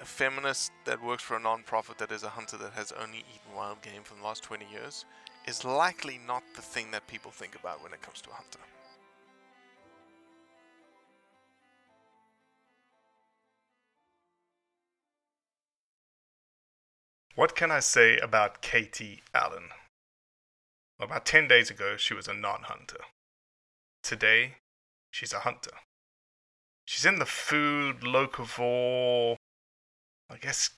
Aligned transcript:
a 0.00 0.04
feminist 0.04 0.70
that 0.84 1.02
works 1.02 1.22
for 1.22 1.36
a 1.36 1.40
non-profit 1.40 1.98
that 1.98 2.12
is 2.12 2.22
a 2.22 2.28
hunter 2.28 2.56
that 2.56 2.72
has 2.72 2.92
only 2.92 3.18
eaten 3.18 3.56
wild 3.56 3.82
game 3.82 4.02
for 4.04 4.14
the 4.14 4.22
last 4.22 4.42
20 4.44 4.64
years 4.70 5.04
is 5.46 5.64
likely 5.64 6.20
not 6.26 6.42
the 6.54 6.62
thing 6.62 6.90
that 6.90 7.06
people 7.06 7.30
think 7.30 7.54
about 7.54 7.82
when 7.82 7.92
it 7.92 8.02
comes 8.02 8.20
to 8.20 8.30
a 8.30 8.34
hunter. 8.34 8.60
What 17.34 17.54
can 17.54 17.70
I 17.70 17.80
say 17.80 18.18
about 18.18 18.62
Katy 18.62 19.22
Allan? 19.32 19.68
About 21.00 21.24
10 21.24 21.46
days 21.46 21.70
ago, 21.70 21.96
she 21.96 22.12
was 22.12 22.26
a 22.26 22.34
non 22.34 22.62
hunter. 22.64 22.98
Today, 24.02 24.56
she's 25.12 25.32
a 25.32 25.40
hunter. 25.40 25.70
She's 26.84 27.06
in 27.06 27.20
the 27.20 27.26
food, 27.26 28.00
locavore, 28.00 29.36
I 30.30 30.36
guess, 30.36 30.70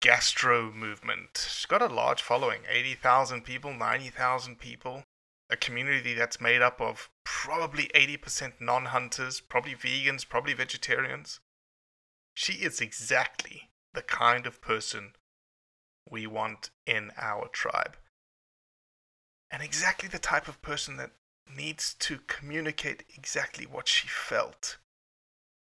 gastro 0.00 0.72
movement. 0.72 1.48
She's 1.48 1.66
got 1.66 1.80
a 1.82 1.86
large 1.86 2.20
following 2.20 2.62
80,000 2.68 3.42
people, 3.42 3.72
90,000 3.72 4.58
people. 4.58 5.04
A 5.48 5.56
community 5.56 6.14
that's 6.14 6.40
made 6.40 6.62
up 6.62 6.80
of 6.80 7.10
probably 7.24 7.90
80% 7.94 8.54
non 8.60 8.86
hunters, 8.86 9.40
probably 9.40 9.74
vegans, 9.74 10.28
probably 10.28 10.54
vegetarians. 10.54 11.40
She 12.34 12.54
is 12.54 12.80
exactly 12.80 13.70
the 13.92 14.02
kind 14.02 14.46
of 14.46 14.62
person 14.62 15.12
we 16.08 16.26
want 16.26 16.70
in 16.86 17.12
our 17.18 17.48
tribe. 17.48 17.96
And 19.50 19.62
exactly 19.62 20.08
the 20.08 20.18
type 20.18 20.48
of 20.48 20.62
person 20.62 20.96
that 20.96 21.12
needs 21.54 21.94
to 21.94 22.18
communicate 22.26 23.04
exactly 23.14 23.66
what 23.66 23.88
she 23.88 24.08
felt 24.08 24.78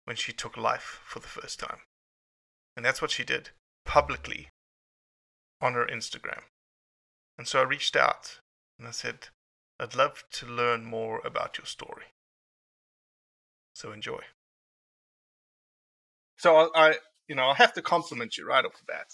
when 0.06 0.16
she 0.16 0.32
took 0.34 0.56
life 0.56 1.02
for 1.06 1.20
the 1.20 1.28
first 1.28 1.60
time. 1.60 1.80
And 2.76 2.86
that's 2.86 3.02
what 3.02 3.12
she 3.12 3.24
did 3.24 3.50
publicly 3.86 4.50
on 5.62 5.74
her 5.74 5.86
Instagram. 5.86 6.42
And 7.38 7.48
so 7.48 7.60
I 7.60 7.64
reached 7.64 7.96
out 7.96 8.40
and 8.78 8.88
I 8.88 8.92
said, 8.92 9.28
I'd 9.80 9.96
love 9.96 10.24
to 10.34 10.46
learn 10.46 10.86
more 10.86 11.22
about 11.26 11.58
your 11.58 11.66
story. 11.66 12.06
So 13.74 13.92
enjoy. 13.92 14.22
So 16.38 16.56
I, 16.56 16.90
I 16.90 16.94
you 17.28 17.36
know, 17.36 17.48
I 17.48 17.56
have 17.56 17.74
to 17.74 17.82
compliment 17.82 18.38
you 18.38 18.46
right 18.46 18.66
off 18.66 18.74
the 18.74 18.86
bat. 18.88 19.08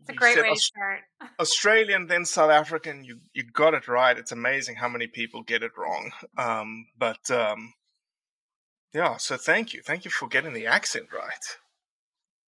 It's 0.00 0.10
a 0.10 0.12
You 0.12 0.18
great 0.18 0.34
said 0.34 0.42
way 0.42 0.48
to 0.48 0.52
Aus- 0.52 0.64
start. 0.64 1.00
Australian, 1.40 2.06
then 2.06 2.24
South 2.24 2.50
African. 2.50 3.04
You 3.04 3.20
you 3.32 3.42
got 3.44 3.74
it 3.74 3.88
right. 3.88 4.16
It's 4.16 4.32
amazing 4.32 4.76
how 4.76 4.88
many 4.88 5.06
people 5.06 5.42
get 5.42 5.62
it 5.62 5.72
wrong. 5.76 6.12
Um, 6.38 6.86
but 6.96 7.30
um, 7.30 7.74
yeah, 8.94 9.16
so 9.16 9.36
thank 9.36 9.74
you, 9.74 9.82
thank 9.82 10.04
you 10.04 10.10
for 10.10 10.28
getting 10.28 10.52
the 10.52 10.66
accent 10.66 11.06
right. 11.12 11.58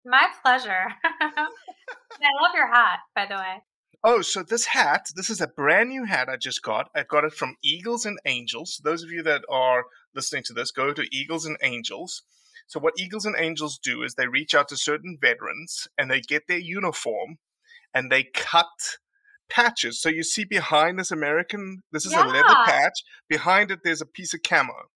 My 0.05 0.27
pleasure. 0.41 0.85
I 1.03 2.41
love 2.41 2.51
your 2.55 2.67
hat, 2.67 2.99
by 3.15 3.25
the 3.25 3.35
way. 3.35 3.63
Oh, 4.03 4.21
so 4.21 4.43
this 4.43 4.65
hat, 4.65 5.09
this 5.15 5.29
is 5.29 5.41
a 5.41 5.47
brand 5.47 5.89
new 5.89 6.05
hat 6.05 6.29
I 6.29 6.37
just 6.37 6.61
got. 6.61 6.89
I 6.95 7.03
got 7.03 7.23
it 7.23 7.33
from 7.33 7.55
Eagles 7.63 8.05
and 8.05 8.19
Angels. 8.25 8.79
Those 8.83 9.03
of 9.03 9.11
you 9.11 9.23
that 9.23 9.41
are 9.49 9.85
listening 10.13 10.43
to 10.43 10.53
this, 10.53 10.71
go 10.71 10.93
to 10.93 11.07
Eagles 11.11 11.45
and 11.45 11.57
Angels. 11.63 12.21
So, 12.67 12.79
what 12.79 12.93
Eagles 12.97 13.25
and 13.25 13.35
Angels 13.37 13.79
do 13.81 14.03
is 14.03 14.13
they 14.13 14.27
reach 14.27 14.53
out 14.53 14.67
to 14.69 14.77
certain 14.77 15.17
veterans 15.19 15.87
and 15.97 16.11
they 16.11 16.21
get 16.21 16.43
their 16.47 16.59
uniform 16.59 17.37
and 17.93 18.11
they 18.11 18.23
cut 18.23 18.97
patches. 19.49 19.99
So, 19.99 20.09
you 20.09 20.23
see 20.23 20.43
behind 20.43 20.99
this 20.99 21.11
American, 21.11 21.81
this 21.91 22.05
is 22.05 22.13
a 22.13 22.25
leather 22.25 22.55
patch. 22.65 23.03
Behind 23.27 23.71
it, 23.71 23.79
there's 23.83 24.01
a 24.01 24.05
piece 24.05 24.33
of 24.33 24.43
camo. 24.43 24.89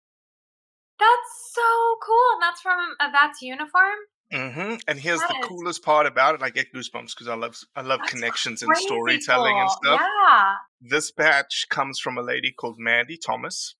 That's 1.00 1.52
so 1.55 1.97
cool. 2.05 2.26
And 2.35 2.43
that's 2.43 2.61
from 2.61 2.79
a 3.00 3.11
VATS 3.11 3.43
uniform? 3.43 3.97
Mm-hmm. 4.32 4.75
And 4.87 5.00
here's 5.00 5.19
That 5.20 5.29
the 5.31 5.38
is- 5.41 5.47
coolest 5.47 5.82
part 5.82 6.06
about 6.06 6.37
it. 6.37 6.43
I 6.43 6.50
get 6.50 6.73
goosebumps 6.73 7.14
because 7.17 7.26
I 7.26 7.35
love 7.35 7.56
I 7.75 7.82
love 7.82 7.99
That's 8.00 8.12
connections 8.12 8.62
and 8.62 8.76
storytelling 8.76 9.56
and 9.58 9.70
stuff. 9.70 10.00
Yeah. 10.00 10.55
This 10.81 11.11
batch 11.11 11.67
comes 11.69 11.99
from 11.99 12.17
a 12.17 12.23
lady 12.23 12.52
called 12.52 12.76
Mandy 12.79 13.17
Thomas. 13.17 13.75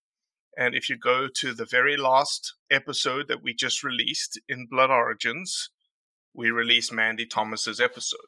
And 0.57 0.75
if 0.75 0.91
you 0.91 0.99
go 0.99 1.29
to 1.37 1.55
the 1.55 1.65
very 1.65 1.97
last 1.97 2.55
episode 2.71 3.29
that 3.29 3.43
we 3.43 3.55
just 3.55 3.85
released 3.85 4.41
in 4.49 4.67
Blood 4.69 4.91
Origins, 4.91 5.71
we 6.35 6.51
released 6.51 6.93
Mandy 6.93 7.27
Thomas's 7.27 7.81
episode 7.81 8.19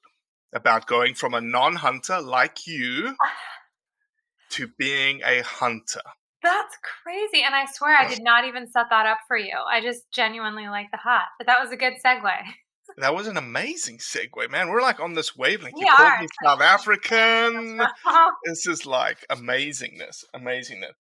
about 0.55 0.87
going 0.87 1.15
from 1.15 1.35
a 1.35 1.41
non-hunter 1.41 2.21
like 2.21 2.67
you 2.67 3.17
to 4.50 4.69
being 4.79 5.21
a 5.25 5.43
hunter. 5.43 6.03
That's 6.43 6.77
crazy. 7.03 7.44
And 7.44 7.55
I 7.55 7.67
swear 7.67 7.97
I 7.97 8.09
did 8.09 8.23
not 8.23 8.44
even 8.44 8.71
set 8.71 8.87
that 8.91 9.06
up 9.06 9.19
for 9.29 9.37
you. 9.37 9.55
I 9.71 9.81
just 9.81 10.11
genuinely 10.12 10.67
like 10.67 10.91
the 10.91 10.99
hat. 10.99 11.27
But 11.39 11.47
that 11.47 11.61
was 11.61 11.71
a 11.71 11.77
good 11.77 11.94
segue. 12.05 12.31
that 12.99 13.15
was 13.15 13.27
an 13.27 13.37
amazing 13.37 13.99
segue, 13.99 14.50
man. 14.50 14.69
We're 14.69 14.83
like 14.83 15.00
on 15.00 15.15
this 15.15 15.37
wavelength. 15.37 15.77
We 15.77 15.83
you 15.83 15.93
called 15.94 16.09
are. 16.09 16.21
me 16.21 16.29
South 16.44 16.61
African. 16.61 17.81
this 18.44 18.67
is 18.67 18.87
like 18.87 19.19
amazingness, 19.31 20.25
amazingness. 20.35 20.93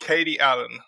Katy 0.00 0.38
Allan, 0.38 0.80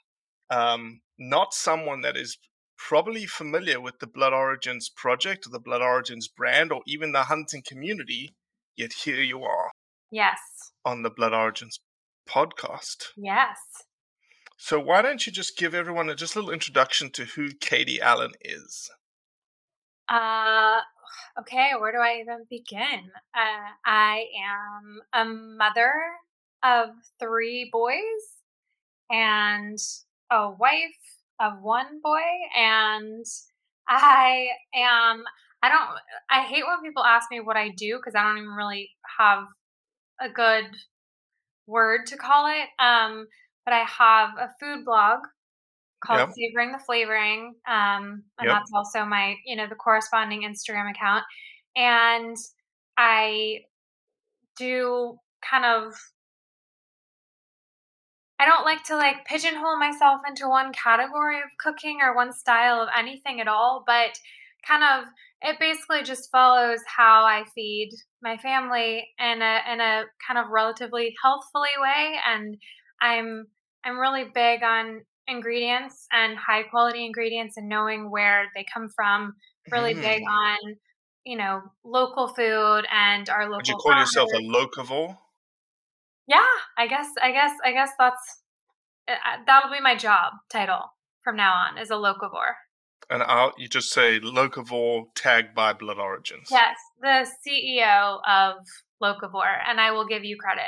um, 0.51 1.01
not 1.19 1.55
someone 1.55 2.03
that 2.03 2.17
is 2.17 2.37
probably 2.77 3.25
familiar 3.25 3.81
with 3.81 3.99
the 4.01 4.07
Blood 4.07 4.35
Origins 4.35 4.91
project 4.95 5.47
or 5.47 5.51
the 5.51 5.61
Blood 5.61 5.81
Origins 5.81 6.29
brand 6.29 6.71
or 6.71 6.83
even 6.87 7.13
the 7.13 7.25
hunting 7.25 7.63
community, 7.67 8.35
yet 8.77 8.93
here 8.93 9.23
you 9.23 9.43
are 9.43 9.71
yes. 10.11 10.39
on 10.85 11.03
the 11.03 11.11
Blood 11.11 11.33
Origins 11.33 11.81
podcast. 12.29 13.09
Yes. 13.17 13.59
So 14.57 14.81
why 14.81 15.03
don't 15.03 15.27
you 15.27 15.33
just 15.33 15.57
give 15.57 15.75
everyone 15.75 16.09
a 16.09 16.15
just 16.15 16.35
a 16.35 16.39
little 16.39 16.53
introduction 16.53 17.11
to 17.11 17.25
who 17.25 17.51
Katy 17.55 18.01
Allan 18.01 18.33
is? 18.41 18.91
Uh, 20.09 20.81
okay, 21.41 21.73
where 21.79 21.93
do 21.93 21.99
I 21.99 22.21
even 22.21 22.47
begin? 22.49 23.11
Uh, 23.35 23.71
I 23.85 24.25
am 24.45 25.01
a 25.13 25.25
mother 25.25 25.93
of 26.63 26.91
three 27.21 27.69
boys 27.73 27.97
and 29.11 29.79
a 30.31 30.51
wife 30.51 30.81
of 31.41 31.61
one 31.61 32.01
boy, 32.03 32.23
and 32.57 33.25
I 33.89 34.49
am. 34.75 35.25
I 35.63 35.69
don't. 35.69 35.89
I 36.31 36.43
hate 36.43 36.65
when 36.67 36.83
people 36.83 37.05
ask 37.05 37.31
me 37.31 37.41
what 37.41 37.57
I 37.57 37.71
do 37.71 37.99
because 37.99 38.15
I 38.15 38.23
don't 38.23 38.39
even 38.39 38.51
really 38.51 38.91
have 39.19 39.45
a 40.21 40.29
good 40.29 40.65
word 41.67 42.07
to 42.07 42.17
call 42.17 42.47
it. 42.47 42.69
Um, 42.83 43.27
but 43.65 43.75
I 43.75 43.85
have 43.85 44.31
a 44.39 44.51
food 44.61 44.85
blog 44.85 45.21
called 46.05 46.21
Yep. 46.21 46.31
Savoring 46.35 46.73
the 46.73 46.79
Flavoring. 46.79 47.55
Um, 47.67 48.25
and 48.39 48.49
Yep. 48.49 48.57
that's 48.57 48.73
also 48.75 49.05
my, 49.05 49.37
you 49.45 49.57
know, 49.57 49.67
the 49.69 49.75
corresponding 49.75 50.43
Instagram 50.43 50.91
account. 50.91 51.25
And 51.77 52.37
I 52.97 53.61
do 54.57 55.19
kind 55.49 55.65
of 55.65 55.95
I 58.39 58.45
don't 58.45 58.65
like 58.65 58.85
to 58.85 58.97
like 58.97 59.25
pigeonhole 59.27 59.79
myself 59.79 60.21
into 60.29 60.49
one 60.49 60.73
category 60.73 61.39
of 61.39 61.49
cooking 61.59 62.01
or 62.03 62.15
one 62.15 62.33
style 62.33 62.83
of 62.83 62.89
anything 62.97 63.41
at 63.41 63.49
all, 63.49 63.83
but 63.87 64.19
kind 64.67 64.85
of 64.85 65.09
it 65.47 65.61
basically 65.61 66.03
just 66.03 66.31
follows 66.33 66.81
how 66.87 67.25
I 67.25 67.45
feed 67.55 67.91
my 68.23 68.37
family 68.37 69.07
in 69.19 69.43
a 69.43 69.61
in 69.73 69.81
a 69.81 70.05
kind 70.27 70.39
of 70.39 70.51
relatively 70.51 71.15
healthfully 71.23 71.71
way 71.81 72.17
and 72.27 72.57
I'm 73.01 73.47
I'm 73.85 73.99
really 73.99 74.25
big 74.35 74.63
on 74.63 75.03
ingredients 75.29 76.07
and 76.13 76.37
high 76.37 76.65
quality 76.65 77.07
ingredients 77.07 77.57
and 77.57 77.69
knowing 77.69 78.11
where 78.11 78.47
they 78.55 78.65
come 78.73 78.89
from. 78.95 79.35
Really 79.71 79.95
big 79.95 80.23
Mm. 80.23 80.27
on 80.27 80.77
you 81.25 81.37
know 81.37 81.63
local 81.85 82.29
food 82.35 82.83
and 82.93 83.29
our 83.29 83.45
local 83.45 83.57
Would 83.59 83.69
you 83.69 83.77
call 83.77 83.99
yourself 83.99 84.31
a 84.33 84.39
locavore? 84.39 85.19
Yeah, 86.27 86.51
I 86.77 86.89
guess 86.89 87.09
I 87.23 87.31
guess 87.31 87.53
I 87.65 87.73
guess 87.73 87.91
that's 87.99 88.43
uh, 89.09 89.15
that'll 89.47 89.71
be 89.71 89.81
my 89.81 89.97
job 89.97 90.33
title 90.51 90.83
from 91.23 91.37
now 91.37 91.53
on 91.55 91.79
is 91.79 91.91
a 91.91 91.95
locavore. 91.95 92.55
And 93.09 93.23
I'll, 93.23 93.53
you 93.57 93.69
just 93.69 93.93
say 93.93 94.19
locavore 94.19 95.05
tagged 95.15 95.55
by 95.55 95.73
Blood 95.73 95.99
Origins. 95.99 96.49
Yes, 96.51 96.77
the 97.01 97.27
CEO 97.47 98.19
of 98.27 98.57
Locavore, 99.03 99.59
and 99.69 99.81
I 99.81 99.93
will 99.93 100.07
give 100.07 100.25
you 100.25 100.37
credit. 100.37 100.65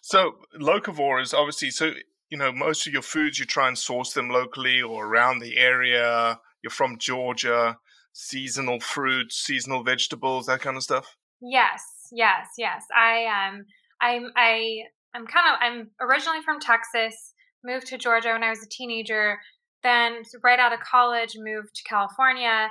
So 0.00 0.36
locavore 0.58 1.20
is 1.20 1.34
obviously 1.34 1.70
so 1.70 1.92
you 2.30 2.38
know 2.38 2.52
most 2.52 2.86
of 2.86 2.92
your 2.92 3.02
foods 3.02 3.38
you 3.38 3.44
try 3.44 3.68
and 3.68 3.76
source 3.76 4.12
them 4.12 4.30
locally 4.30 4.80
or 4.80 5.06
around 5.06 5.40
the 5.40 5.58
area. 5.58 6.38
You're 6.62 6.70
from 6.70 6.98
Georgia, 6.98 7.78
seasonal 8.12 8.80
fruits, 8.80 9.36
seasonal 9.36 9.84
vegetables, 9.84 10.46
that 10.46 10.60
kind 10.60 10.76
of 10.76 10.82
stuff. 10.82 11.16
Yes, 11.40 11.82
yes, 12.10 12.48
yes. 12.56 12.84
I 12.96 13.26
um 13.26 13.64
I'm 14.00 14.30
I 14.36 14.78
I'm 15.14 15.26
kind 15.26 15.46
of 15.52 15.58
I'm 15.60 15.90
originally 16.00 16.42
from 16.42 16.60
Texas, 16.60 17.34
moved 17.64 17.86
to 17.88 17.98
Georgia 17.98 18.30
when 18.30 18.42
I 18.42 18.50
was 18.50 18.62
a 18.62 18.68
teenager, 18.68 19.38
then 19.82 20.22
right 20.42 20.58
out 20.58 20.72
of 20.72 20.80
college 20.80 21.34
moved 21.36 21.74
to 21.74 21.82
California, 21.88 22.68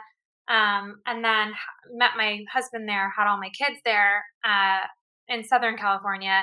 um, 0.50 1.02
and 1.06 1.24
then 1.24 1.54
met 1.94 2.12
my 2.18 2.44
husband 2.52 2.88
there, 2.88 3.12
had 3.16 3.28
all 3.28 3.38
my 3.38 3.50
kids 3.50 3.80
there 3.86 4.24
uh, 4.46 4.80
in 5.28 5.44
Southern 5.44 5.78
California. 5.78 6.42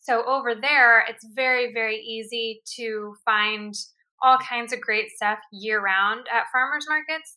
So 0.00 0.24
over 0.26 0.54
there, 0.54 1.04
it's 1.08 1.26
very 1.34 1.72
very 1.72 1.96
easy 1.96 2.62
to 2.76 3.14
find 3.24 3.74
all 4.22 4.38
kinds 4.38 4.72
of 4.72 4.80
great 4.80 5.10
stuff 5.10 5.38
year 5.52 5.80
round 5.80 6.26
at 6.32 6.50
farmers 6.52 6.86
markets. 6.88 7.36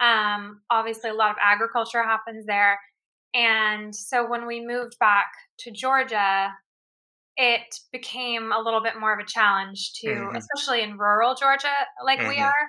Um, 0.00 0.60
obviously, 0.70 1.10
a 1.10 1.14
lot 1.14 1.30
of 1.30 1.36
agriculture 1.42 2.02
happens 2.02 2.46
there. 2.46 2.78
And 3.34 3.94
so 3.94 4.28
when 4.28 4.46
we 4.46 4.64
moved 4.64 4.98
back 4.98 5.30
to 5.60 5.70
Georgia, 5.70 6.48
it 7.40 7.62
became 7.92 8.52
a 8.52 8.60
little 8.60 8.82
bit 8.82 9.00
more 9.00 9.14
of 9.14 9.20
a 9.20 9.26
challenge 9.26 9.94
to, 10.02 10.32
Mhm. 10.32 10.36
especially 10.36 10.82
in 10.82 10.98
rural 10.98 11.34
Georgia, 11.36 11.74
like 12.04 12.26
we 12.26 12.38
Mhm. 12.38 12.42
are. 12.42 12.66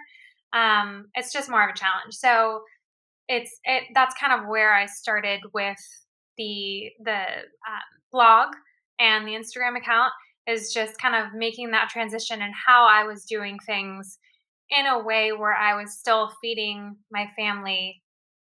Um, 0.54 1.08
it's 1.16 1.34
just 1.34 1.50
more 1.50 1.64
of 1.64 1.72
a 1.76 1.78
challenge. 1.80 2.16
So 2.16 2.64
it's 3.28 3.60
it 3.66 3.86
that's 3.94 4.16
kind 4.20 4.34
of 4.34 4.48
where 4.50 4.74
I 4.74 4.86
started 4.88 5.42
with 5.54 5.78
the 6.38 6.92
the 7.04 7.20
um, 7.68 7.82
blog 8.12 8.50
and 9.00 9.28
the 9.28 9.34
Instagram 9.34 9.78
account 9.78 10.14
is 10.48 10.74
just 10.74 11.00
kind 11.00 11.16
of 11.16 11.34
making 11.34 11.72
that 11.72 11.90
transition 11.90 12.42
and 12.42 12.54
how 12.68 12.88
I 12.88 13.04
was 13.04 13.26
doing 13.26 13.60
things 13.66 14.20
in 14.70 14.86
a 14.88 15.00
way 15.04 15.32
where 15.34 15.56
I 15.56 15.76
was 15.76 16.00
still 16.00 16.32
feeding 16.42 16.98
my 17.12 17.30
family 17.38 18.04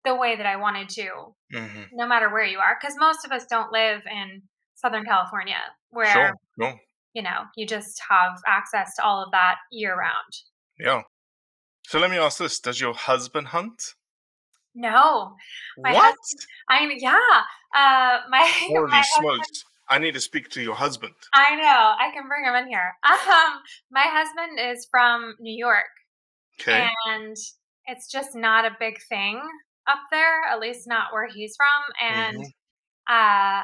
the 0.04 0.14
way 0.16 0.36
that 0.36 0.46
I 0.46 0.56
wanted 0.56 0.88
to 0.90 1.34
Mm-hmm. 1.52 1.92
no 1.92 2.06
matter 2.06 2.30
where 2.32 2.44
you 2.44 2.58
are 2.58 2.76
because 2.80 2.96
most 2.98 3.24
of 3.24 3.32
us 3.32 3.46
don't 3.46 3.72
live 3.72 4.02
in 4.10 4.42
southern 4.74 5.04
california 5.04 5.56
where 5.96 6.12
Sure, 6.12 6.32
sure, 6.60 6.80
you 7.14 7.22
know 7.22 7.44
you 7.56 7.66
just 7.66 8.00
have 8.08 8.32
access 8.46 8.94
to 8.96 9.02
all 9.04 9.22
of 9.22 9.30
that 9.32 9.56
year 9.72 9.96
round 9.96 10.32
yeah. 10.78 11.02
So 11.88 11.98
let 11.98 12.10
me 12.10 12.18
ask 12.18 12.38
this: 12.38 12.60
Does 12.60 12.80
your 12.80 12.94
husband 12.94 13.48
hunt? 13.48 13.94
no 14.74 15.34
my 15.82 15.92
what? 15.92 16.14
husband 16.14 16.46
i 16.68 16.94
yeah 16.98 17.42
uh 17.74 18.20
my 18.30 18.46
Holy 18.68 18.90
my 18.90 18.96
husband, 18.98 19.42
smokes! 19.42 19.64
I 19.88 19.98
need 19.98 20.14
to 20.14 20.20
speak 20.20 20.50
to 20.50 20.62
your 20.62 20.74
husband. 20.74 21.14
i 21.32 21.54
know 21.56 21.94
i 21.98 22.10
can 22.12 22.28
bring 22.28 22.44
him 22.44 22.54
in 22.54 22.68
here 22.68 22.92
um 23.08 23.60
my 23.90 24.04
husband 24.06 24.58
is 24.60 24.86
from 24.90 25.34
new 25.40 25.56
york 25.56 25.84
Okay. 26.60 26.86
and 27.14 27.36
it's 27.86 28.10
just 28.10 28.34
not 28.34 28.64
a 28.64 28.76
big 28.80 28.96
thing 29.08 29.40
up 29.86 30.00
there 30.10 30.42
at 30.50 30.60
least 30.60 30.86
not 30.86 31.12
where 31.12 31.28
he's 31.28 31.54
from 31.56 31.82
and 32.10 32.36
Mhm. 32.36 32.44
uh 33.08 33.62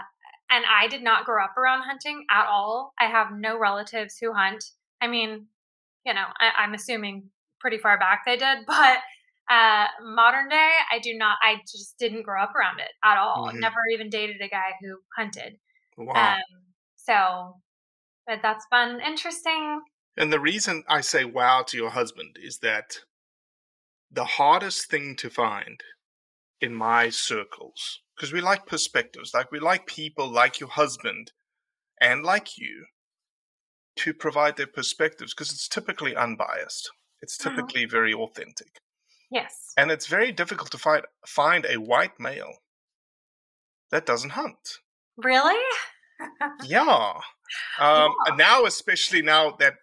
and 0.53 0.65
i 0.71 0.87
did 0.89 1.03
not 1.03 1.25
grow 1.25 1.43
up 1.43 1.57
around 1.57 1.83
hunting 1.83 2.25
at 2.31 2.47
all. 2.47 2.93
I 3.01 3.07
have 3.07 3.29
no 3.33 3.59
relatives 3.59 4.19
who 4.21 4.33
hunt. 4.33 4.65
I 5.01 5.09
mean 5.09 5.47
you 6.07 6.15
know 6.15 6.25
I, 6.39 6.51
i'm 6.63 6.75
assuming 6.75 7.31
pretty 7.61 7.79
far 7.79 7.99
back 7.99 8.23
they 8.27 8.37
did 8.37 8.59
but 8.67 8.99
uh 9.51 9.87
modern 10.05 10.49
day 10.49 10.71
i 10.91 10.99
do 10.99 11.15
not 11.17 11.37
i 11.43 11.57
just 11.71 11.99
didn't 11.99 12.23
grow 12.23 12.43
up 12.43 12.55
around 12.55 12.79
it 12.81 12.91
at 13.05 13.19
all. 13.19 13.51
Mhm. 13.53 13.61
never 13.61 13.77
even 13.93 14.09
dated 14.11 14.41
a 14.41 14.49
guy 14.49 14.73
who 14.81 14.99
hunted. 15.17 15.59
Wow. 15.97 16.35
um 16.35 16.41
so 16.97 17.57
but 18.27 18.41
that's 18.43 18.67
been 18.71 19.01
interesting. 19.01 19.81
And 20.17 20.33
the 20.33 20.39
reason 20.41 20.85
I 20.89 21.01
say 21.01 21.25
wow 21.25 21.63
to 21.67 21.77
your 21.77 21.91
husband 21.91 22.37
is 22.41 22.59
that 22.59 22.99
the 24.11 24.25
hardest 24.25 24.91
thing 24.91 25.17
to 25.17 25.31
find 25.31 25.81
in 26.61 26.75
my 26.75 27.09
circles, 27.11 28.01
because 28.23 28.33
we 28.33 28.41
like 28.41 28.67
perspectives, 28.67 29.35
like 29.35 29.51
we 29.51 29.59
like 29.59 29.85
people 29.85 30.29
like 30.31 30.61
your 30.61 30.69
husband 30.69 31.33
and 32.01 32.23
like 32.23 32.57
you 32.57 32.87
to 33.97 34.15
provide 34.15 34.57
their 34.57 34.69
perspectives, 34.69 35.35
because 35.35 35.51
it's 35.51 35.67
typically 35.67 36.15
unbiased. 36.15 36.89
It's 37.21 37.37
Mhm. 37.37 37.43
typically 37.43 37.85
very 37.85 38.15
authentic. 38.15 38.79
yes 39.29 39.73
And 39.77 39.91
it's 39.91 40.07
very 40.07 40.31
difficult 40.31 40.71
to 40.71 40.79
find 40.79 41.05
find 41.27 41.67
a 41.67 41.81
white 41.81 42.21
male 42.21 42.59
that 43.91 44.07
doesn't 44.07 44.31
hunt. 44.31 44.79
really 45.17 45.61
Yeah. 46.65 47.21
Um, 47.81 48.15
and 48.27 48.39
now, 48.39 48.65
especially 48.67 49.21
now 49.21 49.51
that 49.59 49.75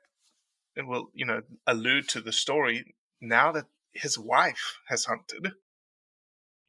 it 0.75 0.87
will, 0.87 1.11
you 1.13 1.25
know, 1.25 1.41
allude 1.67 2.07
to 2.09 2.21
the 2.21 2.31
story, 2.31 2.95
now 3.21 3.51
that 3.51 3.65
his 3.91 4.17
wife 4.17 4.79
has 4.87 5.05
hunted. 5.05 5.53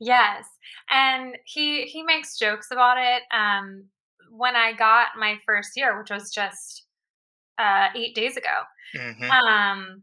Yes, 0.00 0.47
and 0.90 1.37
he 1.45 1.83
he 1.85 2.02
makes 2.02 2.38
jokes 2.38 2.71
about 2.71 2.97
it. 2.99 3.23
Um, 3.33 3.85
when 4.30 4.57
I 4.57 4.73
got 4.73 5.09
my 5.19 5.38
first 5.47 5.73
year, 5.76 5.99
which 5.99 6.11
was 6.11 6.33
just 6.33 6.87
uh, 7.59 7.88
eight 7.97 8.14
days 8.14 8.37
ago, 8.37 8.62
hmm 8.95 9.30
um, 9.47 10.02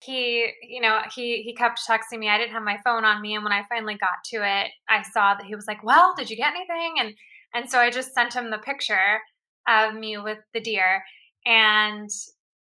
he 0.00 0.52
you 0.62 0.80
know 0.80 1.00
he 1.14 1.42
he 1.42 1.54
kept 1.54 1.80
texting 1.88 2.18
me. 2.18 2.28
I 2.28 2.38
didn't 2.38 2.52
have 2.52 2.62
my 2.62 2.78
phone 2.84 3.04
on 3.04 3.20
me, 3.20 3.34
and 3.34 3.42
when 3.44 3.52
I 3.52 3.64
finally 3.68 3.96
got 3.96 4.22
to 4.26 4.36
it, 4.38 4.70
I 4.88 5.02
saw 5.02 5.34
that 5.34 5.44
he 5.46 5.54
was 5.54 5.66
like, 5.66 5.82
"Well, 5.82 6.14
did 6.16 6.30
you 6.30 6.36
get 6.36 6.54
anything?" 6.54 6.96
and 7.00 7.14
and 7.54 7.68
so 7.70 7.78
I 7.78 7.90
just 7.90 8.14
sent 8.14 8.34
him 8.34 8.50
the 8.50 8.58
picture 8.58 9.20
of 9.68 9.94
me 9.94 10.16
with 10.18 10.38
the 10.54 10.60
deer, 10.60 11.04
and 11.46 12.08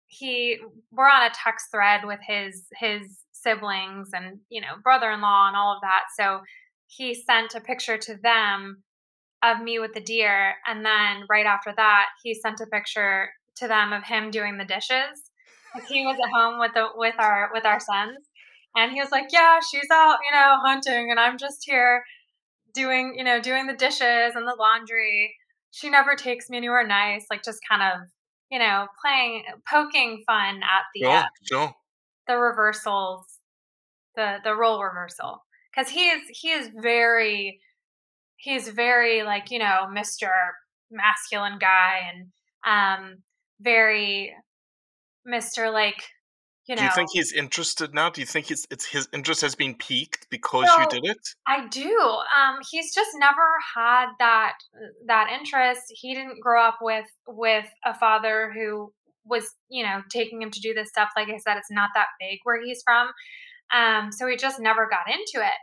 he 0.07 0.59
we're 0.91 1.09
on 1.09 1.23
a 1.29 1.33
text 1.33 1.67
thread 1.71 2.05
with 2.05 2.19
his 2.27 2.67
his 2.79 3.19
siblings 3.41 4.09
and 4.13 4.39
you 4.49 4.61
know 4.61 4.75
brother-in-law 4.83 5.47
and 5.47 5.55
all 5.55 5.75
of 5.75 5.81
that. 5.81 6.03
So 6.17 6.41
he 6.87 7.13
sent 7.13 7.55
a 7.55 7.61
picture 7.61 7.97
to 7.97 8.17
them 8.21 8.83
of 9.43 9.61
me 9.61 9.79
with 9.79 9.93
the 9.93 10.01
deer, 10.01 10.55
and 10.65 10.85
then 10.85 11.25
right 11.29 11.45
after 11.45 11.73
that, 11.75 12.07
he 12.23 12.33
sent 12.33 12.59
a 12.59 12.65
picture 12.67 13.29
to 13.57 13.67
them 13.67 13.93
of 13.93 14.03
him 14.03 14.31
doing 14.31 14.57
the 14.57 14.65
dishes. 14.65 15.31
He 15.87 16.05
was 16.05 16.17
at 16.23 16.31
home 16.31 16.59
with 16.59 16.73
the 16.73 16.87
with 16.95 17.15
our 17.19 17.49
with 17.53 17.65
our 17.65 17.79
sons, 17.79 18.17
and 18.75 18.91
he 18.91 18.99
was 18.99 19.11
like, 19.11 19.27
"Yeah, 19.31 19.59
she's 19.59 19.89
out, 19.91 20.17
you 20.25 20.31
know, 20.31 20.57
hunting, 20.65 21.11
and 21.11 21.19
I'm 21.19 21.37
just 21.37 21.63
here 21.65 22.03
doing, 22.73 23.15
you 23.17 23.23
know, 23.23 23.41
doing 23.41 23.67
the 23.67 23.73
dishes 23.73 24.35
and 24.35 24.47
the 24.47 24.55
laundry. 24.57 25.35
She 25.71 25.89
never 25.89 26.15
takes 26.15 26.49
me 26.49 26.57
anywhere 26.57 26.85
nice, 26.85 27.25
like 27.29 27.43
just 27.43 27.59
kind 27.69 27.81
of, 27.81 28.07
you 28.49 28.59
know, 28.59 28.87
playing, 29.03 29.43
poking 29.69 30.23
fun 30.25 30.57
at 30.57 30.83
the 30.93 31.01
Sure, 31.01 31.25
sure. 31.43 31.75
The 32.27 32.37
reversals, 32.37 33.39
the 34.15 34.37
the 34.43 34.55
role 34.55 34.83
reversal, 34.83 35.43
because 35.75 35.89
he 35.91 36.09
is 36.09 36.21
he 36.29 36.49
is 36.49 36.69
very, 36.81 37.59
he's 38.37 38.69
very 38.69 39.23
like 39.23 39.51
you 39.51 39.59
know 39.59 39.87
Mister 39.91 40.29
masculine 40.91 41.59
guy 41.59 42.09
and 42.11 42.27
um 42.65 43.17
very 43.59 44.33
Mister 45.25 45.69
like 45.69 46.03
you 46.67 46.75
know 46.75 46.81
Do 46.81 46.85
you 46.85 46.91
think 46.95 47.09
he's 47.13 47.31
interested 47.33 47.93
now? 47.93 48.09
Do 48.09 48.21
you 48.21 48.27
think 48.27 48.47
his 48.47 48.67
it's 48.69 48.85
his 48.85 49.07
interest 49.13 49.41
has 49.41 49.55
been 49.55 49.75
piqued 49.75 50.27
because 50.29 50.69
you 50.79 50.85
did 50.89 51.05
it? 51.05 51.17
I 51.47 51.67
do. 51.67 51.97
Um, 52.37 52.59
he's 52.69 52.93
just 52.93 53.11
never 53.15 53.57
had 53.75 54.07
that 54.19 54.53
that 55.05 55.29
interest. 55.31 55.81
He 55.89 56.13
didn't 56.13 56.41
grow 56.41 56.61
up 56.61 56.79
with 56.81 57.05
with 57.27 57.65
a 57.85 57.93
father 57.93 58.51
who 58.53 58.91
was, 59.29 59.55
you 59.69 59.83
know, 59.83 60.01
taking 60.11 60.41
him 60.41 60.51
to 60.51 60.59
do 60.59 60.73
this 60.73 60.89
stuff. 60.89 61.09
Like 61.15 61.29
I 61.29 61.37
said, 61.37 61.57
it's 61.57 61.71
not 61.71 61.91
that 61.95 62.07
big 62.19 62.39
where 62.43 62.61
he's 62.63 62.81
from. 62.85 63.11
Um, 63.73 64.11
so 64.11 64.27
he 64.27 64.35
just 64.37 64.59
never 64.59 64.87
got 64.89 65.09
into 65.11 65.45
it. 65.45 65.53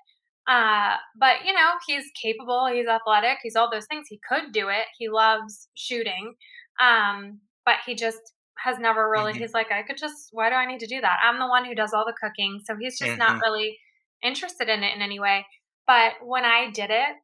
Uh, 0.47 0.97
but 1.18 1.44
you 1.44 1.52
know, 1.54 1.71
he's 1.87 2.04
capable. 2.21 2.66
He's 2.66 2.87
athletic. 2.87 3.38
He's 3.42 3.56
all 3.56 3.71
those 3.71 3.87
things. 3.87 4.06
He 4.09 4.21
could 4.28 4.52
do 4.52 4.68
it. 4.68 4.87
He 4.99 5.09
loves 5.09 5.68
shooting. 5.75 6.35
Um, 6.80 7.40
but 7.64 7.76
he 7.87 7.94
just 7.94 8.21
has 8.59 8.78
never 8.78 9.09
really. 9.11 9.33
Mhm. 9.33 9.38
He's 9.38 9.54
like, 9.54 9.73
I 9.73 9.83
could 9.83 9.97
just. 9.97 10.28
Why 10.33 10.50
do 10.50 10.56
I 10.56 10.66
need 10.66 10.80
to 10.80 10.87
do 10.87 11.00
that? 11.00 11.18
I'm 11.23 11.38
the 11.38 11.49
one 11.49 11.64
who 11.64 11.75
does 11.75 11.94
all 11.94 12.04
the 12.04 12.14
cooking. 12.23 12.61
So 12.64 12.76
he's 12.78 12.99
just 12.99 13.16
not 13.16 13.37
Mhm. 13.37 13.42
really 13.42 13.78
interested 14.23 14.68
in 14.68 14.83
it 14.83 14.94
in 14.94 15.02
any 15.02 15.18
way. 15.18 15.47
But 15.87 16.14
when 16.23 16.44
I 16.44 16.71
did 16.71 16.90
it 16.90 17.16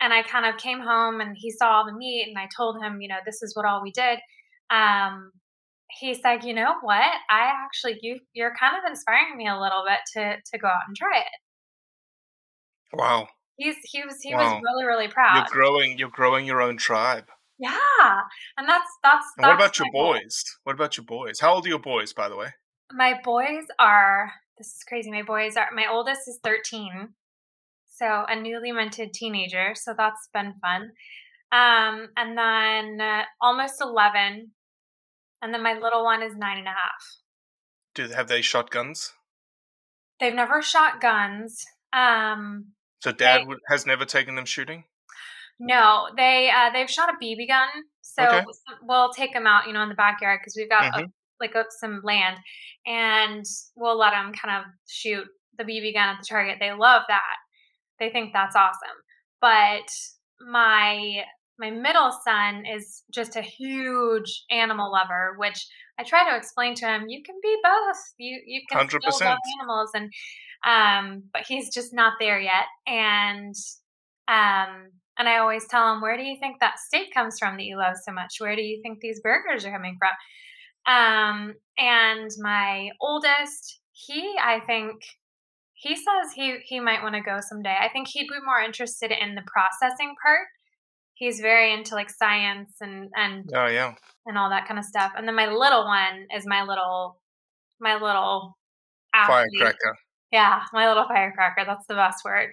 and 0.00 0.12
I 0.12 0.22
kind 0.22 0.46
of 0.46 0.60
came 0.60 0.80
home 0.80 1.20
and 1.20 1.36
he 1.38 1.50
saw 1.50 1.70
all 1.78 1.86
the 1.86 1.92
meat 1.96 2.26
and 2.28 2.38
I 2.38 2.48
told 2.56 2.82
him, 2.82 3.00
you 3.00 3.08
know, 3.08 3.18
this 3.24 3.42
is 3.42 3.54
what 3.56 3.64
all 3.66 3.82
we 3.82 3.92
did. 3.92 4.18
Um, 4.70 5.32
he 5.98 6.14
said, 6.14 6.44
you 6.44 6.54
know 6.54 6.74
what? 6.82 7.02
I 7.30 7.52
actually 7.64 7.98
you 8.02 8.20
you're 8.32 8.54
kind 8.58 8.76
of 8.76 8.88
inspiring 8.88 9.36
me 9.36 9.48
a 9.48 9.58
little 9.58 9.84
bit 9.86 10.00
to 10.14 10.36
to 10.52 10.58
go 10.58 10.68
out 10.68 10.86
and 10.88 10.96
try 10.96 11.18
it. 11.20 11.32
Wow. 12.92 13.28
He's 13.56 13.76
he 13.84 14.02
was 14.04 14.16
he 14.22 14.34
Wow. 14.34 14.42
was 14.54 14.62
really, 14.64 14.84
really 14.86 15.08
proud. 15.08 15.36
You're 15.36 15.44
growing 15.62 15.98
you're 15.98 16.10
growing 16.10 16.46
your 16.46 16.60
own 16.62 16.76
tribe. 16.76 17.26
Yeah. 17.58 18.20
And 18.56 18.68
that's 18.68 18.90
that's 19.02 19.26
And 19.38 19.46
what 19.46 19.58
that's 19.58 19.78
about 19.78 19.78
your 19.78 19.86
my 19.92 19.98
goal. 20.00 20.12
boys? 20.14 20.44
What 20.64 20.74
about 20.74 20.96
your 20.96 21.04
boys? 21.04 21.40
How 21.40 21.54
old 21.54 21.66
are 21.66 21.68
your 21.68 21.78
boys, 21.78 22.12
by 22.12 22.28
the 22.28 22.36
way? 22.36 22.48
My 22.92 23.20
boys 23.24 23.64
are 23.78 24.32
this 24.58 24.68
is 24.68 24.82
crazy. 24.88 25.10
My 25.10 25.22
boys 25.22 25.56
are 25.56 25.68
my 25.74 25.86
oldest 25.90 26.28
is 26.28 26.38
13. 26.44 27.08
So 27.96 28.24
a 28.28 28.40
newly 28.40 28.72
minted 28.72 29.12
teenager. 29.14 29.74
So 29.74 29.94
that's 29.96 30.28
been 30.34 30.54
fun. 30.60 30.90
Um, 31.52 32.08
and 32.16 32.36
then 32.36 33.00
uh, 33.00 33.22
almost 33.40 33.74
11. 33.80 34.50
And 35.44 35.52
then 35.52 35.62
my 35.62 35.74
little 35.74 36.02
one 36.02 36.22
is 36.22 36.34
nine 36.34 36.56
and 36.56 36.66
a 36.66 36.70
half. 36.70 37.18
Do 37.94 38.08
have 38.08 38.28
they 38.28 38.40
shotguns? 38.40 39.12
They've 40.18 40.32
never 40.34 40.62
shot 40.62 41.02
guns. 41.02 41.62
Um, 41.92 42.72
So 43.02 43.12
dad 43.12 43.42
They- 43.46 43.54
has 43.68 43.84
never 43.84 44.06
taken 44.06 44.36
them 44.36 44.46
shooting? 44.46 44.84
no, 45.58 46.08
they 46.16 46.50
uh, 46.50 46.70
they've 46.72 46.90
shot 46.90 47.10
a 47.10 47.16
BB 47.22 47.46
gun. 47.46 47.68
So 48.00 48.22
Okay. 48.24 48.44
we'll 48.82 49.12
take 49.12 49.34
them 49.34 49.46
out, 49.46 49.66
you 49.66 49.74
know, 49.74 49.82
in 49.82 49.90
the 49.90 49.94
backyard 49.94 50.40
because 50.40 50.54
we've 50.56 50.70
got 50.70 50.98
a, 50.98 51.02
Mhm. 51.02 51.12
like 51.40 51.54
a, 51.54 51.66
some 51.78 52.00
land, 52.02 52.38
and 52.86 53.44
we'll 53.76 53.98
let 53.98 54.12
them 54.12 54.32
kind 54.32 54.56
of 54.64 54.72
shoot 54.88 55.26
the 55.58 55.64
BB 55.64 55.92
gun 55.92 56.08
at 56.08 56.20
the 56.20 56.26
target. 56.26 56.56
They 56.58 56.72
love 56.72 57.02
that. 57.08 57.36
They 57.98 58.08
think 58.10 58.32
that's 58.32 58.56
awesome. 58.56 58.96
But 59.42 59.88
my 60.40 61.26
my 61.58 61.70
middle 61.70 62.10
son 62.26 62.64
is 62.66 63.02
just 63.12 63.36
a 63.36 63.42
huge 63.42 64.44
animal 64.50 64.90
lover, 64.90 65.34
which 65.38 65.66
I 65.98 66.02
try 66.02 66.28
to 66.30 66.36
explain 66.36 66.74
to 66.76 66.86
him. 66.86 67.04
You 67.08 67.22
can 67.22 67.36
be 67.42 67.56
both. 67.62 67.96
You 68.18 68.40
you 68.44 68.62
can 68.70 68.88
still 68.88 69.00
love 69.04 69.38
100%. 69.38 69.60
animals, 69.60 69.90
and 69.94 70.12
um, 70.66 71.22
but 71.32 71.44
he's 71.46 71.72
just 71.72 71.94
not 71.94 72.14
there 72.18 72.40
yet. 72.40 72.66
And 72.86 73.54
um, 74.28 74.90
and 75.18 75.28
I 75.28 75.38
always 75.38 75.66
tell 75.68 75.92
him, 75.92 76.00
where 76.00 76.16
do 76.16 76.24
you 76.24 76.36
think 76.40 76.58
that 76.60 76.78
steak 76.78 77.14
comes 77.14 77.38
from 77.38 77.56
that 77.56 77.64
you 77.64 77.76
love 77.76 77.94
so 78.04 78.12
much? 78.12 78.36
Where 78.38 78.56
do 78.56 78.62
you 78.62 78.80
think 78.82 78.98
these 79.00 79.20
burgers 79.20 79.64
are 79.64 79.72
coming 79.72 79.96
from? 79.98 80.12
Um, 80.86 81.54
and 81.78 82.30
my 82.38 82.90
oldest, 83.00 83.80
he, 83.92 84.34
I 84.42 84.60
think, 84.60 84.96
he 85.74 85.94
says 85.94 86.32
he 86.34 86.58
he 86.64 86.80
might 86.80 87.02
want 87.02 87.14
to 87.14 87.20
go 87.20 87.38
someday. 87.40 87.76
I 87.80 87.88
think 87.90 88.08
he'd 88.08 88.28
be 88.28 88.44
more 88.44 88.60
interested 88.60 89.12
in 89.12 89.34
the 89.34 89.42
processing 89.46 90.14
part. 90.24 90.46
He's 91.14 91.40
very 91.40 91.72
into 91.72 91.94
like 91.94 92.10
science 92.10 92.72
and 92.80 93.10
and 93.16 93.48
Oh 93.54 93.66
yeah. 93.66 93.94
and 94.26 94.36
all 94.36 94.50
that 94.50 94.66
kind 94.66 94.78
of 94.78 94.84
stuff. 94.84 95.12
And 95.16 95.26
then 95.26 95.34
my 95.36 95.46
little 95.46 95.84
one 95.84 96.26
is 96.36 96.46
my 96.46 96.62
little 96.64 97.20
my 97.80 97.94
little 97.94 98.56
athlete. 99.14 99.50
Firecracker. 99.58 99.96
Yeah, 100.32 100.62
my 100.72 100.88
little 100.88 101.06
firecracker. 101.06 101.64
That's 101.64 101.86
the 101.86 101.94
best 101.94 102.24
word. 102.24 102.50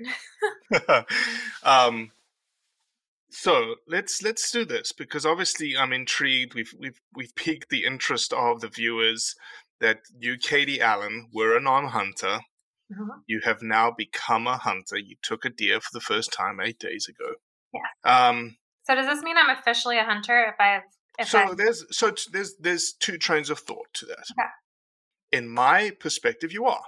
um 1.63 2.11
so 3.31 3.75
let's 3.87 4.21
let's 4.21 4.51
do 4.51 4.65
this 4.65 4.91
because 4.91 5.25
obviously 5.25 5.75
I'm 5.77 5.93
intrigued. 5.93 6.53
We've 6.53 6.73
we've 6.77 6.99
we've 7.15 7.35
piqued 7.35 7.69
the 7.69 7.85
interest 7.85 8.33
of 8.33 8.61
the 8.61 8.67
viewers 8.69 9.35
that 9.79 9.99
you, 10.19 10.37
Katy 10.37 10.79
Allan, 10.79 11.29
were 11.33 11.57
a 11.57 11.61
non-hunter. 11.61 12.41
Mhm. 12.91 13.07
You 13.25 13.39
have 13.43 13.61
now 13.63 13.89
become 13.89 14.45
a 14.45 14.57
hunter. 14.57 14.97
You 14.97 15.15
took 15.23 15.45
a 15.45 15.49
deer 15.49 15.79
for 15.79 15.89
the 15.93 16.01
first 16.01 16.31
time 16.31 16.59
eight 16.61 16.77
days 16.77 17.07
ago. 17.07 17.35
Yeah. 17.73 18.27
Um, 18.29 18.57
So 18.83 18.95
does 18.95 19.07
this 19.07 19.23
mean 19.23 19.37
I'm 19.37 19.49
officially 19.55 19.97
a 19.97 20.03
hunter 20.03 20.45
if 20.49 20.55
I've 20.59 20.83
if 21.19 21.27
so 21.29 21.39
I 21.39 21.53
there's 21.53 21.85
so 21.95 22.11
t- 22.11 22.29
there's 22.31 22.55
there's 22.57 22.93
two 22.93 23.17
trains 23.17 23.49
of 23.49 23.59
thought 23.59 23.87
to 23.95 24.05
that. 24.07 24.25
Okay. 24.31 24.49
In 25.31 25.47
my 25.49 25.91
perspective, 25.99 26.51
you 26.51 26.65
are. 26.65 26.83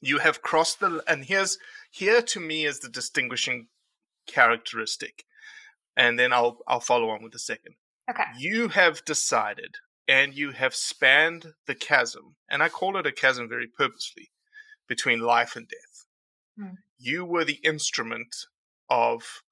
You 0.00 0.18
have 0.18 0.42
crossed 0.42 0.80
the 0.80 1.02
and 1.06 1.24
here's 1.24 1.58
here 1.90 2.22
to 2.22 2.40
me 2.40 2.64
is 2.64 2.80
the 2.80 2.88
distinguishing 2.88 3.68
characteristic, 4.26 5.24
and 5.96 6.18
then 6.18 6.32
I'll 6.32 6.58
I'll 6.66 6.80
follow 6.80 7.10
on 7.10 7.22
with 7.22 7.32
the 7.32 7.38
second. 7.38 7.74
okay. 8.10 8.24
You 8.38 8.68
have 8.68 9.04
decided 9.04 9.76
and 10.06 10.34
you 10.34 10.50
have 10.52 10.74
spanned 10.74 11.54
the 11.66 11.74
chasm, 11.74 12.36
and 12.50 12.62
I 12.62 12.68
call 12.68 12.96
it 12.98 13.06
a 13.06 13.12
chasm 13.12 13.48
very 13.48 13.66
purposely, 13.66 14.30
between 14.86 15.20
life 15.20 15.56
and 15.56 15.66
death. 15.66 16.04
Hmm. 16.58 16.74
You 16.98 17.24
were 17.24 17.44
the 17.44 17.60
instrument 17.64 18.34
of, 18.90 19.42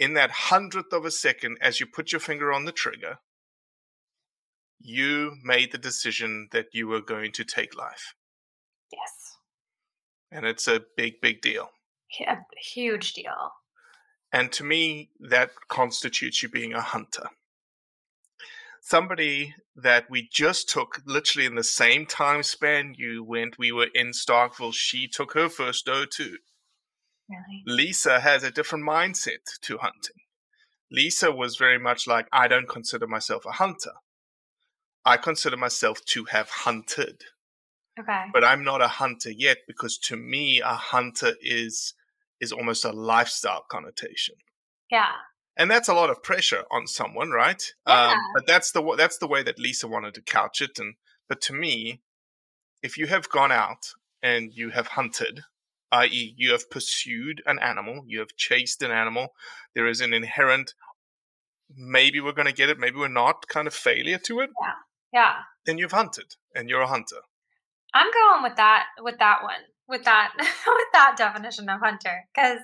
in 0.00 0.14
that 0.14 0.30
hundredth 0.30 0.92
of 0.94 1.04
a 1.04 1.10
second, 1.10 1.58
as 1.60 1.78
you 1.78 1.86
put 1.86 2.10
your 2.10 2.20
finger 2.20 2.52
on 2.52 2.64
the 2.64 2.72
trigger, 2.72 3.18
you 4.80 5.36
made 5.44 5.70
the 5.70 5.78
decision 5.78 6.48
that 6.52 6.68
you 6.72 6.88
were 6.88 7.02
going 7.02 7.32
to 7.32 7.44
take 7.44 7.76
life. 7.76 8.14
Yes. 8.90 9.36
And 10.32 10.46
it's 10.46 10.66
a 10.66 10.80
big, 10.96 11.20
big 11.20 11.42
deal. 11.42 11.70
A 12.26 12.38
huge 12.58 13.12
deal. 13.12 13.52
And 14.32 14.50
to 14.52 14.64
me, 14.64 15.10
that 15.20 15.50
constitutes 15.68 16.42
you 16.42 16.48
being 16.48 16.72
a 16.72 16.80
hunter. 16.80 17.28
Somebody 18.80 19.54
that 19.76 20.08
we 20.08 20.26
just 20.32 20.68
took 20.68 21.02
literally 21.04 21.46
in 21.46 21.56
the 21.56 21.62
same 21.62 22.06
time 22.06 22.42
span 22.42 22.94
you 22.96 23.22
went, 23.22 23.58
we 23.58 23.70
were 23.70 23.88
in 23.94 24.12
Starkville, 24.12 24.72
she 24.72 25.06
took 25.06 25.34
her 25.34 25.50
first 25.50 25.84
doe 25.84 26.06
too. 26.06 26.38
Really. 27.30 27.62
Lisa 27.66 28.20
has 28.20 28.42
a 28.42 28.50
different 28.50 28.84
mindset 28.84 29.44
to 29.62 29.78
hunting. 29.78 30.16
Lisa 30.90 31.30
was 31.30 31.56
very 31.56 31.78
much 31.78 32.06
like, 32.08 32.26
I 32.32 32.48
don't 32.48 32.68
consider 32.68 33.06
myself 33.06 33.46
a 33.46 33.52
hunter. 33.52 33.92
I 35.04 35.16
consider 35.16 35.56
myself 35.56 36.04
to 36.06 36.24
have 36.26 36.50
hunted, 36.50 37.22
Okay. 37.98 38.24
but 38.32 38.44
I'm 38.44 38.64
not 38.64 38.82
a 38.82 38.88
hunter 38.88 39.30
yet 39.30 39.58
because 39.66 39.96
to 39.98 40.16
me, 40.16 40.60
a 40.60 40.74
hunter 40.74 41.34
is 41.40 41.94
is 42.40 42.52
almost 42.52 42.84
a 42.86 42.90
lifestyle 42.92 43.64
connotation 43.70 44.34
Yeah. 44.90 45.12
and 45.58 45.70
that's 45.70 45.88
a 45.88 45.94
lot 45.94 46.08
of 46.10 46.22
pressure 46.22 46.64
on 46.70 46.86
someone, 46.86 47.30
right? 47.30 47.62
Yeah. 47.86 48.10
Um, 48.12 48.18
but 48.34 48.46
that's 48.46 48.72
the 48.72 48.82
that's 48.96 49.18
the 49.18 49.26
way 49.28 49.42
that 49.42 49.58
Lisa 49.58 49.86
wanted 49.88 50.14
to 50.14 50.22
couch 50.22 50.60
it. 50.62 50.78
And 50.78 50.94
but 51.28 51.40
to 51.42 51.52
me, 51.52 52.00
if 52.82 52.96
you 52.98 53.06
have 53.08 53.28
gone 53.28 53.52
out 53.52 53.92
and 54.22 54.52
you 54.54 54.70
have 54.70 54.88
hunted, 54.88 55.42
i.e., 55.92 56.34
you 56.36 56.52
have 56.52 56.70
pursued 56.70 57.42
an 57.46 57.58
animal, 57.58 58.04
you 58.06 58.20
have 58.20 58.36
chased 58.36 58.82
an 58.82 58.90
animal, 58.90 59.34
there 59.74 59.86
is 59.86 60.00
an 60.00 60.12
inherent 60.12 60.74
maybe 61.76 62.20
we're 62.20 62.32
going 62.32 62.46
to 62.46 62.52
get 62.52 62.68
it, 62.68 62.78
maybe 62.78 62.96
we're 62.96 63.08
not 63.08 63.46
kind 63.48 63.66
of 63.66 63.74
failure 63.74 64.18
to 64.18 64.40
it. 64.40 64.50
Yeah. 64.60 64.72
Yeah. 65.12 65.34
Then 65.66 65.78
you've 65.78 65.92
hunted, 65.92 66.36
and 66.54 66.68
you're 66.68 66.80
a 66.80 66.86
hunter. 66.86 67.16
I'm 67.92 68.10
going 68.12 68.42
with 68.44 68.56
that 68.56 68.86
with 69.00 69.18
that 69.18 69.42
one 69.42 69.62
with 69.88 70.04
that 70.04 70.32
with 70.38 70.88
that 70.92 71.16
definition 71.16 71.68
of 71.68 71.80
hunter 71.80 72.24
because 72.32 72.60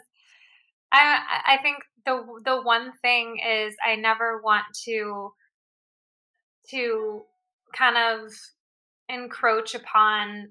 I 0.92 1.18
I 1.46 1.58
think 1.62 1.78
the 2.04 2.24
the 2.44 2.62
one 2.62 2.92
thing 3.02 3.38
is 3.44 3.74
I 3.84 3.96
never 3.96 4.40
want 4.40 4.66
to 4.84 5.32
to 6.70 7.22
kind 7.74 7.96
of 7.96 8.32
encroach 9.08 9.74
upon 9.74 10.50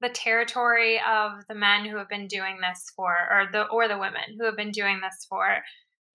the 0.00 0.08
territory 0.08 1.00
of 1.08 1.32
the 1.48 1.54
men 1.54 1.84
who 1.84 1.96
have 1.96 2.08
been 2.08 2.26
doing 2.26 2.58
this 2.60 2.86
for 2.96 3.12
or 3.30 3.48
the 3.52 3.64
or 3.64 3.86
the 3.88 3.98
women 3.98 4.22
who 4.38 4.44
have 4.46 4.56
been 4.56 4.70
doing 4.70 5.00
this 5.02 5.26
for 5.28 5.58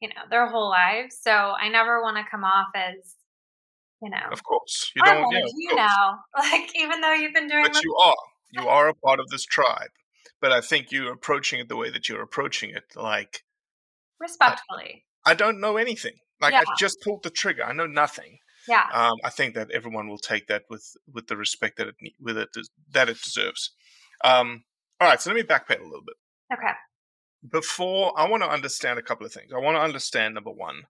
you 0.01 0.09
know 0.09 0.21
their 0.29 0.47
whole 0.47 0.69
lives 0.69 1.17
so 1.21 1.31
i 1.31 1.69
never 1.69 2.01
want 2.01 2.17
to 2.17 2.23
come 2.29 2.43
off 2.43 2.67
as 2.75 3.15
you 4.01 4.09
know 4.09 4.27
Of 4.31 4.43
course, 4.43 4.91
you 4.95 5.01
don't. 5.03 5.31
Yeah, 5.31 5.39
you 5.55 5.69
course. 5.69 5.77
now 5.87 6.19
like 6.37 6.69
even 6.75 7.01
though 7.01 7.13
you've 7.13 7.33
been 7.33 7.47
doing 7.47 7.63
But 7.63 7.73
this 7.73 7.83
you 7.83 7.95
are. 7.95 8.15
You 8.51 8.67
are 8.67 8.89
a 8.89 8.93
part 8.93 9.19
of 9.19 9.27
this 9.29 9.45
tribe. 9.45 9.89
But 10.41 10.51
I 10.51 10.61
think 10.61 10.91
you're 10.91 11.11
approaching 11.13 11.59
it 11.59 11.69
the 11.69 11.75
way 11.77 11.89
that 11.89 12.09
you're 12.09 12.21
approaching 12.21 12.71
it. 12.71 12.83
Like 12.95 13.43
respectfully 14.19 15.05
I 15.25 15.33
don't 15.33 15.59
know 15.59 15.77
anything. 15.77 16.13
Like 16.41 16.51
Yeah. 16.53 16.61
I 16.67 16.75
just 16.77 17.01
pulled 17.01 17.23
the 17.23 17.29
trigger. 17.29 17.63
I 17.63 17.73
know 17.73 17.87
nothing. 17.87 18.39
Yeah 18.67 18.87
Um, 18.93 19.17
I 19.23 19.29
think 19.29 19.55
that 19.55 19.71
everyone 19.71 20.07
will 20.07 20.17
take 20.17 20.47
that 20.47 20.63
with 20.69 20.95
with 21.13 21.27
the 21.27 21.37
respect 21.37 21.77
that 21.77 21.87
it 21.87 21.95
with 22.19 22.37
it 22.37 22.49
that 22.91 23.09
it 23.09 23.21
deserves. 23.21 23.71
Um, 24.23 24.63
all 24.99 25.09
right, 25.09 25.21
so 25.21 25.29
let 25.29 25.35
me 25.35 25.43
backpedal 25.43 25.81
a 25.81 25.83
little 25.83 26.05
bit. 26.05 26.15
okay 26.53 26.73
Before 27.51 28.13
I 28.17 28.27
want 28.27 28.43
to 28.43 28.49
understand 28.49 28.97
a 28.99 29.03
couple 29.03 29.25
of 29.25 29.33
things. 29.33 29.51
I 29.53 29.59
want 29.59 29.77
to 29.77 29.81
understand 29.81 30.33
number 30.33 30.51
one. 30.51 30.83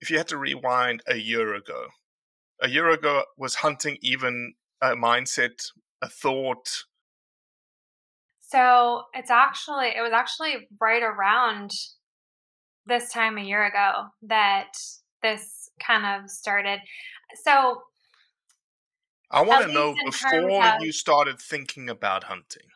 If 0.00 0.10
you 0.10 0.18
had 0.18 0.28
to 0.28 0.36
rewind 0.36 1.02
a 1.06 1.16
year 1.16 1.54
ago, 1.54 1.86
a 2.60 2.68
year 2.68 2.90
ago 2.90 3.24
was 3.38 3.54
hunting 3.56 3.96
even 4.02 4.54
a 4.82 4.88
mindset, 4.88 5.70
a 6.02 6.08
thought. 6.08 6.68
so 8.40 9.04
it's 9.14 9.30
actually 9.30 9.88
it 9.88 10.02
was 10.02 10.12
actually 10.12 10.68
right 10.80 11.02
around 11.02 11.70
this 12.86 13.10
time 13.12 13.38
a 13.38 13.42
year 13.42 13.64
ago 13.64 14.04
that 14.22 14.72
this 15.22 15.63
kind 15.80 16.04
of 16.06 16.30
started 16.30 16.80
so 17.42 17.82
I 19.30 19.42
want 19.42 19.66
to 19.66 19.72
know 19.72 19.90
least 19.90 20.24
in 20.24 20.30
terms 20.30 20.46
before 20.46 20.66
of- 20.66 20.82
you 20.82 20.92
started 20.92 21.40
thinking 21.40 21.88
about 21.88 22.24
hunting. 22.24 22.68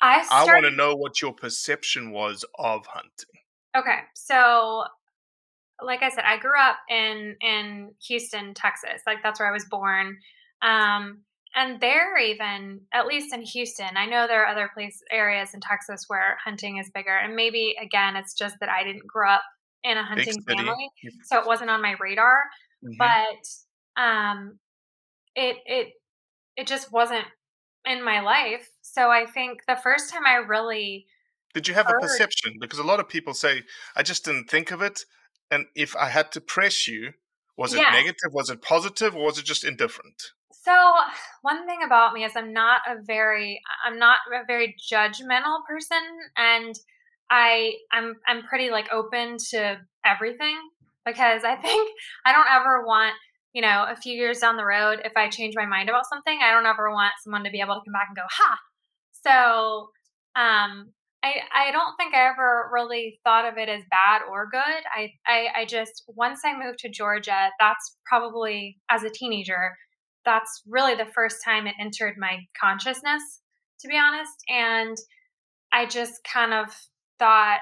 i 0.00 0.26
I 0.30 0.44
want 0.44 0.64
to 0.64 0.70
know 0.70 0.94
what 0.94 1.22
your 1.22 1.32
perception 1.32 2.10
was 2.10 2.44
of 2.58 2.86
hunting. 2.86 3.40
Okay, 3.76 4.00
so 4.14 4.84
like 5.82 6.02
I 6.02 6.10
said, 6.10 6.24
I 6.24 6.36
grew 6.38 6.58
up 6.58 6.78
in 6.88 7.36
in 7.40 7.94
Houston, 8.08 8.54
Texas. 8.54 9.02
Like 9.06 9.18
that's 9.22 9.38
where 9.38 9.48
I 9.48 9.52
was 9.52 9.66
born. 9.66 10.18
Um, 10.62 11.22
and 11.54 11.80
there, 11.80 12.16
even 12.18 12.80
at 12.92 13.06
least 13.06 13.34
in 13.34 13.42
Houston, 13.42 13.96
I 13.96 14.06
know 14.06 14.26
there 14.26 14.44
are 14.44 14.52
other 14.52 14.70
place 14.72 15.02
areas 15.10 15.50
in 15.54 15.60
Texas 15.60 16.04
where 16.08 16.38
hunting 16.44 16.78
is 16.78 16.90
bigger. 16.94 17.16
And 17.16 17.34
maybe 17.34 17.76
again, 17.80 18.16
it's 18.16 18.34
just 18.34 18.56
that 18.60 18.68
I 18.68 18.84
didn't 18.84 19.06
grow 19.06 19.30
up 19.30 19.42
in 19.84 19.98
a 19.98 20.04
hunting 20.04 20.42
family, 20.42 20.90
so 21.22 21.38
it 21.40 21.46
wasn't 21.46 21.70
on 21.70 21.82
my 21.82 21.96
radar. 22.00 22.44
Mhm. 22.82 22.96
But 22.98 24.02
um, 24.02 24.58
it 25.34 25.58
it 25.66 25.94
it 26.56 26.66
just 26.66 26.92
wasn't 26.92 27.26
in 27.86 28.04
my 28.04 28.20
life. 28.20 28.68
So 28.82 29.10
I 29.10 29.26
think 29.26 29.62
the 29.66 29.76
first 29.76 30.12
time 30.12 30.26
I 30.26 30.36
really 30.36 31.06
Did 31.54 31.68
you 31.68 31.74
have 31.74 31.88
a 31.88 31.94
perception? 31.94 32.58
Because 32.60 32.80
a 32.80 32.84
lot 32.84 32.98
of 32.98 33.08
people 33.08 33.34
say, 33.34 33.62
I 33.94 34.02
just 34.02 34.24
didn't 34.24 34.50
think 34.50 34.72
of 34.72 34.82
it. 34.82 35.04
And 35.50 35.66
if 35.76 35.94
I 35.94 36.08
had 36.08 36.32
to 36.32 36.40
press 36.40 36.88
you, 36.88 37.14
was 37.56 37.72
it 37.74 37.78
Yes. 37.78 37.88
negative? 37.88 38.32
Was 38.32 38.50
it 38.50 38.62
positive? 38.62 39.14
Or 39.14 39.24
was 39.26 39.38
it 39.38 39.44
just 39.44 39.62
indifferent? 39.64 40.32
So 40.52 40.94
one 41.42 41.66
thing 41.66 41.82
about 41.84 42.12
me 42.12 42.24
is 42.24 42.36
I'm 42.36 42.52
not 42.52 42.82
a 42.88 43.00
very 43.02 43.60
I'm 43.84 43.98
not 43.98 44.18
a 44.32 44.44
very 44.44 44.76
judgmental 44.78 45.64
person 45.66 46.02
and 46.36 46.74
I 47.30 47.74
I'm 47.92 48.14
I'm 48.26 48.42
pretty 48.42 48.70
like 48.70 48.88
open 48.92 49.36
to 49.50 49.78
everything 50.04 50.58
because 51.06 51.44
I 51.44 51.56
think 51.62 51.90
I 52.24 52.32
don't 52.32 52.48
ever 52.50 52.84
want, 52.84 53.14
you 53.52 53.62
know, 53.62 53.86
a 53.88 53.96
few 53.96 54.12
years 54.14 54.38
down 54.40 54.56
the 54.56 54.64
road 54.64 55.00
if 55.04 55.12
I 55.16 55.28
change 55.28 55.54
my 55.56 55.66
mind 55.66 55.88
about 55.88 56.08
something, 56.08 56.38
I 56.42 56.52
don't 56.52 56.66
ever 56.66 56.90
want 56.90 57.12
someone 57.22 57.44
to 57.44 57.50
be 57.50 57.60
able 57.60 57.74
to 57.74 57.80
come 57.84 57.92
back 57.92 58.08
and 58.08 58.16
go, 58.16 58.22
"Ha." 58.28 58.58
So, 59.12 59.90
um 60.40 60.92
I, 61.22 61.34
I 61.54 61.70
don't 61.70 61.96
think 61.98 62.14
I 62.14 62.30
ever 62.30 62.70
really 62.72 63.20
thought 63.24 63.44
of 63.46 63.58
it 63.58 63.68
as 63.68 63.82
bad 63.90 64.22
or 64.30 64.48
good. 64.50 64.60
I, 64.96 65.10
I 65.26 65.48
I 65.60 65.64
just 65.66 66.04
once 66.08 66.40
I 66.46 66.54
moved 66.56 66.78
to 66.80 66.88
Georgia, 66.88 67.50
that's 67.60 67.96
probably 68.06 68.78
as 68.90 69.02
a 69.04 69.10
teenager, 69.10 69.76
that's 70.24 70.62
really 70.66 70.94
the 70.94 71.10
first 71.14 71.38
time 71.44 71.66
it 71.66 71.74
entered 71.80 72.14
my 72.18 72.38
consciousness 72.60 73.22
to 73.80 73.88
be 73.88 73.96
honest 73.96 74.32
and 74.48 74.96
i 75.72 75.86
just 75.86 76.20
kind 76.30 76.52
of 76.52 76.68
thought 77.20 77.60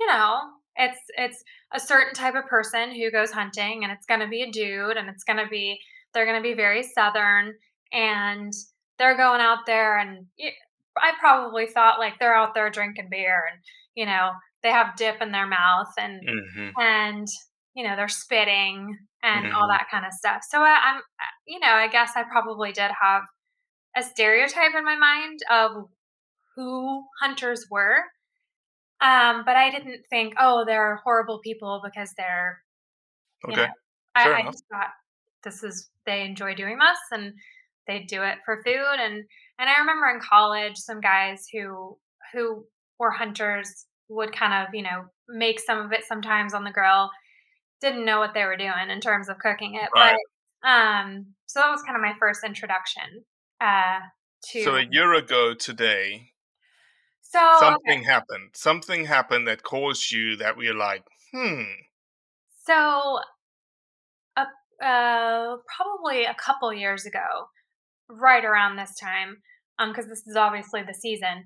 you 0.00 0.06
know 0.06 0.40
it's 0.76 0.98
it's 1.16 1.42
a 1.74 1.80
certain 1.80 2.14
type 2.14 2.34
of 2.34 2.46
person 2.46 2.94
who 2.94 3.10
goes 3.10 3.30
hunting 3.30 3.82
and 3.82 3.92
it's 3.92 4.06
going 4.06 4.20
to 4.20 4.28
be 4.28 4.42
a 4.42 4.50
dude 4.50 4.96
and 4.96 5.08
it's 5.08 5.24
going 5.24 5.38
to 5.38 5.48
be 5.50 5.78
they're 6.14 6.26
going 6.26 6.42
to 6.42 6.48
be 6.48 6.54
very 6.54 6.82
southern 6.82 7.52
and 7.92 8.52
they're 8.98 9.16
going 9.16 9.40
out 9.40 9.66
there 9.66 9.98
and 9.98 10.26
I 10.98 11.12
probably 11.20 11.66
thought 11.66 11.98
like 11.98 12.14
they're 12.18 12.34
out 12.36 12.54
there 12.54 12.70
drinking 12.70 13.08
beer 13.10 13.44
and 13.50 13.60
you 13.94 14.06
know 14.06 14.30
they 14.62 14.70
have 14.70 14.96
dip 14.96 15.20
in 15.20 15.32
their 15.32 15.46
mouth 15.46 15.92
and 15.98 16.20
Mm-hmm. 16.26 16.80
and 16.80 17.26
you 17.74 17.84
know 17.86 17.96
they're 17.96 18.08
spitting 18.08 18.96
and 19.22 19.46
all 19.54 19.66
Mhm. 19.66 19.70
that 19.70 19.88
kind 19.90 20.06
of 20.06 20.12
stuff. 20.12 20.42
So 20.48 20.60
I, 20.60 20.78
I'm, 20.84 21.00
you 21.46 21.58
know, 21.58 21.72
I 21.72 21.88
guess 21.88 22.12
I 22.16 22.22
probably 22.22 22.70
did 22.72 22.90
have 23.02 23.22
a 23.96 24.02
stereotype 24.02 24.74
in 24.76 24.84
my 24.84 24.94
mind 24.96 25.40
of 25.50 25.70
who 26.54 27.04
hunters 27.20 27.66
were, 27.70 27.96
um, 29.00 29.42
but 29.44 29.56
I 29.56 29.70
didn't 29.70 30.02
think, 30.10 30.34
oh, 30.38 30.64
they're 30.66 31.00
horrible 31.04 31.40
people 31.42 31.80
because 31.84 32.12
they're. 32.16 32.62
Okay. 33.46 33.62
know, 33.62 33.68
I, 34.14 34.32
I 34.32 34.42
just 34.44 34.64
thought 34.70 34.90
this 35.44 35.62
is 35.62 35.90
they 36.06 36.22
enjoy 36.24 36.54
doing 36.54 36.78
this 36.78 36.98
and 37.12 37.34
they 37.86 38.00
do 38.00 38.22
it 38.22 38.38
for 38.44 38.62
food 38.64 38.98
and 38.98 39.24
and 39.58 39.70
I 39.70 39.78
remember 39.80 40.08
in 40.08 40.20
college 40.20 40.76
some 40.76 41.00
guys 41.00 41.46
who 41.52 41.98
who 42.32 42.64
were 42.98 43.10
hunters 43.10 43.86
would 44.08 44.32
kind 44.34 44.54
of 44.54 44.74
you 44.74 44.82
know 44.82 45.04
make 45.28 45.60
some 45.60 45.78
of 45.78 45.92
it 45.92 46.04
sometimes 46.08 46.54
on 46.54 46.64
the 46.64 46.70
grill 46.70 47.10
didn't 47.80 48.04
know 48.04 48.18
what 48.18 48.32
they 48.34 48.44
were 48.44 48.56
doing 48.56 48.90
in 48.90 49.00
terms 49.00 49.28
of 49.28 49.38
cooking 49.38 49.74
it 49.74 49.90
Right. 49.94 50.16
but 50.62 50.68
um 50.68 51.26
so 51.46 51.60
that 51.60 51.70
was 51.70 51.82
kind 51.82 51.96
of 51.96 52.02
my 52.02 52.14
first 52.18 52.42
introduction 52.44 53.24
uh 53.60 54.00
to 54.50 54.62
So 54.62 54.76
a 54.76 54.86
year 54.90 55.14
ago 55.14 55.54
today, 55.54 56.30
so 57.30 57.38
okay. 57.38 57.66
something 57.66 58.04
happened. 58.04 58.50
Something 58.54 59.04
happened 59.04 59.48
that 59.48 59.62
caused 59.62 60.12
you 60.12 60.36
that 60.36 60.56
we're 60.56 60.74
like, 60.74 61.04
hmm. 61.32 61.62
So, 62.64 63.18
uh, 64.36 64.84
uh, 64.84 65.56
probably 65.76 66.24
a 66.24 66.34
couple 66.34 66.72
years 66.72 67.06
ago, 67.06 67.48
right 68.08 68.44
around 68.44 68.76
this 68.76 68.94
time, 69.00 69.36
um, 69.78 69.90
because 69.90 70.08
this 70.08 70.26
is 70.26 70.36
obviously 70.36 70.82
the 70.82 70.94
season. 70.94 71.44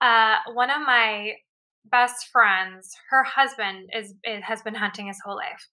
Uh, 0.00 0.36
one 0.52 0.70
of 0.70 0.80
my 0.80 1.32
best 1.84 2.28
friends, 2.32 2.94
her 3.10 3.24
husband 3.24 3.88
is, 3.96 4.14
is 4.24 4.42
has 4.44 4.62
been 4.62 4.74
hunting 4.74 5.06
his 5.06 5.20
whole 5.24 5.36
life, 5.36 5.68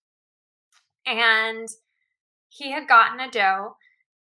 and 1.06 1.68
he 2.50 2.72
had 2.72 2.88
gotten 2.88 3.20
a 3.20 3.32
doe, 3.32 3.76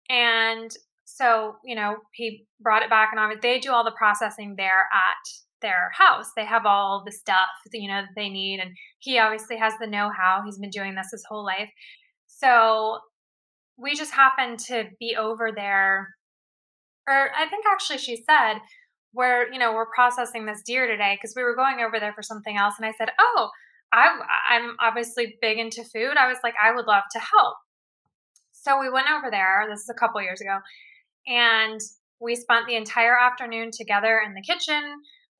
and 0.09 0.71
so 1.05 1.57
you 1.65 1.75
know 1.75 1.97
he 2.13 2.47
brought 2.61 2.83
it 2.83 2.91
back, 2.91 3.11
and 3.15 3.41
they 3.43 3.59
do 3.59 3.73
all 3.73 3.85
the 3.85 3.95
processing 3.97 4.55
there 4.57 4.89
at 4.93 5.17
their 5.63 5.91
house. 5.97 6.31
They 6.37 6.45
have 6.45 6.67
all 6.67 7.03
the 7.05 7.13
stuff 7.13 7.49
you 7.73 7.89
know 7.89 8.03
that 8.03 8.15
they 8.17 8.29
need, 8.29 8.61
and 8.61 8.71
he 8.99 9.19
obviously 9.19 9.57
has 9.57 9.75
the 9.81 9.87
know-how. 9.87 10.43
He's 10.45 10.59
been 10.59 10.71
doing 10.71 10.95
this 10.95 11.11
his 11.13 11.25
whole 11.29 11.45
life. 11.45 11.71
So 12.27 12.99
we 13.77 13.95
just 13.95 14.13
happened 14.13 14.59
to 14.61 14.85
be 15.01 15.17
over 15.17 15.51
there 15.55 16.09
or 17.09 17.31
I 17.37 17.47
think 17.49 17.65
actually 17.71 17.99
she 17.99 18.17
said 18.17 18.61
we're, 19.13 19.51
you 19.53 19.59
know, 19.59 19.73
we're 19.73 19.87
processing 19.95 20.47
this 20.47 20.63
deer 20.63 20.89
today 20.89 21.17
because 21.17 21.35
we 21.37 21.45
were 21.45 21.55
going 21.55 21.79
over 21.81 22.01
there 22.01 22.13
for 22.13 22.23
something 22.23 22.57
else 22.57 22.75
and 22.79 22.87
I 22.87 22.93
said, 22.99 23.11
"Oh, 23.19 23.51
I 23.93 24.09
I'm 24.51 24.77
obviously 24.81 25.39
big 25.41 25.59
into 25.59 25.85
food. 25.85 26.17
I 26.19 26.27
was 26.27 26.39
like, 26.43 26.55
I 26.63 26.75
would 26.75 26.87
love 26.87 27.05
to 27.13 27.21
help." 27.21 27.57
So 28.53 28.81
we 28.81 28.91
went 28.91 29.07
over 29.11 29.31
there. 29.31 29.67
This 29.71 29.81
is 29.81 29.89
a 29.89 29.95
couple 29.95 30.21
years 30.23 30.41
ago. 30.41 30.59
And 31.27 31.81
we 32.21 32.37
spent 32.37 32.67
the 32.67 32.77
entire 32.77 33.19
afternoon 33.19 33.71
together 33.73 34.21
in 34.25 34.35
the 34.35 34.43
kitchen 34.43 34.83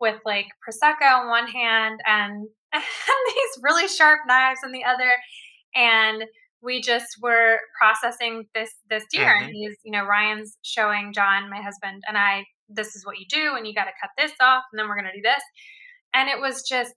with 0.01 0.21
like 0.25 0.47
prosecco 0.67 1.23
in 1.23 1.29
one 1.29 1.47
hand 1.47 2.01
and, 2.07 2.47
and 2.73 2.83
these 3.29 3.63
really 3.63 3.89
sharp 3.89 4.21
knives 4.27 4.61
in 4.65 4.73
the 4.73 4.85
other 4.85 5.13
and 5.75 6.25
we 6.63 6.81
just 6.81 7.07
were 7.21 7.59
processing 7.79 8.47
this 8.55 8.71
this 8.89 9.05
deer 9.11 9.35
Mhm. 9.39 9.45
and 9.45 9.51
he's 9.55 9.77
you 9.85 9.93
know 9.93 10.05
ryan's 10.05 10.57
showing 10.63 11.13
john 11.13 11.51
my 11.51 11.61
husband 11.61 12.03
and 12.09 12.17
i 12.19 12.45
this 12.69 12.97
is 12.97 13.05
what 13.05 13.19
you 13.19 13.27
do 13.29 13.55
and 13.57 13.67
you 13.67 13.75
got 13.75 13.85
to 13.85 13.91
cut 14.01 14.11
this 14.17 14.33
off 14.41 14.65
and 14.73 14.79
then 14.79 14.89
we're 14.89 14.97
going 14.99 15.11
to 15.11 15.17
do 15.17 15.23
this 15.23 15.43
and 16.15 16.29
it 16.29 16.41
was 16.41 16.63
just 16.69 16.95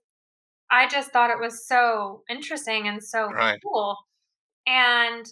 i 0.70 0.88
just 0.88 1.12
thought 1.12 1.30
it 1.30 1.38
was 1.40 1.66
so 1.66 2.22
interesting 2.28 2.88
and 2.88 3.02
so 3.02 3.26
Right. 3.30 3.60
cool 3.62 3.96
and 4.66 5.26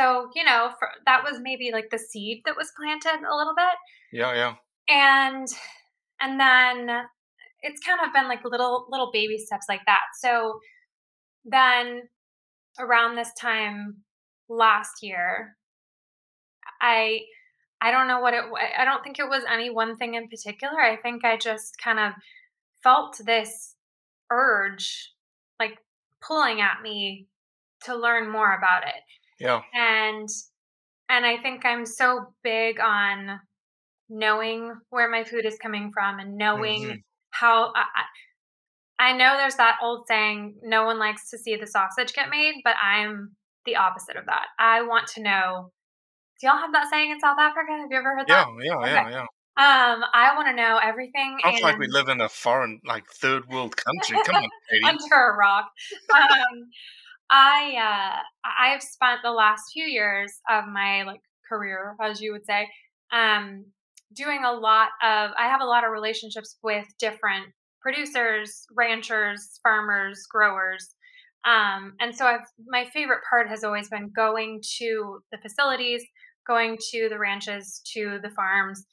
so 0.00 0.30
you 0.34 0.44
know, 0.44 0.70
for, 0.78 0.88
that 1.06 1.22
was 1.22 1.40
maybe 1.42 1.70
like 1.72 1.90
the 1.90 1.98
seed 1.98 2.42
that 2.46 2.56
was 2.56 2.72
planted 2.76 3.20
a 3.26 3.36
little 3.36 3.54
bit, 3.54 4.18
Yeah, 4.18 4.34
yeah. 4.34 4.54
and 4.88 5.46
and 6.20 6.40
then 6.40 7.04
it's 7.62 7.84
kind 7.84 8.00
of 8.04 8.12
been 8.12 8.28
like 8.28 8.44
little 8.44 8.86
little 8.90 9.10
baby 9.12 9.38
steps 9.38 9.66
like 9.68 9.82
that. 9.86 10.00
So 10.20 10.60
then 11.44 12.02
around 12.78 13.16
this 13.16 13.32
time 13.38 13.98
last 14.48 15.02
year, 15.02 15.56
I 16.80 17.20
I 17.80 17.90
don't 17.90 18.08
know 18.08 18.20
what 18.20 18.34
it. 18.34 18.44
I 18.78 18.84
don't 18.84 19.02
think 19.02 19.18
it 19.18 19.28
was 19.28 19.42
any 19.50 19.70
one 19.70 19.96
thing 19.96 20.14
in 20.14 20.28
particular. 20.28 20.80
I 20.80 20.96
think 20.96 21.24
I 21.24 21.36
just 21.36 21.76
kind 21.82 21.98
of 21.98 22.12
felt 22.82 23.20
this 23.24 23.76
urge, 24.30 25.12
like 25.58 25.78
pulling 26.22 26.60
at 26.60 26.82
me 26.82 27.26
to 27.84 27.94
learn 27.96 28.30
more 28.30 28.54
about 28.54 28.84
it. 28.84 29.02
Yeah. 29.40 29.62
And 29.74 30.28
and 31.08 31.26
I 31.26 31.38
think 31.38 31.64
I'm 31.64 31.84
so 31.86 32.32
big 32.44 32.78
on 32.78 33.40
knowing 34.08 34.74
where 34.90 35.10
my 35.10 35.24
food 35.24 35.44
is 35.46 35.58
coming 35.60 35.90
from 35.92 36.18
and 36.18 36.36
knowing 36.36 36.82
Mhm. 36.82 37.02
how 37.30 37.72
I, 37.74 37.84
I 38.98 39.12
know 39.12 39.36
there's 39.36 39.56
that 39.56 39.78
old 39.82 40.06
saying, 40.06 40.56
no 40.62 40.84
one 40.84 40.98
likes 40.98 41.30
to 41.30 41.38
see 41.38 41.56
the 41.56 41.66
sausage 41.66 42.12
get 42.12 42.28
made, 42.28 42.60
but 42.64 42.76
I'm 42.82 43.34
the 43.64 43.76
opposite 43.76 44.16
of 44.16 44.26
that. 44.26 44.46
I 44.58 44.82
want 44.82 45.06
to 45.14 45.22
know. 45.22 45.72
Do 46.40 46.46
y'all 46.46 46.58
have 46.58 46.72
that 46.72 46.88
saying 46.90 47.10
in 47.10 47.20
South 47.20 47.38
Africa? 47.38 47.72
Have 47.72 47.88
you 47.90 47.98
ever 47.98 48.16
heard 48.16 48.28
Yeah, 48.28 48.44
that? 48.44 48.64
yeah, 48.64 48.76
Okay. 48.76 48.92
yeah, 48.92 49.08
yeah. 49.10 49.26
Um, 49.56 50.04
I 50.14 50.32
want 50.36 50.48
to 50.48 50.54
know 50.54 50.78
everything. 50.82 51.38
Sounds 51.42 51.60
like 51.62 51.78
we 51.78 51.86
live 51.88 52.08
in 52.08 52.20
a 52.20 52.28
foreign, 52.28 52.80
like 52.84 53.04
third 53.20 53.46
world 53.48 53.76
country. 53.76 54.16
Come 54.24 54.36
on, 54.36 54.50
Katy. 54.70 54.86
under 54.86 55.14
a 55.32 55.36
rock. 55.36 55.70
Um, 56.14 56.70
I 57.30 57.74
uh, 57.76 58.22
I 58.44 58.70
have 58.70 58.82
spent 58.82 59.20
the 59.22 59.30
last 59.30 59.62
few 59.72 59.84
years 59.84 60.32
of 60.50 60.64
my 60.66 61.04
like 61.04 61.20
career, 61.48 61.96
as 62.02 62.20
you 62.20 62.32
would 62.32 62.44
say, 62.44 62.68
um, 63.12 63.64
doing 64.14 64.42
a 64.44 64.52
lot 64.52 64.88
of. 65.02 65.30
I 65.38 65.48
have 65.48 65.60
a 65.60 65.66
lot 65.66 65.84
of 65.84 65.92
relationships 65.92 66.56
with 66.62 66.86
different 66.98 67.46
producers, 67.80 68.66
ranchers, 68.76 69.60
farmers, 69.62 70.26
growers. 70.30 70.94
Um, 71.46 71.94
and 72.00 72.14
so 72.14 72.26
I've 72.26 72.46
my 72.66 72.86
favorite 72.92 73.22
part 73.28 73.48
has 73.48 73.64
always 73.64 73.88
been 73.88 74.10
going 74.14 74.60
to 74.78 75.22
the 75.32 75.38
facilities, 75.38 76.04
going 76.46 76.76
to 76.90 77.08
the 77.08 77.18
ranches, 77.18 77.80
to 77.94 78.18
the 78.22 78.30
farms, 78.30 78.84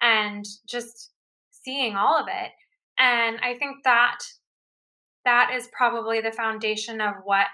and 0.00 0.44
just 0.68 1.10
seeing 1.50 1.94
all 1.94 2.18
of 2.18 2.26
it. 2.28 2.50
And 2.98 3.38
I 3.42 3.54
think 3.58 3.78
that 3.84 4.18
that 5.24 5.50
is 5.54 5.68
probably 5.76 6.20
the 6.20 6.32
foundation 6.32 7.00
of 7.00 7.14
what 7.24 7.46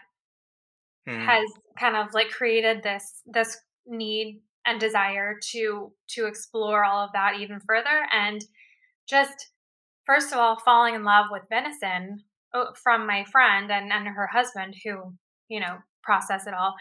Mhm. 1.09 1.27
has 1.27 1.51
kind 1.79 1.97
of 1.97 2.13
like 2.15 2.31
created 2.31 2.83
this 2.83 3.23
this 3.27 3.59
need 3.87 4.43
and 4.67 4.81
desire 4.81 5.39
to 5.53 5.93
to 6.09 6.27
explore 6.27 6.85
all 6.85 7.05
of 7.05 7.13
that 7.13 7.41
even 7.41 7.61
further 7.61 8.07
and 8.13 8.45
just 9.09 9.53
first 10.07 10.33
of 10.33 10.39
all 10.39 10.59
falling 10.61 10.95
in 10.95 11.05
love 11.05 11.27
with 11.31 11.43
venison 11.51 12.25
uh, 12.55 12.67
from 12.83 13.07
my 13.07 13.25
friend 13.33 13.71
and 13.73 13.93
and 13.93 14.09
her 14.09 14.27
husband 14.29 14.75
who 14.85 15.15
you 15.49 15.61
know 15.61 15.79
process 16.03 16.47
it 16.47 16.55
all 16.55 16.75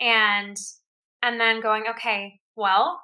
and 0.00 0.56
and 1.22 1.40
then 1.40 1.60
going 1.60 1.84
okay 1.88 2.40
well 2.56 3.00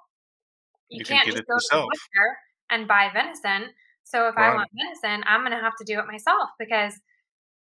you, 0.90 0.98
You 0.98 1.04
can 1.04 1.16
can't 1.16 1.26
get 1.26 1.32
just 1.32 1.42
it 1.42 1.46
go 1.48 1.58
to 1.58 1.68
the 1.72 1.82
butcher 1.82 2.36
and 2.70 2.88
buy 2.88 3.10
venison 3.12 3.72
so 4.04 4.28
if 4.28 4.36
i 4.36 4.50
want 4.50 4.68
venison 4.74 5.24
i'm 5.26 5.40
going 5.40 5.52
to 5.52 5.58
have 5.62 5.76
to 5.78 5.84
do 5.84 5.98
it 5.98 6.06
myself 6.06 6.50
because 6.58 6.94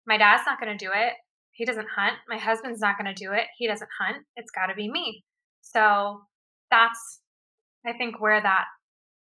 my 0.06 0.16
dad's 0.18 0.44
not 0.46 0.60
going 0.60 0.76
to 0.76 0.84
do 0.84 0.90
it 0.94 1.14
he 1.52 1.64
doesn't 1.64 1.88
hunt 1.96 2.14
my 2.28 2.38
husband's 2.38 2.80
not 2.80 2.96
going 2.98 3.12
to 3.12 3.24
do 3.24 3.32
it 3.32 3.44
he 3.58 3.66
doesn't 3.66 3.90
hunt 4.00 4.24
it's 4.36 4.50
got 4.50 4.66
to 4.66 4.74
be 4.74 4.90
me 4.90 5.24
so 5.60 6.20
that's 6.70 7.20
i 7.86 7.92
think 7.92 8.20
where 8.20 8.40
that 8.40 8.64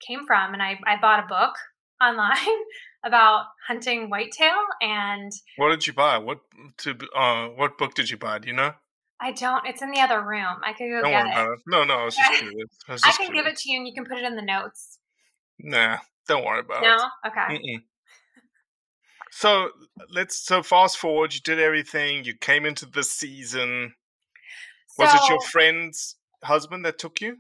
came 0.06 0.26
from 0.26 0.52
and 0.52 0.62
i, 0.62 0.78
I 0.86 1.00
bought 1.00 1.24
a 1.24 1.26
book 1.26 1.54
online 2.02 2.58
about 3.04 3.44
hunting 3.68 4.10
whitetail 4.10 4.56
and 4.80 5.30
What 5.56 5.70
did 5.70 5.86
you 5.86 5.92
buy? 5.92 6.18
What 6.18 6.40
to? 6.78 6.96
Uh, 7.14 7.46
what 7.48 7.78
book 7.78 7.94
did 7.94 8.10
you 8.10 8.16
buy? 8.16 8.38
Do 8.38 8.48
you 8.48 8.54
know? 8.54 8.72
i 9.20 9.30
don't 9.30 9.64
it's 9.66 9.80
in 9.80 9.90
the 9.92 10.00
other 10.00 10.20
room 10.20 10.56
i 10.64 10.72
could 10.72 10.88
go 10.90 11.00
Don't 11.02 11.12
get 11.12 11.24
worry 11.24 11.30
it 11.30 11.32
about 11.32 11.52
it. 11.52 11.58
No, 11.68 11.84
no, 11.84 11.94
I 11.94 12.04
was 12.04 12.16
just 12.16 12.32
curious. 12.40 12.68
I, 12.88 12.92
was 12.92 13.02
i 13.04 13.08
just 13.08 13.20
can 13.20 13.32
give 13.32 13.46
it 13.46 13.56
to 13.56 13.70
you 13.70 13.78
and 13.78 13.86
you 13.86 13.94
can 13.94 14.04
put 14.04 14.18
it 14.18 14.24
in 14.24 14.34
the 14.34 14.42
notes 14.42 14.98
Nah, 15.60 15.98
don't 16.26 16.44
worry 16.44 16.60
about 16.60 16.82
no 16.82 16.88
it. 16.88 16.96
No 16.96 17.30
okay 17.30 17.54
Mm-mm. 17.54 17.82
So 19.36 19.70
let's 20.10 20.38
so 20.38 20.62
fast 20.62 20.96
forward. 20.96 21.34
You 21.34 21.40
did 21.40 21.58
everything. 21.58 22.24
You 22.24 22.34
came 22.34 22.64
into 22.64 22.86
the 22.86 23.02
season. 23.02 23.94
Was 24.96 25.12
it 25.12 25.28
your 25.28 25.40
friend's 25.40 26.16
husband 26.44 26.84
that 26.84 26.98
took 26.98 27.20
you? 27.20 27.38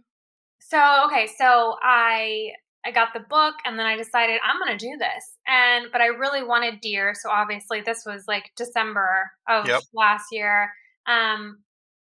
So 0.58 1.04
okay, 1.06 1.28
so 1.38 1.76
I 1.82 2.50
I 2.84 2.90
got 2.90 3.14
the 3.14 3.20
book 3.20 3.54
and 3.64 3.78
then 3.78 3.86
I 3.86 3.96
decided 3.96 4.40
I'm 4.44 4.58
gonna 4.58 4.76
do 4.76 4.96
this. 4.98 5.38
And 5.46 5.86
but 5.92 6.00
I 6.00 6.06
really 6.06 6.42
wanted 6.42 6.80
deer, 6.80 7.14
so 7.14 7.30
obviously 7.30 7.80
this 7.80 8.02
was 8.04 8.24
like 8.26 8.50
December 8.56 9.30
of 9.48 9.68
Yep. 9.68 9.82
last 9.94 10.26
year. 10.32 10.72
Um 11.06 11.62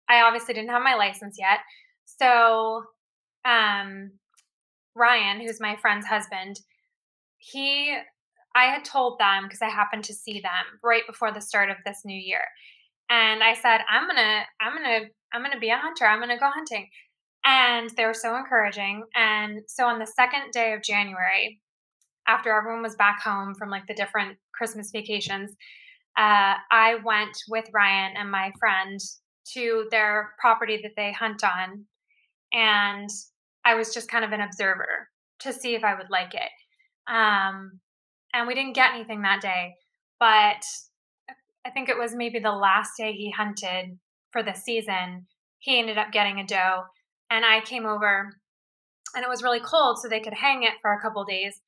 I 0.09 0.21
obviously 0.23 0.55
didn't 0.55 0.71
have 0.71 0.81
my 0.81 0.95
license 0.95 1.37
yet. 1.39 1.59
So 2.05 2.83
um 3.45 4.13
Ryan, 4.95 5.41
who's 5.41 5.61
my 5.61 5.75
friend's 5.75 6.07
husband, 6.07 6.59
he 7.37 7.95
I 8.55 8.65
had 8.65 8.85
told 8.85 9.19
them 9.19 9.43
because 9.43 9.61
I 9.61 9.69
happened 9.69 10.05
to 10.05 10.13
see 10.13 10.39
them 10.39 10.79
right 10.83 11.03
before 11.05 11.31
the 11.33 11.41
start 11.41 11.69
of 11.69 11.77
this 11.85 12.01
new 12.05 12.17
year. 12.17 12.41
And 13.09 13.43
I 13.43 13.53
said, 13.53 13.81
I'm 13.89 14.07
gonna, 14.07 14.43
I'm 14.61 14.73
gonna, 14.73 14.99
I'm 15.33 15.43
gonna 15.43 15.59
be 15.59 15.69
a 15.69 15.77
hunter. 15.77 16.05
I'm 16.05 16.19
gonna 16.19 16.39
go 16.39 16.49
hunting. 16.49 16.89
And 17.45 17.91
they 17.91 18.05
were 18.05 18.13
so 18.13 18.35
encouraging. 18.35 19.03
And 19.15 19.59
so 19.67 19.85
on 19.85 19.99
the 19.99 20.07
second 20.07 20.51
day 20.51 20.73
of 20.73 20.81
January, 20.81 21.61
after 22.27 22.57
everyone 22.57 22.81
was 22.81 22.95
back 22.95 23.21
home 23.21 23.53
from 23.53 23.69
like 23.69 23.85
the 23.87 23.93
different 23.93 24.37
Christmas 24.53 24.89
vacations, 24.91 25.51
uh, 26.17 26.55
I 26.71 26.95
went 27.03 27.37
with 27.49 27.65
Ryan 27.73 28.15
and 28.17 28.31
my 28.31 28.51
friend 28.57 28.99
to 29.53 29.87
their 29.91 30.31
property 30.39 30.79
that 30.81 30.93
they 30.95 31.11
hunt 31.11 31.43
on. 31.43 31.85
And 32.53 33.09
I 33.65 33.75
was 33.75 33.93
just 33.93 34.09
kind 34.09 34.23
of 34.23 34.31
an 34.31 34.41
observer 34.41 35.09
to 35.41 35.51
see 35.51 35.75
if 35.75 35.83
I 35.83 35.93
would 35.93 36.09
like 36.09 36.33
it. 36.33 37.11
Um, 37.13 37.79
and 38.35 38.47
we 38.47 38.53
didn't 38.53 38.75
get 38.75 38.93
anything 38.93 39.21
that 39.21 39.41
day, 39.41 39.75
but 40.19 40.63
I 41.65 41.71
think 41.73 41.87
it 41.89 41.97
was 41.97 42.13
maybe 42.13 42.39
the 42.39 42.51
last 42.51 42.91
day 42.97 43.13
he 43.13 43.31
hunted 43.31 43.97
for 44.31 44.43
the 44.43 44.53
season. 44.53 45.25
He 45.59 45.79
ended 45.79 45.97
up 45.97 46.11
getting 46.11 46.39
a 46.39 46.45
doe, 46.45 46.83
and 47.31 47.45
I 47.45 47.61
came 47.61 47.85
over, 47.85 48.29
and 49.15 49.23
it 49.23 49.29
was 49.29 49.41
really 49.41 49.61
cold, 49.61 49.99
so 49.99 50.09
they 50.09 50.19
could 50.19 50.33
hang 50.33 50.63
it 50.63 50.73
for 50.81 50.93
a 50.93 51.01
couple 51.01 51.23
days. 51.23 51.61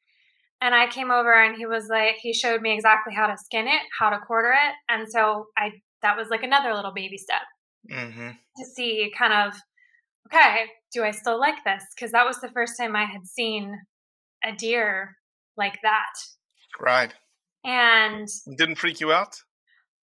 And 0.59 0.75
I 0.75 0.87
came 0.87 1.09
over, 1.09 1.33
and 1.33 1.55
he 1.55 1.65
was 1.65 1.87
like, 1.89 2.17
he 2.19 2.33
showed 2.33 2.61
me 2.61 2.73
exactly 2.73 3.13
how 3.15 3.27
to 3.27 3.37
skin 3.37 3.67
it, 3.67 3.81
how 3.97 4.09
to 4.09 4.19
quarter 4.19 4.51
it, 4.51 4.73
and 4.89 5.07
so 5.09 5.45
I 5.57 5.71
that 6.03 6.17
was 6.17 6.27
like 6.29 6.43
another 6.43 6.73
little 6.73 6.93
baby 6.93 7.17
step 7.17 7.41
Mm-hmm. 7.89 8.29
to 8.31 8.65
see 8.75 9.09
kind 9.17 9.31
of 9.31 9.53
okay, 10.27 10.65
do 10.93 11.03
I 11.03 11.11
still 11.11 11.39
like 11.39 11.63
this? 11.63 11.83
Because 11.95 12.11
that 12.11 12.25
was 12.25 12.41
the 12.41 12.51
first 12.53 12.73
time 12.77 12.95
I 12.97 13.05
had 13.05 13.25
seen 13.25 13.73
a 14.43 14.53
deer 14.53 15.15
like 15.55 15.77
that, 15.83 16.11
Right. 16.79 17.13
and 17.63 18.27
It 18.45 18.57
didn't 18.57 18.77
freak 18.77 18.99
you 18.99 19.11
out? 19.11 19.35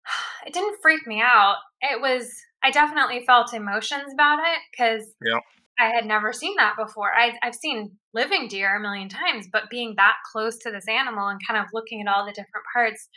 it 0.46 0.52
didn't 0.52 0.78
freak 0.82 1.06
me 1.06 1.20
out. 1.20 1.56
It 1.80 2.00
was 2.00 2.30
I 2.62 2.70
definitely 2.70 3.24
felt 3.26 3.54
emotions 3.54 4.12
about 4.12 4.40
it 4.40 4.58
because 4.70 5.14
Yeah. 5.24 5.40
I 5.80 5.90
had 5.90 6.06
never 6.06 6.32
seen 6.32 6.56
that 6.56 6.74
before. 6.76 7.12
I, 7.14 7.38
I've 7.40 7.54
seen 7.54 7.92
living 8.12 8.48
deer 8.48 8.74
a 8.76 8.80
million 8.80 9.08
times, 9.08 9.46
but 9.52 9.70
being 9.70 9.94
that 9.96 10.16
close 10.32 10.58
to 10.58 10.72
this 10.72 10.88
animal 10.88 11.28
and 11.28 11.38
kind 11.46 11.60
of 11.60 11.70
looking 11.72 12.00
at 12.00 12.08
all 12.12 12.26
the 12.26 12.32
different 12.32 12.66
parts. 12.74 13.08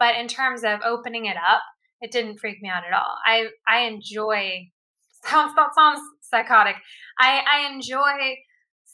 But 0.00 0.16
in 0.16 0.26
terms 0.26 0.64
of 0.64 0.80
opening 0.84 1.26
it 1.26 1.36
up, 1.36 1.62
it 2.00 2.10
didn't 2.10 2.38
freak 2.38 2.60
me 2.60 2.68
out 2.68 2.82
at 2.86 2.92
all. 2.92 3.16
I 3.24 3.48
I 3.68 3.80
enjoy 3.82 4.68
sounds 5.24 5.54
that 5.56 5.74
sounds 5.76 6.00
psychotic. 6.22 6.76
I 7.20 7.42
I 7.52 7.72
enjoy 7.72 8.36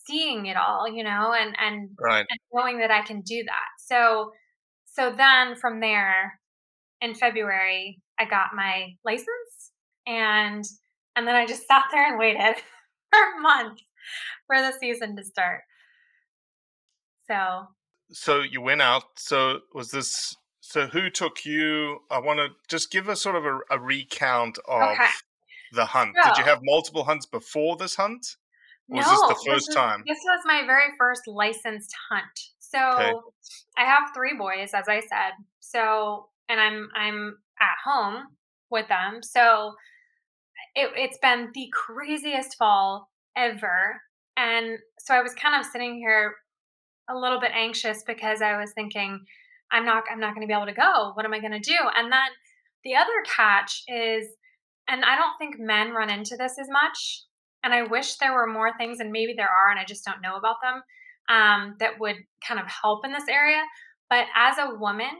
seeing 0.07 0.47
it 0.47 0.57
all, 0.57 0.87
you 0.93 1.03
know, 1.05 1.33
and 1.33 1.57
and 1.59 1.91
Right. 1.99 2.27
and 2.29 2.39
knowing 2.53 2.79
that 2.79 2.91
I 2.91 3.03
can 3.03 3.23
do 3.23 3.43
that. 3.45 3.69
So 3.87 4.33
so 4.87 5.13
then 5.17 5.57
from 5.57 5.81
there 5.81 6.39
in 7.01 7.15
February 7.15 8.01
I 8.19 8.25
got 8.25 8.55
my 8.55 8.95
license 9.05 9.73
and 10.07 10.65
and 11.17 11.27
then 11.27 11.35
I 11.35 11.47
just 11.47 11.67
sat 11.69 11.85
there 11.93 12.09
and 12.09 12.19
waited 12.19 12.57
for 13.13 13.41
months 13.41 13.83
for 14.47 14.61
the 14.61 14.73
season 14.81 15.17
to 15.17 15.25
start. 15.25 15.63
So 17.31 17.69
So 18.11 18.41
you 18.43 18.61
went 18.61 18.83
out. 18.83 19.05
So 19.17 19.61
was 19.75 19.91
this? 19.91 20.37
So 20.61 20.87
who 20.87 21.11
took 21.11 21.45
you? 21.45 21.99
I 22.11 22.19
want 22.19 22.39
to 22.39 22.49
just 22.69 22.91
give 22.91 23.09
us 23.09 23.21
sort 23.23 23.37
of 23.37 23.45
a, 23.45 23.59
a 23.71 23.79
recount 23.79 24.59
of 24.69 24.83
Okay. 24.93 25.07
the 25.73 25.85
hunt. 25.87 26.15
Did 26.25 26.37
you 26.39 26.45
have 26.45 26.61
multiple 26.63 27.05
hunts 27.05 27.27
before 27.27 27.77
this 27.77 27.95
hunt? 27.97 28.37
Or 28.91 28.99
was 28.99 29.07
no, 29.07 29.13
this 29.13 29.21
the 29.45 29.51
first 29.51 29.69
is- 29.71 29.75
time? 29.75 30.03
This 30.07 30.19
was 30.25 30.41
my 30.45 30.63
very 30.67 30.91
first 30.99 31.23
licensed 31.27 31.95
hunt. 32.11 32.41
So 32.75 32.81
Okay. 32.81 33.13
I 33.79 33.85
have 33.85 34.11
three 34.15 34.37
boys, 34.37 34.71
as 34.75 34.89
I 34.89 35.01
said. 35.01 35.33
So 35.61 36.29
and 36.49 36.61
I'm 36.61 36.89
I'm 36.95 37.37
at 37.61 37.77
home 37.85 38.25
with 38.71 38.89
them. 38.89 39.23
So 39.23 39.75
it, 40.75 40.91
it's 40.97 41.19
been 41.19 41.51
the 41.55 41.69
craziest 41.73 42.57
fall 42.57 43.09
ever. 43.37 44.01
And 44.37 44.79
so 44.99 45.15
I 45.15 45.23
was 45.23 45.35
kind 45.35 45.59
of 45.59 45.71
sitting 45.71 45.97
here 45.97 46.35
a 47.09 47.17
little 47.17 47.41
bit 47.41 47.53
anxious 47.55 48.03
because 48.07 48.43
I 48.43 48.59
was 48.59 48.73
thinking, 48.75 49.21
I'm 49.71 49.85
not 49.85 50.05
I'm 50.11 50.21
not 50.21 50.35
going 50.35 50.47
to 50.47 50.51
be 50.51 50.57
able 50.57 50.67
to 50.67 50.73
go. 50.73 51.13
What 51.15 51.25
am 51.25 51.35
I 51.35 51.41
going 51.41 51.53
to 51.53 51.61
do? 51.61 51.79
And 51.97 52.13
then 52.13 52.31
the 52.83 52.97
other 52.97 53.23
catch 53.27 53.83
is 53.89 54.27
and 54.89 55.05
I 55.05 55.17
don't 55.17 55.37
think 55.39 55.57
men 55.59 55.93
run 55.93 56.11
into 56.11 56.37
this 56.37 56.59
as 56.59 56.69
much. 56.69 57.25
And 57.63 57.73
I 57.73 57.85
wish 57.85 58.17
there 58.17 58.35
were 58.35 58.47
more 58.47 58.77
things, 58.77 59.01
and 59.01 59.11
maybe 59.11 59.33
there 59.35 59.49
are, 59.49 59.71
and 59.71 59.81
I 59.81 59.85
just 59.85 60.05
don't 60.05 60.21
know 60.21 60.37
about 60.37 60.57
them, 60.63 60.83
um, 61.29 61.77
that 61.81 61.99
would 62.01 62.17
kind 62.47 62.61
of 62.61 62.67
help 62.67 63.05
in 63.05 63.13
this 63.13 63.29
area. 63.29 63.63
But 64.11 64.27
as 64.35 64.59
a 64.59 64.75
woman, 64.75 65.15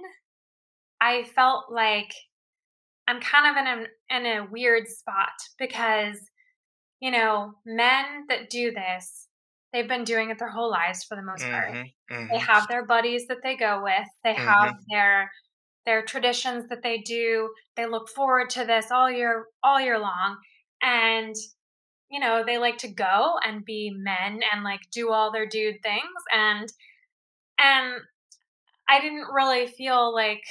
I 1.01 1.25
felt 1.25 1.65
like 1.71 2.13
I'm 3.07 3.21
kind 3.21 3.51
of 3.51 3.61
in 3.61 3.67
a 3.67 4.17
in 4.17 4.39
a 4.39 4.47
weird 4.51 4.89
spot 4.89 5.33
because 5.59 6.19
you 7.05 7.11
know, 7.11 7.53
men 7.67 8.25
that 8.31 8.49
do 8.49 8.73
this, 8.73 9.29
they've 9.75 9.87
been 9.87 10.05
doing 10.05 10.31
it 10.31 10.39
their 10.39 10.49
whole 10.49 10.71
lives 10.71 11.05
for 11.05 11.17
the 11.17 11.23
most 11.23 11.45
part. 11.45 11.71
Mm-hmm, 11.71 12.15
mm-hmm. 12.15 12.33
They 12.33 12.39
have 12.39 12.67
their 12.67 12.87
buddies 12.87 13.27
that 13.27 13.43
they 13.43 13.57
go 13.57 13.83
with. 13.83 14.09
They 14.25 14.33
have 14.33 14.75
their 14.91 15.31
their 15.85 16.03
traditions 16.03 16.67
that 16.71 16.83
they 16.83 16.99
do. 16.99 17.51
They 17.77 17.85
look 17.85 18.09
forward 18.09 18.49
to 18.51 18.65
this 18.65 18.87
all 18.91 19.11
year 19.11 19.45
all 19.63 19.79
year 19.79 19.99
long. 19.99 20.39
And 20.83 21.35
you 22.15 22.21
know, 22.21 22.45
they 22.47 22.59
like 22.59 22.79
to 22.79 22.89
go 22.89 23.35
and 23.45 23.65
be 23.65 23.91
men 23.97 24.41
and 24.53 24.63
like 24.63 24.81
do 24.93 25.11
all 25.11 25.33
their 25.33 25.47
dude 25.47 25.83
things 25.83 26.21
and 26.33 26.69
and 27.59 28.01
I 28.89 29.01
didn't 29.01 29.27
really 29.33 29.67
feel 29.67 30.15
like 30.15 30.43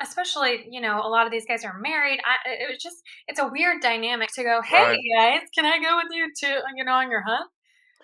especially 0.00 0.66
you 0.70 0.80
know 0.80 1.00
a 1.02 1.08
lot 1.08 1.26
of 1.26 1.32
these 1.32 1.46
guys 1.50 1.64
are 1.64 1.76
married 1.80 2.20
I, 2.24 2.36
it 2.62 2.68
was 2.70 2.80
just 2.80 2.96
it's 3.26 3.40
a 3.40 3.48
weird 3.48 3.80
dynamic 3.82 4.28
to 4.36 4.44
go 4.44 4.60
hey 4.62 4.76
Right. 4.84 4.98
guys 5.18 5.40
can 5.56 5.64
i 5.64 5.76
go 5.80 5.96
with 5.96 6.12
you 6.12 6.24
to 6.42 6.48
you 6.76 6.84
know 6.84 6.92
on 6.92 7.10
your 7.10 7.22
hunt 7.26 7.50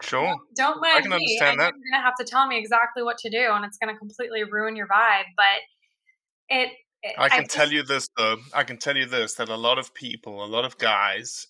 Sure. 0.02 0.34
don't 0.56 0.80
mind 0.80 0.96
I 0.98 1.00
can 1.02 1.10
me 1.10 1.14
understand 1.16 1.50
and 1.52 1.60
that. 1.60 1.72
you're 1.72 1.92
gonna 1.92 2.04
have 2.04 2.16
to 2.18 2.24
tell 2.24 2.48
me 2.48 2.58
exactly 2.58 3.04
what 3.04 3.18
to 3.18 3.30
do 3.30 3.46
and 3.52 3.64
it's 3.64 3.78
gonna 3.78 3.96
completely 3.96 4.42
ruin 4.42 4.74
your 4.74 4.88
vibe 4.88 5.28
but 5.36 5.60
it, 6.48 6.70
it 7.04 7.14
I 7.16 7.28
can 7.28 7.46
tell 7.46 7.66
just- 7.66 7.72
you 7.74 7.82
this 7.84 8.08
though. 8.16 8.38
I 8.52 8.64
can 8.64 8.78
tell 8.78 8.96
you 8.96 9.06
this 9.06 9.34
that 9.34 9.48
a 9.48 9.56
lot 9.56 9.78
of 9.78 9.94
people, 9.94 10.44
a 10.44 10.50
lot 10.56 10.64
of 10.64 10.78
guys, 10.78 11.46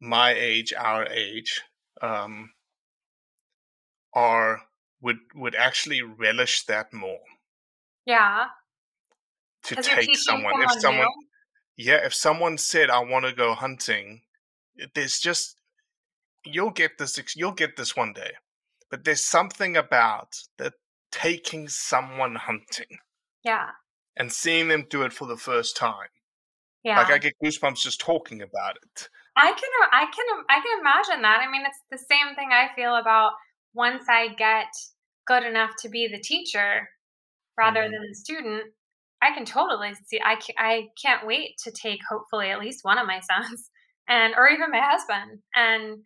my 0.00 0.32
age, 0.32 0.72
our 0.72 1.06
age, 1.06 1.62
um, 2.02 2.52
are 4.14 4.68
would 5.00 5.18
would 5.34 5.56
actually 5.56 6.00
relish 6.00 6.64
that 6.66 6.92
more 6.92 7.24
yeah 8.06 8.50
To 9.64 9.76
take 9.76 10.16
someone. 10.16 10.60
If 10.60 10.70
someone 10.72 11.06
new. 11.06 11.28
yeah, 11.76 12.04
if 12.06 12.14
someone 12.14 12.58
said, 12.58 12.90
"I 12.90 13.00
want 13.00 13.26
to 13.26 13.32
go 13.32 13.54
hunting," 13.54 14.22
there's 14.94 15.18
just 15.20 15.56
you'll 16.44 16.70
get 16.72 16.98
this. 16.98 17.18
You'll 17.36 17.52
get 17.52 17.76
this 17.76 17.96
one 17.96 18.12
day, 18.14 18.34
but 18.90 19.04
there's 19.04 19.24
something 19.24 19.76
about 19.76 20.34
that 20.58 20.74
taking 21.12 21.68
someone 21.68 22.36
hunting 22.36 22.98
yeah 23.42 23.70
and 24.16 24.32
seeing 24.32 24.68
them 24.68 24.86
do 24.88 25.02
it 25.02 25.12
for 25.12 25.26
the 25.26 25.36
first 25.36 25.76
time. 25.76 26.08
yeah 26.82 27.00
Like 27.00 27.10
I 27.10 27.18
get 27.18 27.34
goosebumps 27.42 27.82
just 27.82 28.00
talking 28.00 28.42
about 28.42 28.78
it. 28.82 29.08
I 29.36 29.52
can 29.52 29.70
uh, 29.82 29.88
I 29.92 30.06
can 30.06 30.44
I 30.48 30.60
can 30.60 30.80
imagine 30.80 31.22
that. 31.22 31.40
I 31.46 31.50
mean, 31.50 31.62
it's 31.66 31.78
the 31.90 31.98
same 31.98 32.34
thing 32.34 32.50
I 32.52 32.68
feel 32.74 32.96
about 32.96 33.32
once 33.74 34.04
I 34.08 34.28
get 34.34 34.66
good 35.26 35.44
enough 35.44 35.70
to 35.80 35.88
be 35.88 36.08
the 36.08 36.20
teacher 36.20 36.88
rather 37.58 37.82
Mhm. 37.82 37.90
than 37.92 38.08
the 38.08 38.14
student. 38.14 38.74
I 39.22 39.32
can 39.34 39.44
totally 39.46 39.94
see. 40.06 40.20
I 40.24 40.36
ca- 40.36 40.54
I 40.58 40.90
can't 41.02 41.26
wait 41.26 41.58
to 41.64 41.72
take 41.72 42.00
hopefully 42.08 42.50
at 42.50 42.60
least 42.60 42.84
one 42.84 42.98
of 42.98 43.06
my 43.06 43.20
sons 43.30 43.70
and 44.08 44.34
or 44.36 44.48
even 44.48 44.70
my 44.70 44.80
husband 44.80 45.42
and 45.54 46.04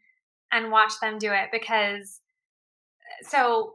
and 0.53 0.73
watch 0.73 0.93
them 1.01 1.19
do 1.19 1.33
it 1.33 1.51
because 1.53 2.21
uh, 3.03 3.29
so 3.29 3.75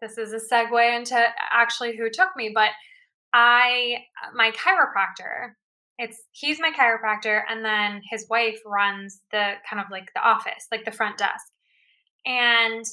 this 0.00 0.18
is 0.18 0.32
a 0.32 0.40
segue 0.54 0.96
into 0.96 1.16
actually 1.52 1.96
who 1.96 2.10
took 2.10 2.30
me, 2.36 2.50
but 2.54 2.70
I 3.34 4.04
uh, 4.24 4.30
my 4.34 4.52
chiropractor 4.52 5.54
it's 5.98 6.18
he's 6.32 6.60
my 6.60 6.70
chiropractor 6.70 7.42
and 7.48 7.64
then 7.64 8.00
his 8.10 8.26
wife 8.30 8.58
runs 8.64 9.20
the 9.32 9.54
kind 9.68 9.80
of 9.82 9.86
like 9.90 10.08
the 10.14 10.20
office 10.22 10.66
like 10.70 10.84
the 10.84 10.92
front 10.92 11.18
desk. 11.18 11.46
And 12.26 12.84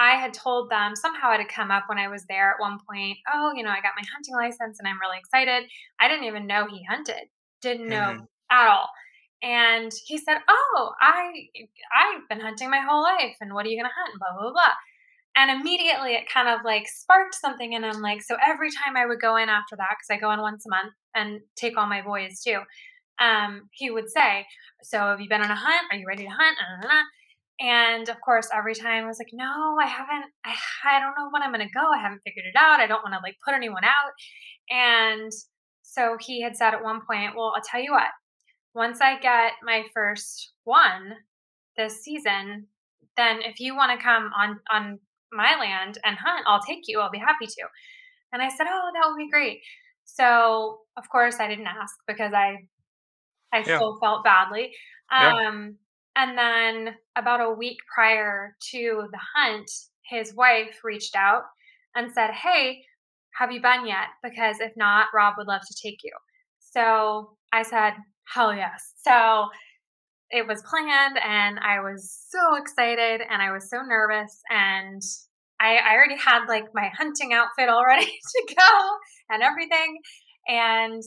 i 0.00 0.12
had 0.12 0.32
told 0.34 0.70
them 0.70 0.96
somehow 0.96 1.32
it 1.32 1.38
had 1.38 1.48
come 1.48 1.70
up 1.70 1.84
when 1.86 1.98
i 1.98 2.08
was 2.08 2.24
there 2.28 2.50
at 2.50 2.60
one 2.60 2.78
point 2.90 3.18
oh 3.32 3.52
you 3.54 3.62
know 3.62 3.70
i 3.70 3.80
got 3.80 3.92
my 3.96 4.02
hunting 4.12 4.34
license 4.34 4.78
and 4.78 4.88
i'm 4.88 4.98
really 5.00 5.18
excited. 5.18 5.68
I 6.00 6.08
didn't 6.08 6.24
even 6.24 6.46
know 6.46 6.66
he 6.66 6.84
hunted 6.88 7.28
didn't 7.60 7.88
know 7.88 7.96
Mhm. 7.96 8.26
at 8.50 8.68
all. 8.68 8.88
And 9.42 9.92
he 10.06 10.18
said 10.18 10.38
oh 10.48 10.92
i 11.00 11.30
i've 11.94 12.28
been 12.28 12.40
hunting 12.40 12.70
my 12.70 12.80
whole 12.80 13.02
life 13.02 13.36
and 13.40 13.52
what 13.54 13.66
are 13.66 13.68
you 13.68 13.76
going 13.80 13.90
to 13.90 13.94
hunt? 13.96 14.18
Blah 14.18 14.32
blah 14.40 14.52
blah 14.52 14.74
and 15.36 15.50
immediately 15.50 16.12
it 16.12 16.28
kind 16.32 16.48
of 16.48 16.60
like 16.64 16.86
sparked 16.86 17.34
something 17.34 17.74
and 17.74 17.84
i'm 17.84 18.00
like 18.00 18.22
so 18.22 18.36
every 18.46 18.70
time 18.70 18.96
i 18.96 19.06
would 19.06 19.20
go 19.20 19.36
in 19.36 19.48
after 19.48 19.76
that 19.76 19.88
because 19.90 20.10
i 20.10 20.20
go 20.20 20.30
in 20.32 20.40
once 20.40 20.64
a 20.66 20.70
month 20.70 20.92
and 21.14 21.40
take 21.56 21.76
all 21.76 21.86
my 21.86 22.02
boys 22.02 22.40
too 22.42 22.60
um, 23.20 23.68
he 23.72 23.90
would 23.90 24.10
say 24.10 24.46
so 24.82 24.98
have 24.98 25.20
you 25.20 25.28
been 25.28 25.42
on 25.42 25.50
a 25.50 25.54
hunt 25.54 25.86
are 25.90 25.96
you 25.96 26.06
ready 26.06 26.24
to 26.24 26.30
hunt 26.30 26.56
Uh, 26.58 26.86
uh, 26.86 26.90
uh. 26.90 27.66
and 27.66 28.08
of 28.08 28.20
course 28.20 28.48
every 28.52 28.74
time 28.74 29.04
i 29.04 29.06
was 29.06 29.18
like 29.18 29.32
no 29.32 29.76
i 29.80 29.86
haven't 29.86 30.24
i, 30.44 30.54
I 30.84 30.98
don't 31.00 31.14
know 31.18 31.28
when 31.30 31.42
i'm 31.42 31.52
going 31.52 31.66
to 31.66 31.72
go 31.72 31.86
i 31.94 32.00
haven't 32.00 32.22
figured 32.24 32.46
it 32.46 32.56
out 32.58 32.80
i 32.80 32.86
don't 32.86 33.02
want 33.02 33.14
to 33.14 33.20
like 33.22 33.36
put 33.44 33.54
anyone 33.54 33.84
out 33.84 34.12
and 34.70 35.30
so 35.82 36.16
he 36.20 36.42
had 36.42 36.56
said 36.56 36.74
at 36.74 36.82
one 36.82 37.00
point 37.06 37.36
well 37.36 37.52
i'll 37.54 37.62
tell 37.62 37.82
you 37.82 37.92
what 37.92 38.08
once 38.74 39.00
i 39.00 39.18
get 39.20 39.52
my 39.62 39.84
first 39.94 40.52
one 40.64 41.12
this 41.76 42.02
season 42.02 42.66
then 43.16 43.40
if 43.42 43.60
you 43.60 43.76
want 43.76 43.96
to 43.96 44.02
come 44.02 44.30
on 44.36 44.58
on 44.70 44.98
my 45.32 45.56
land 45.58 45.98
and 46.04 46.16
hunt 46.18 46.44
i'll 46.46 46.62
take 46.62 46.80
you 46.88 47.00
i'll 47.00 47.10
be 47.10 47.18
happy 47.18 47.46
to. 47.46 47.62
And 48.32 48.42
i 48.42 48.48
said 48.48 48.66
oh 48.68 48.90
that 48.94 49.08
would 49.08 49.18
be 49.18 49.30
great. 49.30 49.60
So 50.04 50.80
of 50.96 51.08
course 51.10 51.36
i 51.40 51.48
didn't 51.48 51.66
ask 51.66 51.94
because 52.06 52.32
i 52.34 52.56
i 53.52 53.58
Yeah. 53.58 53.76
still 53.76 53.98
felt 54.00 54.24
badly. 54.24 54.72
Yeah. 55.10 55.32
um 55.48 55.76
and 56.16 56.36
then 56.36 56.94
about 57.16 57.40
a 57.40 57.50
week 57.50 57.78
prior 57.94 58.54
to 58.70 59.08
the 59.10 59.20
hunt 59.34 59.70
his 60.04 60.34
wife 60.34 60.80
reached 60.84 61.16
out 61.16 61.44
and 61.94 62.12
said 62.12 62.30
hey 62.30 62.82
have 63.38 63.50
you 63.50 63.62
been 63.62 63.86
yet? 63.86 64.08
Because 64.22 64.60
if 64.60 64.72
not 64.76 65.06
rob 65.14 65.34
would 65.38 65.46
love 65.46 65.62
to 65.66 65.74
take 65.82 66.00
you. 66.04 66.12
So 66.60 67.36
i 67.52 67.62
said 67.62 67.94
hell 68.24 68.54
yes. 68.54 68.92
So 68.96 69.48
it 70.32 70.46
was 70.46 70.62
planned 70.62 71.18
and 71.18 71.58
I 71.60 71.80
was 71.80 72.26
so 72.30 72.56
excited 72.56 73.20
and 73.30 73.42
I 73.42 73.52
was 73.52 73.70
so 73.70 73.82
nervous 73.82 74.40
and 74.50 75.02
I, 75.60 75.76
I 75.76 75.94
already 75.94 76.16
had 76.18 76.46
like 76.48 76.64
my 76.74 76.90
hunting 76.96 77.32
outfit 77.34 77.68
all 77.68 77.84
ready 77.88 78.06
to 78.06 78.54
go 78.56 78.96
and 79.30 79.42
everything. 79.42 79.98
And, 80.48 81.02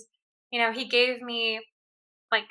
you 0.52 0.62
know, 0.62 0.72
he 0.72 0.86
gave 0.88 1.22
me 1.22 1.60
like, 2.32 2.46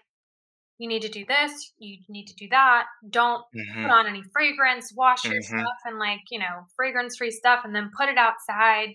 you 0.79 0.89
need 0.89 1.03
to 1.03 1.09
do 1.09 1.25
this, 1.27 1.73
you 1.79 1.99
need 2.09 2.27
to 2.27 2.35
do 2.35 2.49
that. 2.51 2.87
Don't 3.11 3.45
Mhm. 3.55 3.83
put 3.83 3.93
on 3.93 4.07
any 4.07 4.23
fragrance, 4.33 4.93
wash 4.97 5.25
your 5.25 5.41
Mhm. 5.41 5.41
stuff 5.41 5.79
and 5.87 5.99
like, 5.99 6.21
you 6.31 6.39
know, 6.39 6.67
fragrance 6.77 7.17
free 7.17 7.31
stuff 7.31 7.61
and 7.65 7.75
then 7.75 7.91
put 7.97 8.09
it 8.09 8.19
outside. 8.19 8.89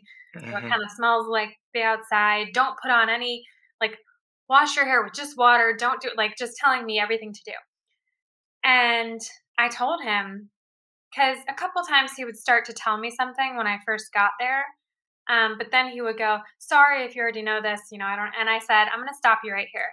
So 0.51 0.57
it 0.57 0.63
kind 0.71 0.83
of 0.83 0.91
smells 0.91 1.27
like 1.29 1.51
the 1.73 1.83
outside. 1.83 2.47
Don't 2.53 2.77
put 2.81 2.91
on 2.91 3.09
any 3.09 3.45
like 3.81 3.97
wash 4.49 4.75
your 4.75 4.85
hair 4.85 5.03
with 5.03 5.13
just 5.13 5.37
water. 5.37 5.75
Don't 5.77 6.01
do 6.01 6.09
like 6.17 6.35
just 6.37 6.57
telling 6.57 6.85
me 6.85 6.99
everything 6.99 7.33
to 7.33 7.41
do. 7.45 7.53
And 8.63 9.21
I 9.57 9.69
told 9.69 10.01
him 10.01 10.49
because 11.11 11.37
a 11.47 11.53
couple 11.53 11.81
times 11.83 12.11
he 12.15 12.25
would 12.25 12.37
start 12.37 12.65
to 12.65 12.73
tell 12.73 12.97
me 12.97 13.11
something 13.11 13.55
when 13.55 13.67
I 13.67 13.79
first 13.85 14.13
got 14.13 14.31
there. 14.39 14.65
Um, 15.29 15.57
but 15.57 15.67
then 15.71 15.89
he 15.89 16.01
would 16.01 16.17
go, 16.17 16.39
Sorry 16.59 17.05
if 17.05 17.15
you 17.15 17.21
already 17.21 17.41
know 17.41 17.61
this, 17.61 17.81
you 17.91 17.97
know, 17.97 18.05
I 18.05 18.15
don't. 18.15 18.33
And 18.39 18.49
I 18.49 18.59
said, 18.59 18.85
I'm 18.91 18.99
going 18.99 19.09
to 19.09 19.15
stop 19.15 19.39
you 19.43 19.53
right 19.53 19.67
here. 19.71 19.89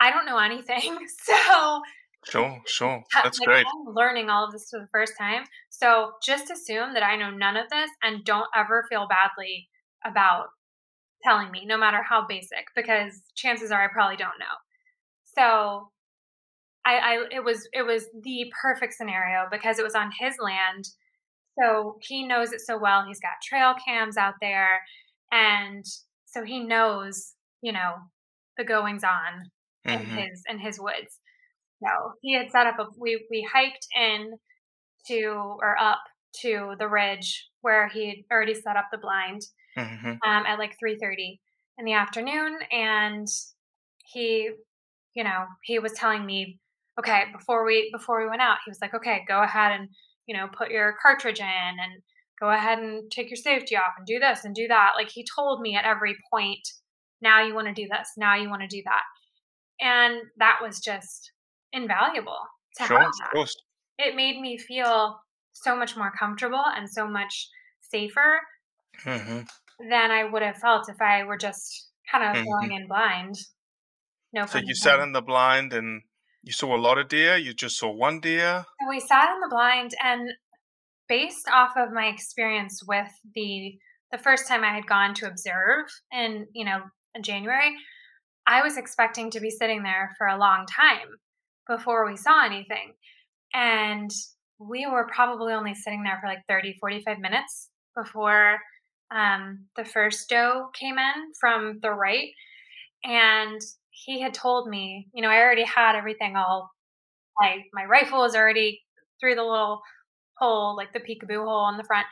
I 0.00 0.10
don't 0.10 0.26
know 0.26 0.38
anything. 0.38 0.98
So 1.24 1.82
Sure, 2.26 2.60
sure. 2.66 3.02
That's 3.14 3.38
like, 3.40 3.46
great. 3.46 3.66
I'm 3.66 3.94
learning 3.94 4.28
all 4.28 4.44
of 4.44 4.52
this 4.52 4.68
for 4.70 4.78
the 4.78 4.88
first 4.92 5.14
time. 5.18 5.44
So 5.70 6.12
just 6.22 6.50
assume 6.50 6.92
that 6.94 7.02
I 7.02 7.16
know 7.16 7.30
none 7.30 7.56
of 7.56 7.70
this 7.70 7.90
and 8.02 8.24
don't 8.24 8.46
ever 8.54 8.84
feel 8.90 9.08
badly 9.08 9.68
about 10.04 10.48
telling 11.22 11.50
me, 11.50 11.64
no 11.64 11.78
matter 11.78 12.02
how 12.02 12.26
basic, 12.26 12.66
because 12.76 13.22
chances 13.34 13.70
are 13.70 13.82
I 13.82 13.88
probably 13.88 14.16
don't 14.16 14.38
know. 14.38 14.44
So 15.34 15.90
I, 16.84 16.96
I 16.98 17.26
it 17.32 17.44
was 17.44 17.68
it 17.72 17.82
was 17.82 18.08
the 18.22 18.52
perfect 18.60 18.94
scenario 18.94 19.46
because 19.50 19.78
it 19.78 19.84
was 19.84 19.94
on 19.94 20.10
his 20.18 20.36
land. 20.40 20.84
So 21.60 21.98
he 22.02 22.26
knows 22.26 22.52
it 22.52 22.60
so 22.60 22.78
well. 22.78 23.04
He's 23.06 23.20
got 23.20 23.42
trail 23.44 23.74
cams 23.86 24.16
out 24.16 24.34
there 24.40 24.82
and 25.32 25.84
so 26.26 26.44
he 26.44 26.60
knows, 26.60 27.34
you 27.62 27.72
know, 27.72 27.96
the 28.56 28.64
goings 28.64 29.04
on 29.04 29.50
in 29.90 30.00
Mhm. 30.00 30.16
his 30.16 30.42
in 30.48 30.58
his 30.60 30.80
woods. 30.80 31.20
So 31.84 32.14
he 32.22 32.34
had 32.34 32.50
set 32.50 32.66
up 32.66 32.78
a 32.78 32.86
we 32.98 33.26
we 33.30 33.42
hiked 33.52 33.86
in 33.96 34.34
to 35.08 35.24
or 35.60 35.78
up 35.80 36.00
to 36.42 36.74
the 36.78 36.88
ridge 36.88 37.48
where 37.62 37.88
he 37.88 38.08
had 38.08 38.18
already 38.32 38.54
set 38.54 38.76
up 38.76 38.88
the 38.92 38.98
blind 38.98 39.42
Mhm. 39.76 40.20
um, 40.26 40.44
at 40.46 40.58
like 40.58 40.76
three 40.78 40.98
thirty 40.98 41.40
in 41.78 41.84
the 41.84 41.92
afternoon, 41.94 42.58
and 42.70 43.26
he 44.06 44.50
you 45.14 45.24
know, 45.24 45.46
he 45.64 45.78
was 45.80 45.92
telling 45.94 46.26
me, 46.26 46.60
okay, 47.00 47.24
before 47.32 47.64
we 47.66 47.90
before 47.92 48.22
we 48.22 48.28
went 48.30 48.42
out, 48.42 48.58
he 48.64 48.70
was 48.70 48.80
like, 48.82 48.94
okay, 48.94 49.24
go 49.28 49.42
ahead 49.42 49.72
and 49.72 49.88
you 50.26 50.36
know 50.36 50.48
put 50.56 50.70
your 50.70 50.96
cartridge 51.02 51.40
in 51.40 51.46
and 51.46 52.02
go 52.40 52.50
ahead 52.50 52.78
and 52.78 53.10
take 53.10 53.30
your 53.30 53.36
safety 53.36 53.76
off 53.76 53.94
and 53.98 54.06
do 54.06 54.18
this 54.20 54.44
and 54.44 54.54
do 54.54 54.68
that. 54.68 54.92
Like 54.96 55.10
he 55.10 55.26
told 55.36 55.62
me 55.62 55.76
at 55.76 55.84
every 55.86 56.16
point, 56.32 56.66
now 57.22 57.42
you 57.44 57.54
want 57.54 57.68
to 57.68 57.74
do 57.74 57.88
this, 57.90 58.10
now 58.16 58.36
you 58.36 58.50
want 58.50 58.62
to 58.62 58.68
do 58.68 58.82
that. 58.86 59.04
And 59.80 60.22
that 60.38 60.60
was 60.62 60.80
just 60.80 61.32
invaluable 61.72 62.38
to 62.76 62.82
Sure, 62.86 62.98
have 62.98 63.12
that. 63.20 63.36
It 63.98 64.16
made 64.16 64.40
me 64.40 64.58
feel 64.58 65.20
so 65.52 65.76
much 65.76 65.96
more 65.96 66.12
comfortable 66.18 66.64
and 66.66 66.90
so 66.90 67.08
much 67.08 67.48
safer 67.82 68.40
hmm 69.04 69.42
than 69.78 70.10
I 70.10 70.24
would 70.24 70.42
have 70.42 70.58
felt 70.58 70.88
if 70.88 71.00
I 71.00 71.24
were 71.24 71.36
just 71.36 71.90
kind 72.10 72.24
of 72.24 72.38
Mhm. 72.38 72.44
going 72.44 72.72
in 72.72 72.86
blind. 72.86 73.36
No 74.32 74.46
So 74.46 74.58
you 74.58 74.74
sat 74.74 75.00
in 75.00 75.12
the 75.12 75.22
blind 75.22 75.72
and 75.72 76.02
you 76.42 76.52
saw 76.52 76.74
a 76.74 76.78
lot 76.78 76.98
of 76.98 77.08
deer. 77.08 77.36
You 77.36 77.52
just 77.52 77.78
saw 77.78 77.90
one 77.90 78.20
deer. 78.20 78.64
So 78.80 78.88
we 78.88 79.00
sat 79.00 79.32
in 79.34 79.40
the 79.40 79.48
blind 79.48 79.94
and 80.02 80.32
based 81.08 81.48
off 81.52 81.72
of 81.76 81.92
my 81.92 82.06
experience 82.06 82.82
with 82.86 83.10
the 83.34 83.74
the 84.12 84.18
first 84.18 84.48
time 84.48 84.64
I 84.64 84.74
had 84.74 84.86
gone 84.86 85.14
to 85.14 85.28
observe 85.28 85.86
in, 86.12 86.46
you 86.52 86.64
know, 86.64 86.80
in 87.14 87.22
January, 87.22 87.76
I 88.46 88.62
was 88.62 88.76
expecting 88.76 89.30
to 89.30 89.40
be 89.40 89.50
sitting 89.50 89.84
there 89.84 90.16
for 90.18 90.26
a 90.26 90.38
long 90.38 90.66
time 90.66 91.06
before 91.68 92.08
we 92.08 92.16
saw 92.16 92.44
anything. 92.44 92.94
And 93.54 94.10
we 94.58 94.86
were 94.86 95.06
probably 95.12 95.52
only 95.52 95.74
sitting 95.74 96.02
there 96.02 96.18
for 96.20 96.28
like 96.28 96.42
30, 96.48 96.76
45 96.80 97.20
minutes 97.20 97.68
before 97.96 98.58
um, 99.12 99.66
the 99.76 99.84
first 99.84 100.28
doe 100.28 100.68
came 100.74 100.98
in 100.98 101.32
from 101.38 101.78
the 101.80 101.90
right. 101.90 102.28
And 103.04 103.60
he 104.04 104.20
had 104.20 104.34
told 104.34 104.68
me, 104.68 105.08
you 105.12 105.22
know, 105.22 105.28
I 105.28 105.40
already 105.40 105.64
had 105.64 105.96
everything 105.96 106.36
all 106.36 106.70
my 107.38 107.58
my 107.72 107.84
rifle 107.84 108.20
was 108.20 108.34
already 108.34 108.82
through 109.20 109.34
the 109.34 109.42
little 109.42 109.80
hole, 110.38 110.76
like 110.76 110.92
the 110.92 111.00
peekaboo 111.00 111.44
hole 111.44 111.64
on 111.64 111.76
the 111.76 111.84
front. 111.84 112.06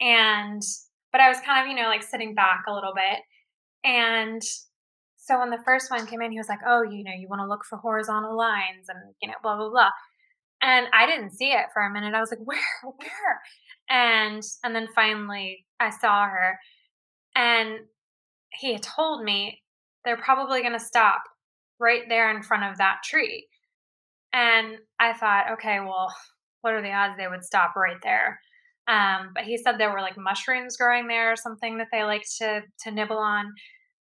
And 0.00 0.62
but 1.12 1.20
I 1.20 1.28
was 1.28 1.40
kind 1.40 1.62
of, 1.62 1.70
you 1.70 1.80
know, 1.80 1.88
like 1.88 2.02
sitting 2.02 2.34
back 2.34 2.64
a 2.68 2.72
little 2.72 2.92
bit. 2.94 3.20
And 3.84 4.42
so 5.16 5.38
when 5.38 5.50
the 5.50 5.62
first 5.64 5.90
one 5.90 6.06
came 6.06 6.22
in, 6.22 6.32
he 6.32 6.38
was 6.38 6.48
like, 6.48 6.60
Oh, 6.66 6.82
you 6.82 7.04
know, 7.04 7.12
you 7.16 7.28
want 7.28 7.40
to 7.40 7.48
look 7.48 7.64
for 7.64 7.78
horizontal 7.78 8.36
lines 8.36 8.88
and 8.88 9.14
you 9.22 9.28
know, 9.28 9.34
blah, 9.42 9.56
blah, 9.56 9.70
blah. 9.70 9.90
And 10.62 10.86
I 10.92 11.06
didn't 11.06 11.32
see 11.32 11.52
it 11.52 11.66
for 11.72 11.82
a 11.82 11.92
minute. 11.92 12.14
I 12.14 12.20
was 12.20 12.30
like, 12.30 12.40
Where? 12.44 12.58
Where? 12.82 13.40
And 13.90 14.42
and 14.64 14.74
then 14.74 14.88
finally 14.94 15.66
I 15.80 15.90
saw 15.90 16.24
her 16.24 16.58
and 17.34 17.80
he 18.50 18.72
had 18.72 18.82
told 18.82 19.22
me 19.22 19.62
they're 20.06 20.16
probably 20.16 20.62
gonna 20.62 20.80
stop 20.80 21.22
right 21.78 22.04
there 22.08 22.34
in 22.34 22.42
front 22.42 22.64
of 22.64 22.78
that 22.78 23.00
tree. 23.04 23.46
And 24.32 24.78
I 24.98 25.12
thought, 25.12 25.52
okay, 25.52 25.80
well, 25.80 26.14
what 26.62 26.72
are 26.72 26.82
the 26.82 26.92
odds 26.92 27.16
they 27.18 27.28
would 27.28 27.44
stop 27.44 27.76
right 27.76 27.98
there? 28.02 28.40
Um, 28.88 29.32
but 29.34 29.44
he 29.44 29.56
said 29.56 29.78
there 29.78 29.92
were 29.92 30.00
like 30.00 30.16
mushrooms 30.16 30.76
growing 30.76 31.08
there 31.08 31.32
or 31.32 31.36
something 31.36 31.78
that 31.78 31.88
they 31.92 32.04
like 32.04 32.24
to 32.38 32.62
to 32.84 32.90
nibble 32.90 33.18
on. 33.18 33.52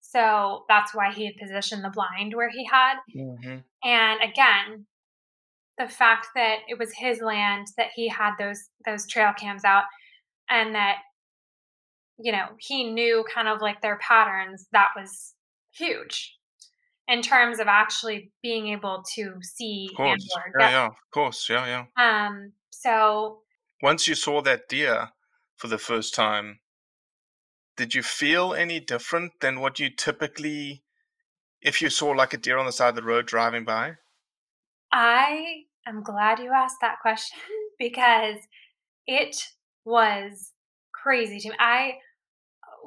So 0.01 0.65
that's 0.67 0.93
why 0.93 1.13
he 1.13 1.25
had 1.25 1.35
positioned 1.37 1.83
the 1.83 1.89
blind 1.91 2.33
where 2.35 2.49
he 2.49 2.65
had. 2.65 2.95
hmm 3.13 3.57
And 3.83 4.19
again, 4.21 4.87
the 5.77 5.87
fact 5.87 6.27
that 6.35 6.59
it 6.67 6.77
was 6.79 6.91
his 6.97 7.21
land, 7.21 7.67
that 7.77 7.89
he 7.95 8.07
had 8.09 8.31
those 8.39 8.59
those 8.85 9.07
trail 9.07 9.33
cams 9.37 9.63
out, 9.63 9.83
and 10.49 10.75
that 10.75 10.97
you 12.19 12.31
know 12.31 12.47
he 12.59 12.91
knew 12.91 13.23
kind 13.33 13.47
of 13.47 13.61
like 13.61 13.81
their 13.81 13.99
patterns, 13.99 14.67
that 14.71 14.89
was 14.95 15.33
huge 15.71 16.37
in 17.07 17.21
terms 17.21 17.59
of 17.59 17.67
actually 17.67 18.31
being 18.41 18.67
able 18.69 19.03
to 19.15 19.35
see 19.41 19.89
Of 19.91 19.97
and 19.97 20.07
course. 20.07 20.29
or 20.35 20.53
Yeah, 20.59 20.69
yeah. 20.69 20.85
Of 20.87 21.11
course. 21.13 21.49
Yeah, 21.49 21.65
yeah. 21.97 22.27
um, 22.27 22.53
so 22.69 23.41
Once 23.81 24.07
you 24.07 24.15
saw 24.15 24.41
that 24.41 24.67
deer 24.69 25.09
for 25.57 25.67
the 25.67 25.77
first 25.77 26.13
time, 26.13 26.59
did 27.75 27.95
you 27.95 28.03
feel 28.03 28.53
any 28.53 28.79
different 28.79 29.33
than 29.41 29.59
what 29.59 29.79
you 29.79 29.89
typically, 29.89 30.83
if 31.61 31.81
you 31.81 31.89
saw 31.89 32.09
like 32.09 32.33
a 32.33 32.37
deer 32.37 32.57
on 32.57 32.65
the 32.65 32.71
side 32.71 32.89
of 32.89 32.95
the 32.95 33.03
road 33.03 33.25
driving 33.25 33.65
by? 33.65 33.95
I 34.91 35.63
am 35.87 36.03
glad 36.03 36.39
you 36.39 36.51
asked 36.53 36.77
that 36.81 36.99
question 37.01 37.39
because 37.79 38.37
it 39.07 39.35
was 39.85 40.51
crazy 40.93 41.39
to 41.39 41.49
me. 41.49 41.55
I 41.59 41.93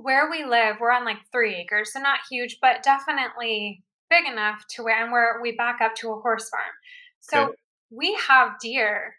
where 0.04 0.30
we 0.30 0.44
live, 0.44 0.76
we're 0.80 0.92
on 0.92 1.04
like 1.04 1.18
three 1.32 1.54
acres, 1.56 1.92
so 1.92 2.00
not 2.00 2.20
huge, 2.30 2.58
but 2.60 2.82
definitely 2.82 3.82
big 4.10 4.26
enough 4.26 4.64
to 4.70 4.82
where 4.84 5.02
and 5.02 5.12
where 5.12 5.40
we 5.42 5.52
back 5.56 5.80
up 5.80 5.94
to 5.96 6.12
a 6.12 6.20
horse 6.20 6.48
farm. 6.50 6.74
So 7.20 7.48
Okay. 7.48 7.54
we 7.90 8.18
have 8.28 8.58
deer 8.60 9.16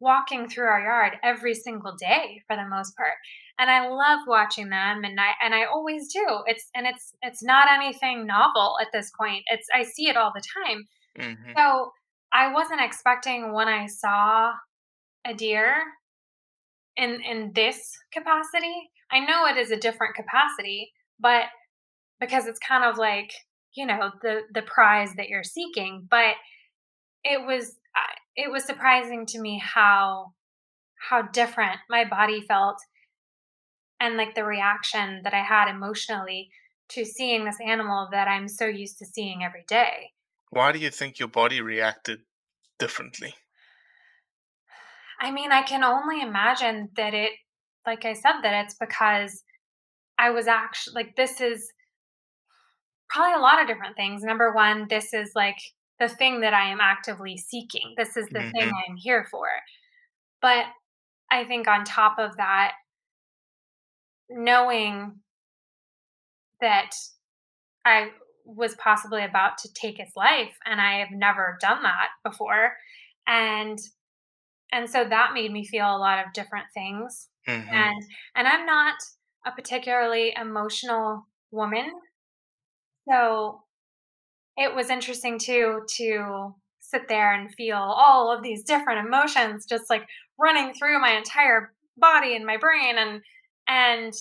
walking 0.00 0.48
through 0.48 0.66
our 0.66 0.82
yard 0.82 1.14
every 1.22 1.54
single 1.54 1.94
day 1.96 2.42
for 2.48 2.56
the 2.56 2.68
most 2.68 2.96
part. 2.96 3.14
And 3.58 3.70
I 3.70 3.88
love 3.88 4.20
watching 4.26 4.70
them 4.70 5.04
and 5.04 5.20
I 5.20 5.32
and 5.42 5.54
I 5.54 5.64
always 5.64 6.12
do. 6.12 6.26
It's 6.46 6.70
and 6.74 6.86
it's 6.86 7.14
it's 7.22 7.42
not 7.42 7.70
anything 7.70 8.26
novel 8.26 8.78
at 8.80 8.88
this 8.92 9.12
point. 9.18 9.44
It's 9.48 9.68
I 9.74 9.84
see 9.84 10.08
it 10.08 10.16
all 10.16 10.32
the 10.34 10.42
time. 10.66 10.86
hmm 11.16 11.56
So 11.56 11.92
I 12.32 12.52
wasn't 12.52 12.82
expecting 12.82 13.52
when 13.54 13.68
I 13.68 13.86
saw 13.86 14.52
a 15.26 15.34
deer 15.34 15.84
in 16.96 17.20
in 17.22 17.52
this 17.54 17.98
capacity. 18.12 18.90
I 19.12 19.20
know 19.20 19.46
it 19.46 19.56
is 19.56 19.70
a 19.70 19.76
different 19.76 20.14
capacity, 20.14 20.92
but 21.20 21.44
because 22.20 22.46
it's 22.46 22.58
kind 22.58 22.84
of 22.84 22.98
like 22.98 23.32
you 23.74 23.86
know 23.86 24.10
the 24.22 24.40
the 24.52 24.62
prize 24.62 25.10
that 25.16 25.28
you're 25.28 25.44
seeking. 25.44 26.06
But 26.10 26.34
it 27.24 27.46
was 27.46 27.76
it 28.36 28.50
was 28.50 28.64
surprising 28.64 29.26
to 29.26 29.40
me 29.40 29.62
how 29.62 30.32
how 31.10 31.22
different 31.22 31.78
my 31.90 32.04
body 32.04 32.40
felt 32.40 32.76
and 34.00 34.16
like 34.16 34.34
the 34.34 34.44
reaction 34.44 35.20
that 35.24 35.34
I 35.34 35.42
had 35.42 35.68
emotionally 35.68 36.50
to 36.90 37.04
seeing 37.04 37.44
this 37.44 37.58
animal 37.64 38.08
that 38.12 38.28
I'm 38.28 38.48
so 38.48 38.66
used 38.66 38.98
to 38.98 39.06
seeing 39.06 39.42
every 39.44 39.64
day. 39.66 40.10
Why 40.50 40.72
do 40.72 40.78
you 40.78 40.90
think 40.90 41.18
your 41.18 41.28
body 41.28 41.60
reacted 41.60 42.20
differently? 42.78 43.34
I 45.20 45.30
mean, 45.30 45.52
I 45.52 45.62
can 45.62 45.84
only 45.84 46.20
imagine 46.20 46.90
that 46.96 47.14
it, 47.14 47.32
like 47.86 48.04
I 48.04 48.12
said, 48.14 48.40
that 48.42 48.64
it's 48.64 48.74
because 48.74 49.42
I 50.18 50.30
was 50.30 50.46
actually 50.46 50.94
like, 50.94 51.16
this 51.16 51.40
is 51.40 51.72
probably 53.08 53.34
a 53.34 53.42
lot 53.42 53.60
of 53.60 53.66
different 53.66 53.96
things. 53.96 54.22
Number 54.22 54.52
one, 54.52 54.86
this 54.88 55.12
is 55.12 55.32
like 55.34 55.58
the 55.98 56.08
thing 56.08 56.40
that 56.40 56.54
I 56.54 56.70
am 56.70 56.80
actively 56.80 57.36
seeking. 57.36 57.94
This 57.96 58.16
is 58.16 58.26
the 58.30 58.42
thing 58.52 58.68
Mhm. 58.68 58.72
I'm 58.88 58.96
here 58.96 59.26
for. 59.30 59.46
But 60.40 60.66
I 61.30 61.44
think 61.44 61.68
on 61.68 61.84
top 61.84 62.18
of 62.18 62.36
that, 62.36 62.74
knowing 64.28 65.20
that 66.60 66.90
I 67.84 68.10
was 68.44 68.74
possibly 68.76 69.24
about 69.24 69.58
to 69.58 69.72
take 69.72 69.98
his 69.98 70.12
life 70.16 70.56
and 70.64 70.80
I 70.80 70.98
have 71.00 71.10
never 71.10 71.58
done 71.60 71.82
that 71.82 72.08
before. 72.24 72.76
And 73.26 73.78
and 74.72 74.88
so 74.88 75.04
that 75.04 75.34
made 75.34 75.52
me 75.52 75.66
feel 75.66 75.84
a 75.86 75.98
lot 75.98 76.24
of 76.24 76.32
different 76.32 76.66
things 76.74 77.28
hmm 77.46 77.74
and 77.74 78.02
and 78.36 78.46
i'm 78.48 78.66
not 78.66 78.94
a 79.46 79.52
particularly 79.52 80.34
emotional 80.40 81.26
woman 81.50 81.90
so 83.08 83.62
it 84.56 84.74
was 84.74 84.90
interesting 84.90 85.38
too 85.38 85.80
to 85.96 86.54
sit 86.80 87.08
there 87.08 87.32
and 87.34 87.54
feel 87.54 87.76
all 87.76 88.32
of 88.32 88.42
these 88.42 88.62
different 88.64 89.06
emotions 89.06 89.66
just 89.66 89.88
like 89.88 90.06
running 90.38 90.72
through 90.74 91.00
my 91.00 91.12
entire 91.12 91.72
body 91.96 92.36
and 92.36 92.44
my 92.44 92.56
brain 92.56 92.96
and 92.98 93.20
and 93.68 94.12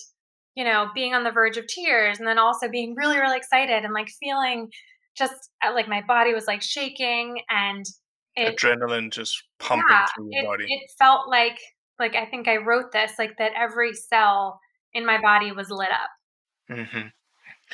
you 0.55 0.63
know 0.63 0.87
being 0.93 1.13
on 1.13 1.23
the 1.23 1.31
verge 1.31 1.57
of 1.57 1.67
tears 1.67 2.19
and 2.19 2.27
then 2.27 2.37
also 2.37 2.69
being 2.69 2.95
really 2.95 3.17
really 3.17 3.37
excited 3.37 3.83
and 3.83 3.93
like 3.93 4.09
feeling 4.19 4.69
just 5.17 5.49
uh, 5.65 5.73
like 5.73 5.87
my 5.87 6.01
body 6.07 6.33
was 6.33 6.47
like 6.47 6.61
shaking 6.61 7.41
and 7.49 7.85
it 8.35 8.57
Adrenaline 8.57 9.11
just 9.11 9.43
pumping 9.59 9.85
yeah, 9.89 10.05
through 10.15 10.29
your 10.31 10.43
it, 10.43 10.47
body. 10.47 10.65
it 10.67 10.91
felt 10.97 11.29
like 11.29 11.59
like 12.01 12.15
I 12.15 12.25
think 12.25 12.49
I 12.49 12.57
wrote 12.57 12.91
this 12.91 13.13
like 13.17 13.37
that 13.37 13.53
every 13.55 13.93
cell 13.93 14.59
in 14.93 15.05
my 15.05 15.21
body 15.21 15.53
was 15.53 15.69
lit 15.69 15.91
up. 15.91 16.09
Mm-hmm. 16.69 17.07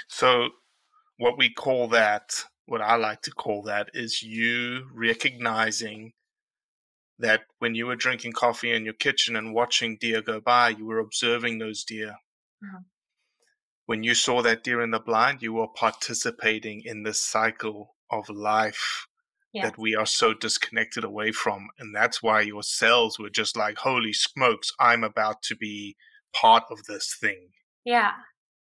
So, 0.07 0.49
what 1.17 1.37
we 1.37 1.51
call 1.51 1.87
that, 1.87 2.43
what 2.67 2.81
I 2.81 2.97
like 2.97 3.21
to 3.23 3.31
call 3.31 3.63
that, 3.63 3.89
is 3.93 4.21
you 4.21 4.87
recognizing 4.93 6.13
that 7.17 7.41
when 7.57 7.73
you 7.73 7.87
were 7.87 7.95
drinking 7.95 8.33
coffee 8.33 8.71
in 8.71 8.85
your 8.85 8.93
kitchen 8.93 9.35
and 9.35 9.53
watching 9.53 9.97
deer 9.99 10.21
go 10.21 10.39
by, 10.39 10.69
you 10.69 10.85
were 10.85 10.99
observing 10.99 11.57
those 11.57 11.83
deer. 11.83 12.17
Mhm. 12.63 12.85
When 13.85 14.03
you 14.03 14.13
saw 14.13 14.41
that 14.43 14.63
deer 14.63 14.81
in 14.81 14.91
the 14.91 14.99
blind, 14.99 15.41
you 15.41 15.53
were 15.53 15.67
participating 15.67 16.83
in 16.83 17.03
this 17.03 17.21
cycle 17.21 17.95
of 18.11 18.29
life 18.29 19.06
Yeah. 19.57 19.63
that 19.63 19.77
we 19.77 19.95
are 19.95 20.05
so 20.05 20.33
disconnected 20.33 21.03
away 21.03 21.31
from. 21.31 21.67
And 21.79 21.95
that's 21.95 22.21
why 22.21 22.41
your 22.41 22.63
cells 22.63 23.17
were 23.17 23.29
just 23.29 23.57
like, 23.57 23.77
holy 23.77 24.13
smokes, 24.13 24.71
I'm 24.79 25.03
about 25.03 25.41
to 25.43 25.55
be 25.55 25.95
part 26.33 26.63
of 26.69 26.85
this 26.85 27.15
thing. 27.19 27.49
Yeah. 27.83 28.11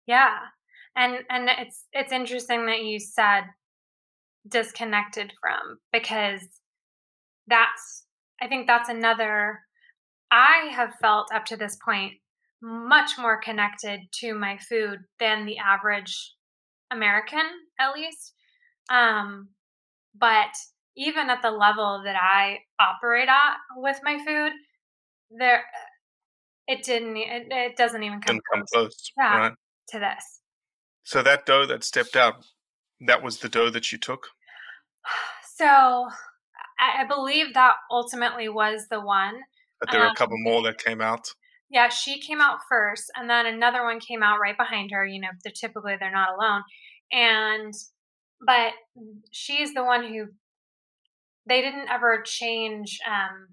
Yeah. 0.06 0.36
And 0.96 1.18
and 1.30 1.48
it's 1.58 1.84
it's 1.92 2.12
interesting 2.12 2.66
that 2.66 2.82
you 2.82 2.98
said 2.98 3.42
disconnected 4.48 5.32
from 5.40 5.78
because 5.92 6.42
that's 7.46 8.04
I 8.40 8.48
think 8.48 8.66
that's 8.66 8.88
another 8.88 9.60
I 10.30 10.70
have 10.72 10.94
felt 11.00 11.28
up 11.34 11.44
to 11.46 11.56
this 11.56 11.76
point 11.84 12.14
much 12.60 13.12
more 13.18 13.40
connected 13.40 14.00
to 14.20 14.34
my 14.34 14.58
food 14.58 14.98
than 15.20 15.46
the 15.46 15.58
average 15.58 16.34
American, 16.90 17.44
at 17.78 17.92
least. 17.94 18.34
Um, 18.90 19.48
but 20.18 20.54
even 20.96 21.30
at 21.30 21.42
the 21.42 21.50
level 21.50 22.02
that 22.04 22.16
I 22.16 22.58
operate 22.80 23.28
at 23.28 23.56
with 23.76 23.98
my 24.02 24.18
food, 24.26 24.52
there 25.30 25.62
it 26.66 26.82
didn't 26.84 27.16
it, 27.16 27.46
it 27.50 27.76
doesn't 27.76 28.02
even 28.02 28.20
come, 28.20 28.40
come 28.52 28.64
close. 28.72 29.12
Yeah. 29.16 29.38
Right. 29.38 29.52
to 29.90 29.98
this. 29.98 30.40
So 31.04 31.22
that 31.22 31.46
doe 31.46 31.66
that 31.66 31.84
stepped 31.84 32.16
out, 32.16 32.44
that 33.06 33.22
was 33.22 33.38
the 33.38 33.48
doe 33.48 33.70
that 33.70 33.92
you 33.92 33.98
took. 33.98 34.28
So 35.56 35.66
I, 35.66 37.02
I 37.02 37.06
believe 37.08 37.54
that 37.54 37.74
ultimately 37.90 38.48
was 38.48 38.86
the 38.90 39.00
one. 39.00 39.34
But 39.80 39.90
there 39.90 40.00
were 40.00 40.06
Um, 40.06 40.12
a 40.12 40.16
couple 40.16 40.36
more 40.38 40.62
that 40.62 40.78
came 40.78 41.00
out. 41.00 41.28
Yeah, 41.70 41.88
she 41.88 42.20
came 42.20 42.40
out 42.40 42.60
first, 42.68 43.10
and 43.16 43.28
then 43.28 43.46
another 43.46 43.84
one 43.84 44.00
came 44.00 44.22
out 44.22 44.40
right 44.40 44.56
behind 44.56 44.90
her. 44.90 45.06
You 45.06 45.20
know, 45.20 45.28
they're 45.44 45.52
typically 45.52 45.96
they're 45.98 46.10
not 46.10 46.34
alone, 46.34 46.62
and 47.12 47.74
but 48.40 48.72
she's 49.32 49.74
the 49.74 49.84
one 49.84 50.04
who 50.04 50.26
they 51.46 51.60
didn't 51.62 51.88
ever 51.88 52.22
change, 52.22 52.98
um, 53.06 53.48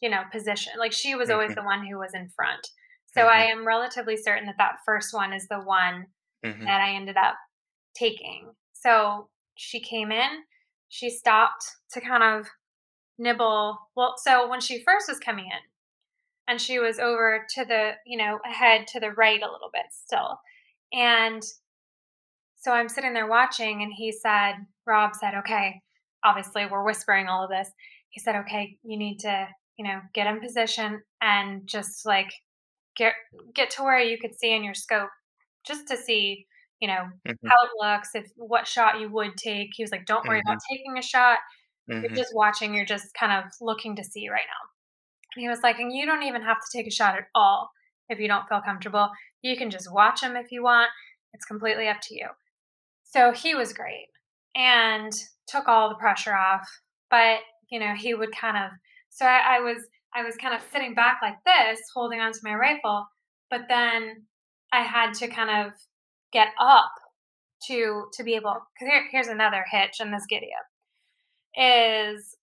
you 0.00 0.08
know, 0.10 0.22
position. 0.30 0.72
Like 0.78 0.92
she 0.92 1.14
was 1.14 1.30
always 1.30 1.52
Mhm. 1.52 1.56
the 1.56 1.62
one 1.64 1.86
who 1.86 1.98
was 1.98 2.14
in 2.14 2.28
front. 2.30 2.66
So 3.06 3.26
I 3.26 3.40
am 3.46 3.66
relatively 3.66 4.16
certain 4.16 4.46
that 4.46 4.58
that 4.58 4.78
first 4.84 5.12
one 5.12 5.32
is 5.32 5.48
the 5.48 5.60
one 5.60 6.06
Mhm. 6.44 6.64
that 6.66 6.80
I 6.80 6.90
ended 6.94 7.16
up 7.16 7.36
taking. 7.94 8.54
So 8.74 9.30
she 9.56 9.80
came 9.80 10.12
in, 10.12 10.44
she 10.88 11.10
stopped 11.10 11.64
to 11.92 12.00
kind 12.00 12.22
of 12.22 12.48
nibble. 13.18 13.90
Well, 13.96 14.16
so 14.18 14.46
when 14.48 14.60
she 14.60 14.84
first 14.84 15.08
was 15.08 15.18
coming 15.18 15.46
in, 15.46 15.60
and 16.46 16.60
she 16.60 16.78
was 16.78 16.98
over 16.98 17.46
to 17.50 17.64
the, 17.64 17.96
you 18.06 18.16
know, 18.16 18.40
ahead 18.44 18.86
to 18.88 19.00
the 19.00 19.12
right 19.12 19.42
a 19.42 19.50
little 19.50 19.70
bit 19.72 19.86
still. 19.90 20.40
And 20.92 21.42
so 22.68 22.74
I'm 22.74 22.90
sitting 22.90 23.14
there 23.14 23.26
watching, 23.26 23.82
and 23.82 23.90
he 23.96 24.12
said, 24.12 24.56
Rob 24.86 25.14
said, 25.14 25.32
okay, 25.36 25.80
obviously 26.22 26.66
we're 26.70 26.84
whispering 26.84 27.26
all 27.26 27.42
of 27.42 27.48
this. 27.48 27.70
He 28.10 28.20
said, 28.20 28.36
okay, 28.36 28.76
you 28.82 28.98
need 28.98 29.20
to, 29.20 29.48
you 29.78 29.86
know, 29.86 30.00
get 30.12 30.26
in 30.26 30.38
position 30.38 31.00
and 31.22 31.66
just 31.66 32.04
like 32.04 32.30
get 32.94 33.14
get 33.54 33.70
to 33.70 33.82
where 33.84 34.00
you 34.00 34.18
could 34.18 34.34
see 34.38 34.54
in 34.54 34.62
your 34.64 34.74
scope 34.74 35.08
just 35.66 35.88
to 35.88 35.96
see, 35.96 36.46
you 36.80 36.88
know, 36.88 37.04
Mhm. 37.26 37.38
how 37.46 37.56
it 37.64 37.70
looks, 37.80 38.10
if 38.14 38.30
what 38.36 38.68
shot 38.68 39.00
you 39.00 39.08
would 39.10 39.38
take. 39.38 39.70
He 39.72 39.82
was 39.82 39.90
like, 39.90 40.04
don't 40.04 40.26
worry 40.26 40.40
about 40.40 40.58
taking 40.70 40.98
a 40.98 41.02
shot. 41.02 41.38
You're 41.86 42.10
Mhm. 42.10 42.16
just 42.16 42.34
watching, 42.34 42.74
you're 42.74 42.84
just 42.84 43.14
kind 43.14 43.32
of 43.32 43.50
looking 43.62 43.96
to 43.96 44.04
see 44.04 44.28
right 44.28 44.46
now. 44.46 44.68
And 45.36 45.40
he 45.42 45.48
was 45.48 45.62
like, 45.62 45.78
and 45.78 45.90
you 45.90 46.04
don't 46.04 46.24
even 46.24 46.42
have 46.42 46.58
to 46.58 46.76
take 46.76 46.86
a 46.86 46.90
shot 46.90 47.16
at 47.16 47.28
all 47.34 47.70
if 48.10 48.18
you 48.18 48.28
don't 48.28 48.46
feel 48.46 48.60
comfortable. 48.60 49.10
You 49.40 49.56
can 49.56 49.70
just 49.70 49.90
watch 49.90 50.20
them 50.20 50.36
if 50.36 50.52
you 50.52 50.62
want. 50.62 50.90
It's 51.32 51.46
completely 51.46 51.88
up 51.88 52.02
to 52.02 52.14
you. 52.14 52.28
So 53.08 53.32
he 53.32 53.54
was 53.54 53.72
great 53.72 54.08
and 54.54 55.12
took 55.46 55.66
all 55.66 55.88
the 55.88 55.94
pressure 55.96 56.34
off. 56.34 56.68
But, 57.10 57.38
you 57.70 57.80
know, 57.80 57.94
he 57.94 58.14
would 58.14 58.32
kind 58.32 58.56
of 58.56 58.70
so 59.10 59.26
I, 59.26 59.56
I 59.56 59.60
was 59.60 59.78
I 60.14 60.22
was 60.22 60.36
kind 60.36 60.54
of 60.54 60.62
sitting 60.72 60.94
back 60.94 61.18
like 61.22 61.36
this, 61.44 61.80
holding 61.94 62.20
onto 62.20 62.38
my 62.42 62.54
rifle, 62.54 63.06
but 63.50 63.62
then 63.68 64.26
I 64.72 64.82
had 64.82 65.14
to 65.14 65.28
kind 65.28 65.66
of 65.66 65.72
get 66.32 66.48
up 66.60 66.92
to 67.66 68.04
to 68.12 68.22
be 68.22 68.34
able 68.34 68.54
because 68.74 68.92
here, 68.92 69.08
here's 69.10 69.28
another 69.28 69.64
hitch 69.70 70.00
in 70.00 70.10
this 70.12 70.24
giddy 70.28 70.50
up 70.58 70.66
is 71.60 72.36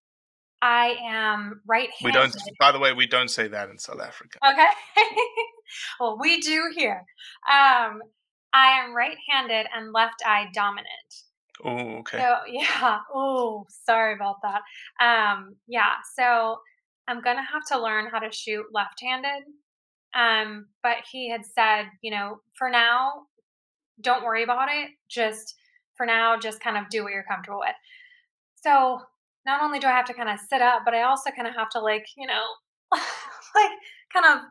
I 0.62 0.96
am 1.08 1.62
right 1.66 1.90
handed. 2.00 2.06
We 2.06 2.12
don't. 2.12 2.36
By 2.60 2.72
the 2.72 2.80
way, 2.80 2.92
we 2.94 3.08
don't 3.08 3.30
say 3.30 3.48
that 3.48 3.70
in 3.70 3.78
South 3.78 4.02
Africa. 4.02 4.40
Okay. 4.52 4.68
well, 6.00 6.18
we 6.20 6.42
do 6.42 6.72
here. 6.76 7.04
Um, 7.50 8.02
I 8.56 8.80
am 8.80 8.96
right-handed 8.96 9.68
and 9.76 9.92
left-eye 9.92 10.48
dominant. 10.54 10.90
Oh, 11.64 11.98
okay. 12.00 12.20
So 12.20 12.36
yeah. 12.48 13.00
Oh, 13.14 13.66
sorry 13.86 14.14
about 14.14 14.38
that. 14.44 14.62
Um, 15.06 15.56
yeah. 15.68 15.96
So 16.18 16.60
I'm 17.08 17.22
gonna 17.22 17.44
have 17.44 17.66
to 17.72 17.82
learn 17.82 18.08
how 18.10 18.20
to 18.20 18.32
shoot 18.32 18.66
left-handed. 18.74 19.44
Um, 20.14 20.68
but 20.82 20.98
he 21.12 21.30
had 21.30 21.46
said, 21.46 21.88
you 22.02 22.12
know, 22.12 22.40
for 22.58 22.70
now, 22.70 23.24
don't 24.00 24.24
worry 24.24 24.44
about 24.44 24.70
it. 24.72 24.92
Just 25.10 25.56
for 25.98 26.06
now, 26.06 26.38
just 26.38 26.62
kind 26.62 26.78
of 26.78 26.90
do 26.90 27.04
what 27.04 27.12
you're 27.12 27.26
comfortable 27.30 27.60
with. 27.60 27.76
So 28.56 29.02
not 29.46 29.62
only 29.62 29.80
do 29.80 29.88
I 29.88 29.92
have 29.92 30.06
to 30.06 30.14
kind 30.14 30.30
of 30.30 30.40
sit 30.40 30.62
up, 30.62 30.84
but 30.86 30.94
I 30.94 31.04
also 31.04 31.30
kind 31.32 31.48
of 31.48 31.56
have 31.56 31.70
to 31.72 31.80
like, 31.80 32.06
you 32.18 32.26
know, 32.26 32.44
like 32.92 33.72
kind 34.14 34.26
of 34.26 34.46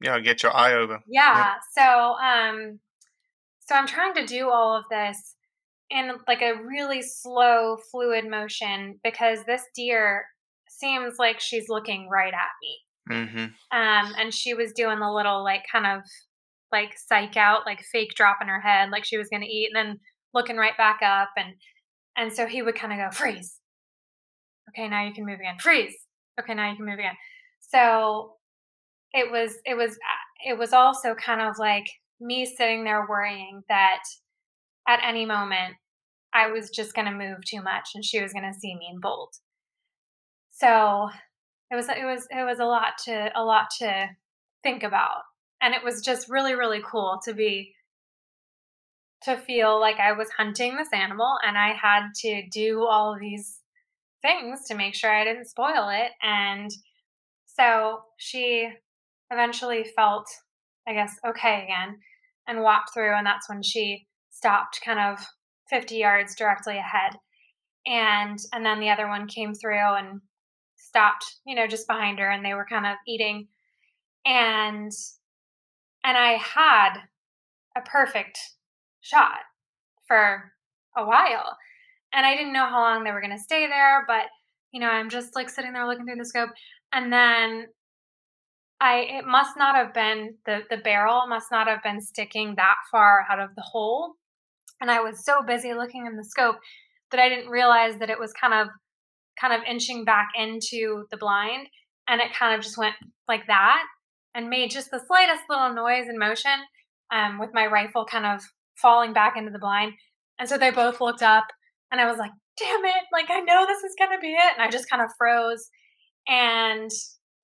yeah, 0.00 0.20
get 0.20 0.42
your 0.42 0.54
eye 0.54 0.74
over. 0.74 1.00
yeah. 1.08 1.54
So 1.76 1.82
um 1.82 2.78
so 3.66 3.74
I'm 3.74 3.86
trying 3.86 4.14
to 4.14 4.26
do 4.26 4.48
all 4.48 4.76
of 4.76 4.84
this 4.90 5.36
in 5.90 6.10
like 6.26 6.42
a 6.42 6.54
really 6.64 7.02
slow 7.02 7.76
fluid 7.90 8.28
motion 8.28 8.98
because 9.04 9.40
this 9.46 9.62
deer 9.74 10.24
seems 10.68 11.14
like 11.18 11.40
she's 11.40 11.68
looking 11.68 12.08
right 12.10 12.34
at 12.34 12.50
me. 12.62 12.78
Mm-hmm. 13.10 13.44
Um 13.76 14.12
and 14.18 14.34
she 14.34 14.54
was 14.54 14.72
doing 14.72 14.98
the 14.98 15.10
little 15.10 15.44
like 15.44 15.62
kind 15.70 15.86
of 15.86 16.02
like 16.72 16.94
psych 17.08 17.36
out, 17.36 17.66
like 17.66 17.80
fake 17.92 18.14
drop 18.16 18.38
in 18.40 18.48
her 18.48 18.60
head, 18.60 18.90
like 18.90 19.04
she 19.04 19.18
was 19.18 19.28
gonna 19.28 19.46
eat 19.46 19.70
and 19.72 19.88
then 19.88 19.98
looking 20.34 20.56
right 20.56 20.76
back 20.76 21.00
up 21.02 21.30
and 21.36 21.54
and 22.16 22.32
so 22.32 22.46
he 22.46 22.62
would 22.62 22.74
kind 22.74 22.92
of 22.92 22.98
go, 22.98 23.14
freeze. 23.16 23.60
Okay, 24.70 24.88
now 24.88 25.06
you 25.06 25.12
can 25.12 25.26
move 25.26 25.38
again. 25.38 25.56
Freeze. 25.60 25.94
Okay, 26.40 26.54
now 26.54 26.70
you 26.70 26.76
can 26.76 26.86
move 26.86 26.98
again. 26.98 27.16
So 27.60 28.34
it 29.12 29.30
was 29.30 29.56
it 29.64 29.76
was 29.76 29.96
it 30.44 30.58
was 30.58 30.72
also 30.72 31.14
kind 31.14 31.40
of 31.40 31.58
like 31.58 31.86
me 32.20 32.46
sitting 32.46 32.84
there 32.84 33.06
worrying 33.08 33.62
that 33.68 34.02
at 34.88 35.00
any 35.02 35.26
moment 35.26 35.74
I 36.34 36.50
was 36.50 36.70
just 36.70 36.94
going 36.94 37.06
to 37.06 37.12
move 37.12 37.38
too 37.44 37.62
much 37.62 37.90
and 37.94 38.04
she 38.04 38.20
was 38.20 38.32
going 38.32 38.50
to 38.50 38.58
see 38.58 38.74
me 38.74 38.88
and 38.90 39.00
bolt. 39.00 39.36
So 40.50 41.08
it 41.70 41.76
was 41.76 41.88
it 41.88 42.04
was 42.04 42.26
it 42.30 42.44
was 42.44 42.58
a 42.58 42.64
lot 42.64 42.98
to 43.04 43.30
a 43.34 43.42
lot 43.42 43.66
to 43.80 44.08
think 44.62 44.82
about 44.82 45.22
and 45.60 45.74
it 45.74 45.84
was 45.84 46.00
just 46.00 46.28
really 46.28 46.54
really 46.54 46.82
cool 46.88 47.20
to 47.24 47.34
be 47.34 47.72
to 49.22 49.36
feel 49.36 49.80
like 49.80 49.96
I 49.98 50.12
was 50.12 50.28
hunting 50.36 50.76
this 50.76 50.92
animal 50.92 51.36
and 51.46 51.58
I 51.58 51.72
had 51.72 52.08
to 52.22 52.42
do 52.50 52.86
all 52.86 53.12
of 53.12 53.20
these 53.20 53.60
things 54.22 54.66
to 54.68 54.74
make 54.74 54.94
sure 54.94 55.10
I 55.10 55.24
didn't 55.24 55.46
spoil 55.48 55.88
it 55.90 56.12
and 56.22 56.70
so 57.56 58.02
she 58.18 58.68
eventually 59.30 59.84
felt, 59.96 60.26
I 60.86 60.92
guess, 60.92 61.18
okay 61.26 61.64
again 61.64 61.98
and 62.46 62.62
walked 62.62 62.94
through. 62.94 63.14
And 63.14 63.26
that's 63.26 63.48
when 63.48 63.62
she 63.62 64.06
stopped 64.30 64.80
kind 64.84 65.00
of 65.00 65.24
50 65.70 65.96
yards 65.96 66.34
directly 66.34 66.78
ahead. 66.78 67.18
And, 67.86 68.38
and 68.52 68.64
then 68.64 68.80
the 68.80 68.90
other 68.90 69.08
one 69.08 69.26
came 69.26 69.54
through 69.54 69.78
and 69.78 70.20
stopped, 70.76 71.24
you 71.46 71.54
know, 71.54 71.66
just 71.66 71.86
behind 71.86 72.18
her 72.18 72.30
and 72.30 72.44
they 72.44 72.54
were 72.54 72.66
kind 72.68 72.86
of 72.86 72.96
eating. 73.06 73.48
And, 74.24 74.92
and 76.04 76.16
I 76.16 76.32
had 76.32 76.94
a 77.76 77.80
perfect 77.82 78.38
shot 79.00 79.40
for 80.06 80.52
a 80.96 81.04
while. 81.04 81.56
And 82.12 82.24
I 82.24 82.34
didn't 82.36 82.52
know 82.52 82.66
how 82.66 82.80
long 82.80 83.04
they 83.04 83.12
were 83.12 83.20
going 83.20 83.36
to 83.36 83.42
stay 83.42 83.66
there, 83.66 84.04
but 84.06 84.26
you 84.72 84.80
know, 84.80 84.88
I'm 84.88 85.08
just 85.08 85.34
like 85.34 85.48
sitting 85.48 85.72
there 85.72 85.86
looking 85.86 86.06
through 86.06 86.16
the 86.16 86.24
scope. 86.24 86.50
And 86.92 87.12
then 87.12 87.66
I 88.80 89.06
it 89.08 89.26
must 89.26 89.56
not 89.56 89.74
have 89.74 89.94
been 89.94 90.34
the 90.44 90.60
the 90.68 90.76
barrel 90.76 91.26
must 91.28 91.50
not 91.50 91.66
have 91.66 91.82
been 91.82 92.00
sticking 92.00 92.54
that 92.56 92.76
far 92.90 93.24
out 93.30 93.40
of 93.40 93.54
the 93.56 93.62
hole. 93.62 94.14
And 94.80 94.90
I 94.90 95.00
was 95.00 95.24
so 95.24 95.42
busy 95.46 95.72
looking 95.72 96.06
in 96.06 96.16
the 96.16 96.24
scope 96.24 96.56
that 97.10 97.20
I 97.20 97.28
didn't 97.28 97.50
realize 97.50 97.98
that 97.98 98.10
it 98.10 98.18
was 98.18 98.32
kind 98.32 98.52
of 98.52 98.68
kind 99.40 99.54
of 99.54 99.60
inching 99.68 100.04
back 100.04 100.28
into 100.36 101.04
the 101.10 101.16
blind 101.16 101.68
and 102.08 102.20
it 102.20 102.34
kind 102.34 102.54
of 102.54 102.62
just 102.62 102.78
went 102.78 102.94
like 103.28 103.46
that 103.46 103.82
and 104.34 104.48
made 104.48 104.70
just 104.70 104.90
the 104.90 105.00
slightest 105.06 105.44
little 105.48 105.74
noise 105.74 106.06
and 106.08 106.18
motion 106.18 106.64
um, 107.12 107.38
with 107.38 107.50
my 107.52 107.66
rifle 107.66 108.04
kind 108.04 108.26
of 108.26 108.42
falling 108.80 109.12
back 109.12 109.36
into 109.36 109.50
the 109.50 109.58
blind. 109.58 109.92
And 110.38 110.48
so 110.48 110.58
they 110.58 110.70
both 110.70 111.00
looked 111.00 111.22
up 111.22 111.46
and 111.90 112.00
I 112.00 112.06
was 112.06 112.18
like, 112.18 112.30
damn 112.58 112.84
it, 112.84 113.04
like 113.12 113.30
I 113.30 113.40
know 113.40 113.66
this 113.66 113.82
is 113.82 113.94
gonna 113.98 114.20
be 114.20 114.32
it. 114.32 114.52
And 114.54 114.62
I 114.62 114.70
just 114.70 114.88
kind 114.90 115.02
of 115.02 115.10
froze 115.18 115.68
and 116.28 116.90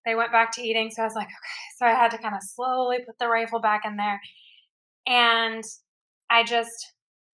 they 0.05 0.15
went 0.15 0.33
back 0.33 0.53
to 0.53 0.63
eating. 0.63 0.91
So 0.91 1.03
I 1.03 1.07
was 1.07 1.15
like, 1.15 1.27
okay. 1.27 1.63
So 1.79 1.87
I 1.87 1.91
had 1.91 2.11
to 2.13 2.19
kind 2.19 2.35
of 2.35 2.43
slowly 2.43 2.99
put 3.07 3.19
the 3.19 3.29
rifle 3.29 3.61
back 3.61 3.83
in 3.85 3.97
there. 3.97 4.21
And 5.07 5.63
I 6.31 6.45
just, 6.45 6.93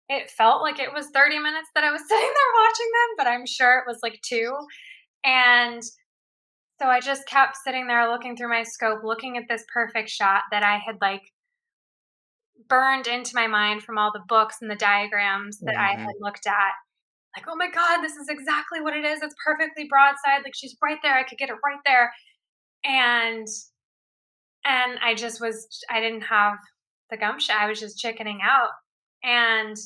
it 0.10 0.30
felt 0.32 0.62
like 0.62 0.80
it 0.80 0.94
was 0.94 1.08
30 1.14 1.40
minutes 1.40 1.70
that 1.76 1.84
I 1.84 1.92
was 1.92 2.02
sitting 2.08 2.20
there 2.26 2.62
watching 2.64 2.92
them, 2.92 3.16
but 3.18 3.28
I'm 3.28 3.46
sure 3.46 3.78
it 3.80 3.86
was 3.88 4.00
like 4.04 4.20
two. 4.24 4.56
And 5.26 5.82
so 6.82 6.88
I 6.88 7.00
just 7.00 7.28
kept 7.28 7.56
sitting 7.64 7.88
there 7.88 8.10
looking 8.10 8.36
through 8.36 8.50
my 8.50 8.64
scope, 8.64 9.00
looking 9.04 9.38
at 9.38 9.44
this 9.50 9.64
perfect 9.74 10.10
shot 10.10 10.44
that 10.52 10.64
I 10.64 10.78
had 10.78 10.96
like 11.02 11.22
burned 12.70 13.08
into 13.08 13.32
my 13.36 13.48
mind 13.48 13.84
from 13.84 13.98
all 13.98 14.12
the 14.14 14.24
books 14.28 14.58
and 14.62 14.70
the 14.70 14.76
diagrams 14.76 15.60
that 15.60 15.76
I 15.78 15.96
Mhm. 15.96 16.00
had 16.06 16.16
looked 16.20 16.48
at. 16.48 16.74
like, 17.36 17.48
oh 17.48 17.56
my 17.56 17.68
God, 17.68 18.02
this 18.04 18.16
is 18.16 18.30
exactly 18.30 18.80
what 18.80 18.96
it 18.96 19.04
is. 19.04 19.24
It's 19.24 19.34
perfectly 19.44 19.86
broadside. 19.90 20.44
Like 20.44 20.54
she's 20.56 20.78
right 20.84 21.00
there. 21.02 21.16
I 21.16 21.24
could 21.24 21.40
get 21.40 21.50
it 21.50 21.56
right 21.66 21.80
there. 21.84 22.14
And 22.86 23.48
and 24.66 25.00
I 25.04 25.16
just 25.16 25.42
was 25.42 25.68
I 25.90 26.00
didn't 26.00 26.22
have 26.22 26.58
the 27.10 27.18
gumption. 27.18 27.56
I 27.58 27.68
was 27.68 27.80
just 27.80 27.98
chickening 27.98 28.40
out. 28.44 28.70
And 29.24 29.78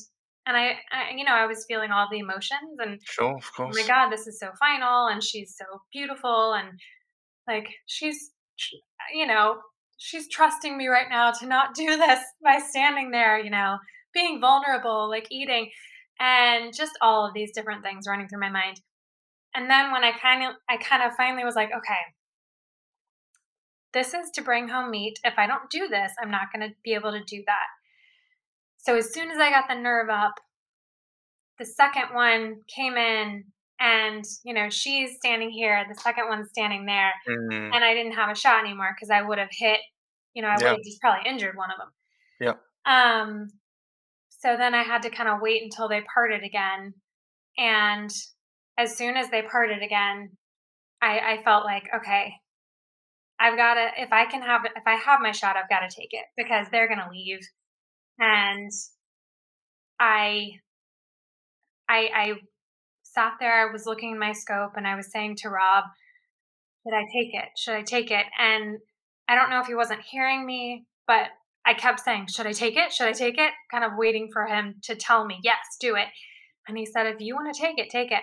and 0.48 0.56
I, 0.56 0.78
I, 0.90 1.14
you 1.14 1.24
know 1.24 1.34
i 1.34 1.46
was 1.46 1.66
feeling 1.68 1.90
all 1.90 2.08
the 2.10 2.18
emotions 2.18 2.78
and 2.78 2.98
sure 3.04 3.36
of 3.36 3.52
course 3.52 3.76
oh 3.76 3.80
my 3.80 3.86
god 3.86 4.10
this 4.10 4.26
is 4.26 4.40
so 4.40 4.48
final 4.58 5.06
and 5.06 5.22
she's 5.22 5.54
so 5.56 5.82
beautiful 5.92 6.54
and 6.54 6.68
like 7.46 7.68
she's 7.86 8.30
you 9.14 9.26
know 9.26 9.58
she's 9.98 10.28
trusting 10.28 10.76
me 10.76 10.88
right 10.88 11.08
now 11.10 11.30
to 11.32 11.46
not 11.46 11.74
do 11.74 11.86
this 11.96 12.20
by 12.42 12.58
standing 12.58 13.10
there 13.10 13.38
you 13.38 13.50
know 13.50 13.76
being 14.14 14.40
vulnerable 14.40 15.08
like 15.08 15.26
eating 15.30 15.70
and 16.18 16.74
just 16.74 16.92
all 17.00 17.26
of 17.26 17.34
these 17.34 17.52
different 17.52 17.84
things 17.84 18.06
running 18.08 18.26
through 18.26 18.40
my 18.40 18.50
mind 18.50 18.80
and 19.54 19.70
then 19.70 19.92
when 19.92 20.02
i 20.02 20.12
kind 20.12 20.42
of 20.42 20.54
i 20.68 20.76
kind 20.78 21.02
of 21.02 21.12
finally 21.16 21.44
was 21.44 21.54
like 21.54 21.68
okay 21.68 22.00
this 23.92 24.14
is 24.14 24.30
to 24.30 24.42
bring 24.42 24.68
home 24.68 24.90
meat 24.90 25.18
if 25.24 25.34
i 25.38 25.46
don't 25.46 25.70
do 25.70 25.88
this 25.88 26.12
i'm 26.20 26.30
not 26.30 26.52
going 26.52 26.68
to 26.68 26.74
be 26.84 26.94
able 26.94 27.12
to 27.12 27.22
do 27.24 27.42
that 27.46 27.66
so 28.80 28.96
as 28.96 29.12
soon 29.12 29.30
as 29.30 29.38
I 29.38 29.50
got 29.50 29.68
the 29.68 29.74
nerve 29.74 30.08
up, 30.08 30.34
the 31.58 31.66
second 31.66 32.14
one 32.14 32.60
came 32.74 32.96
in 32.96 33.44
and 33.80 34.24
you 34.44 34.54
know 34.54 34.70
she's 34.70 35.16
standing 35.16 35.50
here 35.50 35.84
the 35.88 36.00
second 36.00 36.28
one's 36.28 36.48
standing 36.50 36.86
there 36.86 37.12
Mhm. 37.28 37.74
and 37.74 37.84
i 37.84 37.92
didn't 37.94 38.12
have 38.12 38.30
a 38.30 38.34
shot 38.34 38.64
anymore 38.64 38.94
because 38.94 39.10
i 39.10 39.20
would 39.22 39.38
have 39.38 39.50
hit 39.52 39.80
you 40.34 40.42
know 40.42 40.48
i 40.48 40.54
would 40.54 40.62
Yeah. 40.62 40.70
have 40.72 40.82
just 40.82 41.00
probably 41.00 41.28
injured 41.28 41.56
one 41.56 41.70
of 41.70 41.78
them 41.78 41.92
Yeah. 42.40 42.54
um 42.86 43.48
so 44.30 44.56
then 44.56 44.74
i 44.74 44.82
had 44.82 45.02
to 45.02 45.10
kind 45.10 45.28
of 45.28 45.40
wait 45.40 45.62
until 45.62 45.88
they 45.88 46.00
parted 46.12 46.42
again 46.42 46.94
and 47.56 48.10
as 48.78 48.96
soon 48.96 49.16
as 49.16 49.30
they 49.30 49.42
parted 49.42 49.82
again 49.82 50.36
i 51.02 51.18
i 51.20 51.42
felt 51.44 51.64
like 51.64 51.88
okay 51.94 52.34
i've 53.40 53.56
got 53.56 53.74
to 53.74 53.88
if 53.96 54.12
i 54.12 54.24
can 54.24 54.42
have 54.42 54.62
if 54.64 54.86
i 54.86 54.94
have 54.94 55.20
my 55.20 55.32
shot 55.32 55.56
i've 55.56 55.68
got 55.68 55.80
to 55.80 55.94
take 55.94 56.10
it 56.12 56.24
because 56.36 56.66
they're 56.70 56.88
going 56.88 57.00
to 57.00 57.10
leave 57.10 57.40
and 58.18 58.70
i 60.00 60.50
I 61.88 62.10
I 62.14 62.32
sat 63.02 63.34
there, 63.40 63.68
I 63.68 63.72
was 63.72 63.86
looking 63.86 64.12
in 64.12 64.18
my 64.18 64.32
scope 64.32 64.72
and 64.76 64.86
I 64.86 64.94
was 64.94 65.10
saying 65.10 65.36
to 65.36 65.48
Rob, 65.48 65.84
should 66.84 66.94
I 66.94 67.04
take 67.12 67.34
it? 67.34 67.48
Should 67.56 67.74
I 67.74 67.82
take 67.82 68.10
it? 68.10 68.26
And 68.38 68.78
I 69.28 69.34
don't 69.34 69.50
know 69.50 69.60
if 69.60 69.66
he 69.66 69.74
wasn't 69.74 70.02
hearing 70.02 70.46
me, 70.46 70.86
but 71.06 71.28
I 71.66 71.74
kept 71.74 72.00
saying, 72.00 72.28
Should 72.28 72.46
I 72.46 72.52
take 72.52 72.76
it? 72.76 72.92
Should 72.92 73.08
I 73.08 73.12
take 73.12 73.38
it? 73.38 73.52
Kind 73.70 73.84
of 73.84 73.92
waiting 73.96 74.28
for 74.32 74.46
him 74.46 74.76
to 74.84 74.94
tell 74.94 75.24
me, 75.24 75.38
Yes, 75.42 75.58
do 75.80 75.96
it. 75.96 76.06
And 76.66 76.78
he 76.78 76.86
said, 76.86 77.06
If 77.06 77.20
you 77.20 77.34
want 77.34 77.52
to 77.54 77.60
take 77.60 77.78
it, 77.78 77.90
take 77.90 78.12
it. 78.12 78.22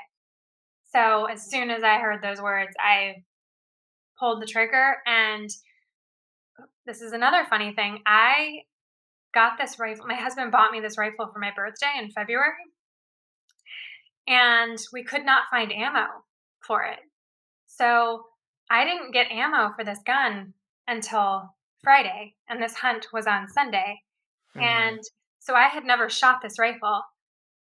So 0.93 1.25
as 1.25 1.49
soon 1.49 1.69
as 1.69 1.83
I 1.83 1.99
heard 1.99 2.23
those 2.23 2.41
words, 2.41 2.71
I 2.79 3.15
pulled 4.19 4.41
the 4.41 4.47
trigger. 4.47 4.97
And 5.05 5.49
this 6.85 7.01
is 7.01 7.11
another 7.11 7.45
funny 7.49 7.73
thing. 7.73 8.01
I 8.05 8.61
got 9.33 9.57
this 9.57 9.79
rifle. 9.79 10.05
My 10.07 10.15
husband 10.15 10.51
bought 10.51 10.71
me 10.71 10.79
this 10.79 10.97
rifle 10.97 11.29
for 11.31 11.39
my 11.39 11.51
birthday 11.55 11.91
in 11.99 12.11
February 12.11 12.53
and 14.27 14.77
we 14.91 15.03
could 15.03 15.25
not 15.25 15.43
find 15.51 15.71
ammo 15.71 16.07
for 16.61 16.83
it. 16.83 16.99
So 17.67 18.25
I 18.69 18.83
didn't 18.83 19.11
get 19.11 19.31
ammo 19.31 19.73
for 19.75 19.83
this 19.83 19.99
gun 20.05 20.53
until 20.87 21.53
Friday, 21.83 22.35
and 22.49 22.61
this 22.61 22.75
hunt 22.75 23.07
was 23.13 23.27
on 23.27 23.47
Sunday. 23.47 24.01
Mhm. 24.55 24.61
And 24.61 24.99
so 25.39 25.53
I 25.55 25.67
had 25.67 25.85
never 25.85 26.09
shot 26.09 26.41
this 26.41 26.57
rifle. 26.57 27.03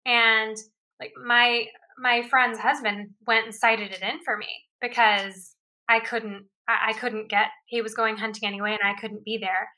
And 0.06 0.56
like 1.00 1.14
my 1.18 1.70
my 1.98 2.24
friend's 2.24 2.60
husband 2.60 3.14
went 3.28 3.46
and 3.46 3.56
sighted 3.56 3.92
it 3.92 4.02
in 4.02 4.24
for 4.24 4.36
me 4.38 4.66
because 4.82 5.56
I 5.90 6.00
couldn't 6.00 6.46
I, 6.68 6.94
couldn't 6.94 7.30
get 7.30 7.48
he 7.66 7.82
was 7.82 7.94
going 7.94 8.16
hunting 8.18 8.48
anyway 8.48 8.72
and 8.72 8.90
I 8.90 9.00
couldn't 9.00 9.26
be 9.26 9.38
there. 9.38 9.70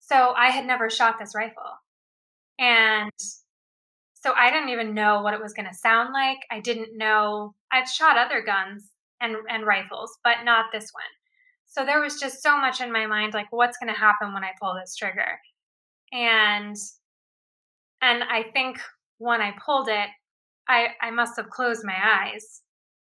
So 0.00 0.32
I 0.36 0.48
had 0.48 0.66
never 0.66 0.88
shot 0.88 1.16
this 1.18 1.34
rifle. 1.34 1.70
And 2.58 3.12
so 4.14 4.32
I 4.34 4.50
didn't 4.50 4.70
even 4.70 4.94
know 4.94 5.22
what 5.22 5.34
it 5.34 5.42
was 5.42 5.52
going 5.52 5.68
to 5.68 5.74
sound 5.74 6.12
like. 6.12 6.38
I 6.50 6.60
didn't 6.60 6.96
know 6.96 7.54
I'd 7.70 7.88
shot 7.88 8.16
other 8.16 8.42
guns 8.42 8.90
and 9.20 9.36
and 9.48 9.66
rifles, 9.66 10.18
but 10.24 10.44
not 10.44 10.66
this 10.72 10.90
one. 10.92 11.04
So 11.66 11.84
there 11.84 12.00
was 12.00 12.18
just 12.18 12.42
so 12.42 12.58
much 12.58 12.80
in 12.80 12.90
my 12.90 13.06
mind 13.06 13.34
like 13.34 13.48
what's 13.50 13.76
going 13.76 13.92
to 13.92 13.98
happen 14.00 14.32
when 14.32 14.44
I 14.44 14.52
pull 14.60 14.74
this 14.74 14.96
trigger. 14.96 15.38
And 16.12 16.74
and 18.00 18.24
I 18.24 18.44
think 18.54 18.80
when 19.18 19.40
I 19.40 19.54
pulled 19.64 19.88
it, 19.88 20.08
I 20.68 20.88
I 21.00 21.10
must 21.10 21.36
have 21.36 21.50
closed 21.50 21.84
my 21.84 21.96
eyes. 21.96 22.62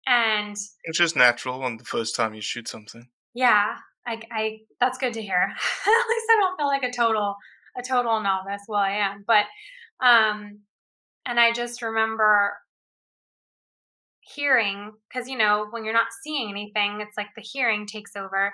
And 0.08 0.56
Which 0.88 1.00
is 1.02 1.16
natural 1.16 1.64
on 1.64 1.78
the 1.78 1.84
first 1.84 2.16
time 2.16 2.34
you 2.34 2.42
shoot 2.42 2.68
something. 2.68 3.10
yeah, 3.34 3.76
I, 4.08 4.22
I 4.32 4.60
that's 4.80 4.98
good 5.00 5.14
to 5.14 5.22
hear. 5.22 5.36
At 5.88 6.10
least 6.10 6.28
I 6.30 6.38
don't 6.40 6.58
feel 6.58 6.68
like 6.68 6.84
a 6.84 6.92
total 6.92 7.36
a 7.78 7.82
total 7.82 8.22
novice. 8.22 8.62
Well, 8.68 8.80
I 8.80 8.92
am, 8.98 9.24
but 9.26 9.46
um, 10.00 10.60
and 11.26 11.40
I 11.40 11.52
just 11.54 11.82
remember 11.82 12.54
hearing 14.22 14.92
because 15.10 15.28
you 15.30 15.38
know 15.38 15.68
when 15.70 15.84
you're 15.86 15.94
not 15.94 16.08
seeing 16.24 16.50
anything, 16.50 17.02
it's 17.02 17.18
like 17.18 17.30
the 17.36 17.42
hearing 17.42 17.86
takes 17.86 18.16
over. 18.16 18.54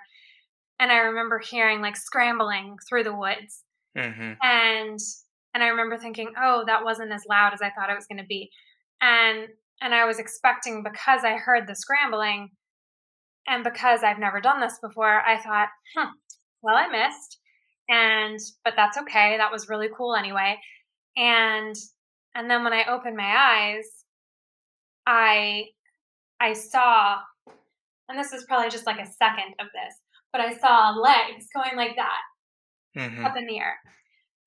And 0.80 0.92
I 0.92 0.98
remember 1.00 1.38
hearing 1.40 1.82
like 1.82 1.96
scrambling 1.96 2.78
through 2.88 3.04
the 3.04 3.16
woods, 3.16 3.64
Mm-hmm. 3.98 4.34
and 4.42 5.00
and 5.54 5.64
I 5.64 5.68
remember 5.68 5.98
thinking, 5.98 6.32
oh, 6.42 6.64
that 6.66 6.84
wasn't 6.86 7.12
as 7.12 7.24
loud 7.30 7.54
as 7.54 7.62
I 7.62 7.72
thought 7.72 7.90
it 7.90 7.96
was 7.96 8.08
going 8.08 8.20
to 8.22 8.26
be, 8.26 8.50
and 9.02 9.48
and 9.82 9.94
I 9.94 10.06
was 10.06 10.20
expecting 10.20 10.84
because 10.84 11.24
I 11.24 11.34
heard 11.34 11.68
the 11.68 11.76
scrambling, 11.76 12.50
and 13.48 13.64
because 13.64 14.04
I've 14.04 14.20
never 14.20 14.40
done 14.40 14.60
this 14.60 14.78
before, 14.82 15.22
I 15.22 15.42
thought, 15.42 15.70
hmm, 15.96 16.10
well, 16.62 16.76
I 16.76 16.88
missed, 16.88 17.40
and 17.90 18.40
but 18.64 18.74
that's 18.76 18.98
okay. 19.00 19.38
That 19.38 19.52
was 19.52 19.70
really 19.70 19.90
cool 19.96 20.16
anyway, 20.16 20.58
and 21.18 21.76
and 22.36 22.50
then 22.50 22.64
when 22.64 22.74
I 22.74 22.86
opened 22.86 23.18
my 23.18 23.36
eyes, 23.36 23.86
I 25.06 25.66
I 26.40 26.54
saw, 26.54 27.18
and 28.10 28.18
this 28.18 28.34
is 28.34 28.46
probably 28.46 28.70
just 28.70 28.86
like 28.86 29.00
a 29.00 29.12
second 29.12 29.56
of 29.60 29.68
this, 29.74 29.96
but 30.32 30.42
I 30.42 30.58
saw 30.58 30.92
legs 30.92 31.48
going 31.54 31.76
like 31.76 31.96
that 31.96 32.22
Mm-hmm. 32.98 33.26
up 33.26 33.38
in 33.38 33.48
the 33.48 33.58
air. 33.58 33.80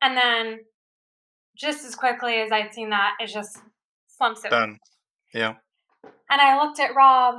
And 0.02 0.16
then 0.16 0.58
just 1.56 1.84
as 1.84 1.94
quickly 1.94 2.34
as 2.36 2.52
I'd 2.52 2.74
seen 2.74 2.90
that, 2.90 3.14
it 3.20 3.28
just 3.28 3.58
slumps 4.06 4.44
it. 4.44 4.50
Done. 4.50 4.78
Yeah. 5.34 5.54
And 6.30 6.40
I 6.40 6.62
looked 6.62 6.80
at 6.80 6.94
Rob 6.94 7.36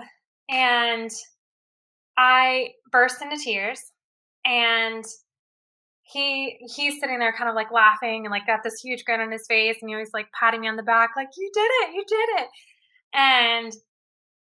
and 0.50 1.10
I 2.18 2.70
burst 2.92 3.22
into 3.22 3.38
tears 3.38 3.80
and 4.46 5.04
he 6.04 6.58
he's 6.76 7.00
sitting 7.00 7.18
there 7.20 7.34
kind 7.34 7.50
of 7.50 7.56
like 7.56 7.72
laughing 7.72 8.26
and 8.26 8.32
like 8.32 8.46
got 8.46 8.62
this 8.64 8.80
huge 8.80 9.04
grin 9.06 9.22
on 9.22 9.32
his 9.32 9.48
face 9.48 9.78
and 9.82 9.90
he 9.90 9.96
was 9.96 10.12
like 10.14 10.28
patting 10.40 10.62
me 10.62 10.68
on 10.68 10.76
the 10.76 10.84
back 10.84 11.12
like 11.16 11.30
you 11.36 11.50
did 11.52 11.62
it 11.62 11.96
you 11.96 12.04
did 12.08 12.42
it 12.42 12.48
and 13.14 13.74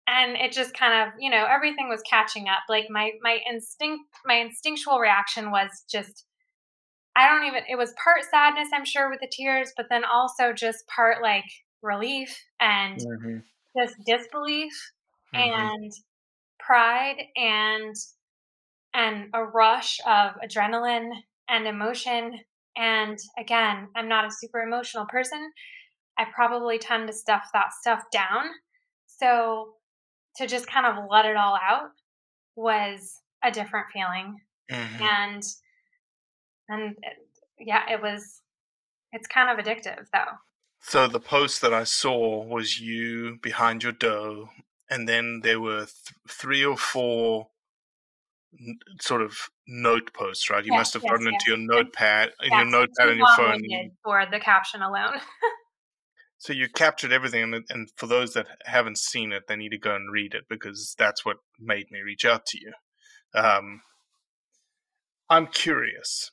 and 0.07 0.37
it 0.37 0.53
just 0.53 0.73
kind 0.73 1.07
of 1.07 1.13
you 1.19 1.29
know 1.29 1.45
everything 1.49 1.89
was 1.89 2.01
catching 2.09 2.47
up 2.47 2.63
like 2.69 2.85
my 2.89 3.11
my 3.21 3.39
instinct 3.51 4.03
my 4.25 4.35
instinctual 4.35 4.99
reaction 4.99 5.51
was 5.51 5.69
just 5.91 6.25
i 7.17 7.27
don't 7.27 7.45
even 7.45 7.63
it 7.69 7.75
was 7.75 7.93
part 8.01 8.23
sadness 8.31 8.69
i'm 8.73 8.85
sure 8.85 9.09
with 9.09 9.19
the 9.19 9.31
tears 9.31 9.73
but 9.75 9.87
then 9.89 10.03
also 10.05 10.53
just 10.53 10.87
part 10.87 11.21
like 11.21 11.45
relief 11.81 12.37
and 12.59 12.99
Mm-hmm. 12.99 13.39
just 13.77 13.95
disbelief 14.05 14.73
Mhm. 15.33 15.39
and 15.39 15.91
pride 16.59 17.17
and 17.35 17.95
and 18.93 19.29
a 19.33 19.43
rush 19.43 19.99
of 20.05 20.33
adrenaline 20.43 21.11
and 21.49 21.67
emotion 21.67 22.39
and 22.75 23.17
again 23.37 23.87
i'm 23.95 24.07
not 24.07 24.25
a 24.25 24.31
super 24.31 24.59
emotional 24.61 25.05
person 25.05 25.51
i 26.17 26.25
probably 26.35 26.77
tend 26.77 27.07
to 27.07 27.13
stuff 27.13 27.45
that 27.53 27.73
stuff 27.73 28.03
down 28.11 28.45
so 29.07 29.75
to 30.35 30.47
just 30.47 30.67
kind 30.67 30.85
of 30.85 31.05
let 31.09 31.25
it 31.25 31.35
all 31.37 31.55
out 31.55 31.89
was 32.55 33.21
a 33.43 33.51
different 33.51 33.87
feeling 33.93 34.39
Mhm. 34.69 35.01
and 35.01 35.43
and 36.69 36.95
it- 37.01 37.27
yeah 37.59 37.89
it 37.91 38.01
was 38.01 38.41
it's 39.13 39.27
kind 39.27 39.49
of 39.49 39.63
addictive 39.65 40.05
though 40.13 40.33
So 40.81 41.07
the 41.07 41.19
post 41.19 41.61
that 41.61 41.73
I 41.73 41.83
saw 41.83 42.43
was 42.43 42.79
you 42.79 43.37
behind 43.41 43.83
your 43.83 43.91
doe, 43.91 44.49
and 44.89 45.07
then 45.07 45.41
there 45.43 45.59
were 45.59 45.85
th- 45.85 46.15
three 46.27 46.65
or 46.65 46.75
four 46.77 47.49
n- 48.59 48.79
sort 48.99 49.21
of 49.21 49.37
note 49.67 50.11
posts, 50.13 50.49
right? 50.49 50.65
You 50.65 50.71
Yes, 50.73 50.79
must 50.79 50.93
have 50.95 51.03
yes, 51.03 51.11
gotten 51.11 51.27
yes. 51.27 51.33
into 51.33 51.51
your 51.51 51.57
notepad, 51.57 52.31
in 52.41 52.53
your 52.53 52.65
notepad 52.65 53.09
on 53.09 53.17
your 53.17 53.27
phone. 53.35 53.91
for 54.03 54.25
the 54.29 54.39
caption 54.39 54.81
alone 54.81 55.19
So 56.39 56.53
you 56.53 56.67
captured 56.69 57.11
everything, 57.11 57.43
and, 57.53 57.63
and 57.69 57.89
for 57.95 58.07
those 58.07 58.33
that 58.33 58.47
haven't 58.65 58.97
seen 58.97 59.31
it, 59.31 59.43
they 59.47 59.55
need 59.55 59.69
to 59.69 59.77
go 59.77 59.95
and 59.95 60.11
read 60.11 60.33
it 60.33 60.45
because 60.49 60.95
that's 60.97 61.23
what 61.23 61.37
made 61.59 61.91
me 61.91 62.01
reach 62.01 62.25
out 62.25 62.47
to 62.47 62.59
you. 62.59 62.73
Um, 63.39 63.83
I'm 65.29 65.45
curious, 65.45 66.31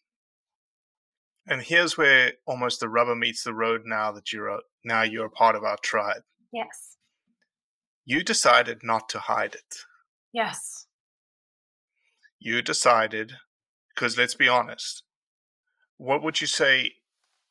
and 1.48 1.62
here's 1.62 1.96
where 1.96 2.32
almost 2.46 2.80
the 2.80 2.88
rubber 2.88 3.14
meets 3.16 3.42
the 3.42 3.54
road. 3.54 3.82
Now 3.84 4.12
that 4.12 4.32
you're 4.32 4.48
a, 4.48 4.58
now 4.84 5.02
you're 5.02 5.26
a 5.26 5.30
part 5.30 5.56
of 5.56 5.64
our 5.64 5.78
tribe, 5.82 6.22
Yes. 6.52 6.96
You 8.04 8.22
decided 8.22 8.78
not 8.82 9.08
to 9.10 9.18
hide 9.18 9.54
it. 9.54 9.74
Yes. 10.32 10.86
You 12.38 12.62
decided, 12.62 13.32
because 13.94 14.16
let's 14.16 14.34
be 14.34 14.48
honest, 14.48 15.02
what 15.98 16.22
would 16.22 16.40
you 16.40 16.46
say 16.46 16.92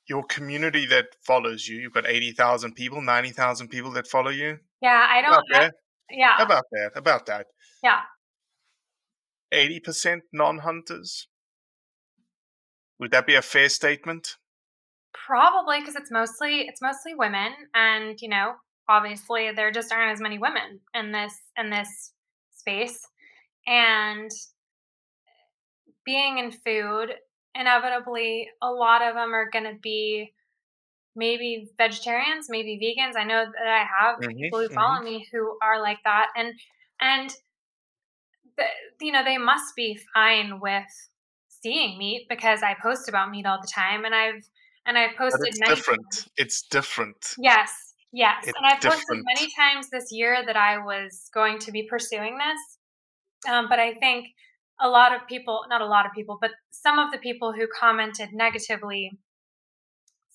your 0.08 0.24
community 0.24 0.86
that 0.88 1.08
follows 1.26 1.68
you? 1.68 1.78
You've 1.78 1.94
got 1.94 2.08
80,000 2.08 2.74
people, 2.74 3.02
90,000 3.02 3.68
people 3.68 3.92
that 3.92 4.08
follow 4.08 4.32
you? 4.32 4.58
Yeah, 4.82 5.06
I 5.10 5.22
don't. 5.22 5.34
About 5.34 5.44
that? 5.52 5.74
yeah. 6.10 6.42
About 6.42 6.64
that? 6.72 6.92
About 6.96 7.26
that? 7.28 7.48
Yeah. 7.84 8.02
80% 9.54 10.22
non 10.34 10.60
hunters? 10.60 11.28
Would 13.00 13.10
that 13.10 13.26
be 13.26 13.34
a 13.34 13.42
fair 13.42 13.70
statement? 13.70 14.38
Probably 15.14 15.80
because 15.80 15.96
it's 15.96 16.12
mostly 16.12 16.62
it's 16.68 16.82
mostly 16.82 17.16
women, 17.16 17.54
and 17.74 18.22
you 18.22 18.30
know, 18.30 18.56
obviously 18.88 19.52
there 19.52 19.72
just 19.72 19.92
aren't 19.92 20.12
as 20.12 20.22
many 20.22 20.38
women 20.38 20.82
in 20.94 21.12
this 21.12 21.34
in 21.58 21.70
this 21.70 22.14
space, 22.52 23.06
and 23.68 24.30
being 26.06 26.38
in 26.38 26.52
food, 26.52 27.14
inevitably 27.56 28.50
a 28.62 28.72
lot 28.72 29.02
of 29.02 29.16
them 29.16 29.34
are 29.34 29.50
going 29.50 29.66
to 29.66 29.78
be 29.82 30.34
maybe 31.16 31.70
vegetarians, 31.78 32.48
maybe 32.50 32.80
vegans. 32.82 33.18
I 33.18 33.24
know 33.26 33.46
that 33.46 33.68
I 33.68 33.86
have 34.00 34.18
Mhm, 34.20 34.50
people 34.50 34.62
who 34.62 34.70
follow 34.70 35.04
me 35.04 35.28
who 35.32 35.58
are 35.62 35.82
like 35.82 36.00
that, 36.06 36.30
and 36.36 36.54
and 37.02 37.32
the, 38.58 38.66
you 39.02 39.12
know 39.12 39.24
they 39.24 39.38
must 39.38 39.76
be 39.76 40.00
fine 40.14 40.60
with 40.60 40.86
seeing 41.62 41.98
meat 41.98 42.28
because 42.30 42.64
I 42.64 42.76
post 42.82 43.10
about 43.10 43.32
meat 43.32 43.46
all 43.46 43.60
the 43.62 43.72
time, 43.74 44.06
and 44.06 44.14
I've 44.14 44.44
and 44.86 44.98
I've 44.98 45.12
But 45.18 45.32
posted 45.32 45.48
it's 45.48 45.60
many 45.60 45.76
different. 45.76 46.28
It's 46.38 46.62
different. 46.64 47.36
Yes, 47.38 47.94
yes. 48.12 48.48
It's 48.48 48.58
and 48.58 48.66
I've 48.66 48.82
posted 48.82 49.02
different. 49.02 49.26
many 49.36 49.52
times 49.58 49.90
this 49.90 50.12
year 50.12 50.44
that 50.46 50.56
I 50.56 50.78
was 50.78 51.30
going 51.34 51.60
to 51.60 51.72
be 51.72 51.88
pursuing 51.90 52.38
this. 52.38 53.52
Um, 53.52 53.68
but 53.70 53.80
I 53.80 53.94
think 53.94 54.28
a 54.80 54.90
lot 54.90 55.14
of 55.14 55.28
people, 55.28 55.62
not 55.70 55.82
a 55.82 55.86
lot 55.86 56.06
of 56.06 56.12
people, 56.14 56.38
but 56.40 56.52
some 56.72 57.00
of 57.00 57.12
the 57.12 57.18
people 57.18 57.54
who 57.54 57.68
commented 57.80 58.30
negatively 58.34 59.18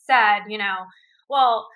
said, 0.05 0.41
you 0.49 0.59
know, 0.59 0.77
well, 1.29 1.69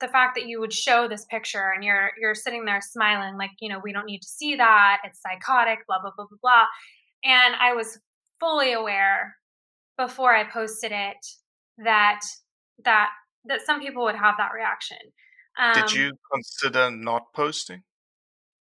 the 0.00 0.08
fact 0.08 0.36
that 0.36 0.46
you 0.46 0.60
would 0.60 0.72
show 0.72 1.08
this 1.08 1.24
picture 1.30 1.72
and 1.74 1.82
you're 1.82 2.10
you're 2.20 2.34
sitting 2.34 2.64
there 2.64 2.80
smiling 2.80 3.36
like, 3.36 3.50
you 3.60 3.68
know, 3.68 3.80
we 3.82 3.92
don't 3.92 4.06
need 4.06 4.20
to 4.20 4.28
see 4.28 4.54
that. 4.56 4.98
It's 5.04 5.20
psychotic, 5.20 5.86
blah 5.86 6.00
blah 6.00 6.12
blah 6.16 6.26
blah 6.26 6.38
blah. 6.40 6.66
And 7.24 7.56
I 7.56 7.72
was 7.72 7.98
fully 8.40 8.72
aware 8.72 9.36
before 9.96 10.34
I 10.34 10.44
posted 10.44 10.92
it 10.92 11.16
that 11.78 12.20
that 12.84 13.10
that 13.44 13.60
some 13.64 13.80
people 13.80 14.04
would 14.04 14.16
have 14.16 14.36
that 14.38 14.52
reaction. 14.52 14.98
Um, 15.58 15.72
Did 15.74 15.92
you 15.92 16.12
consider 16.32 16.90
not 16.90 17.32
posting? 17.34 17.82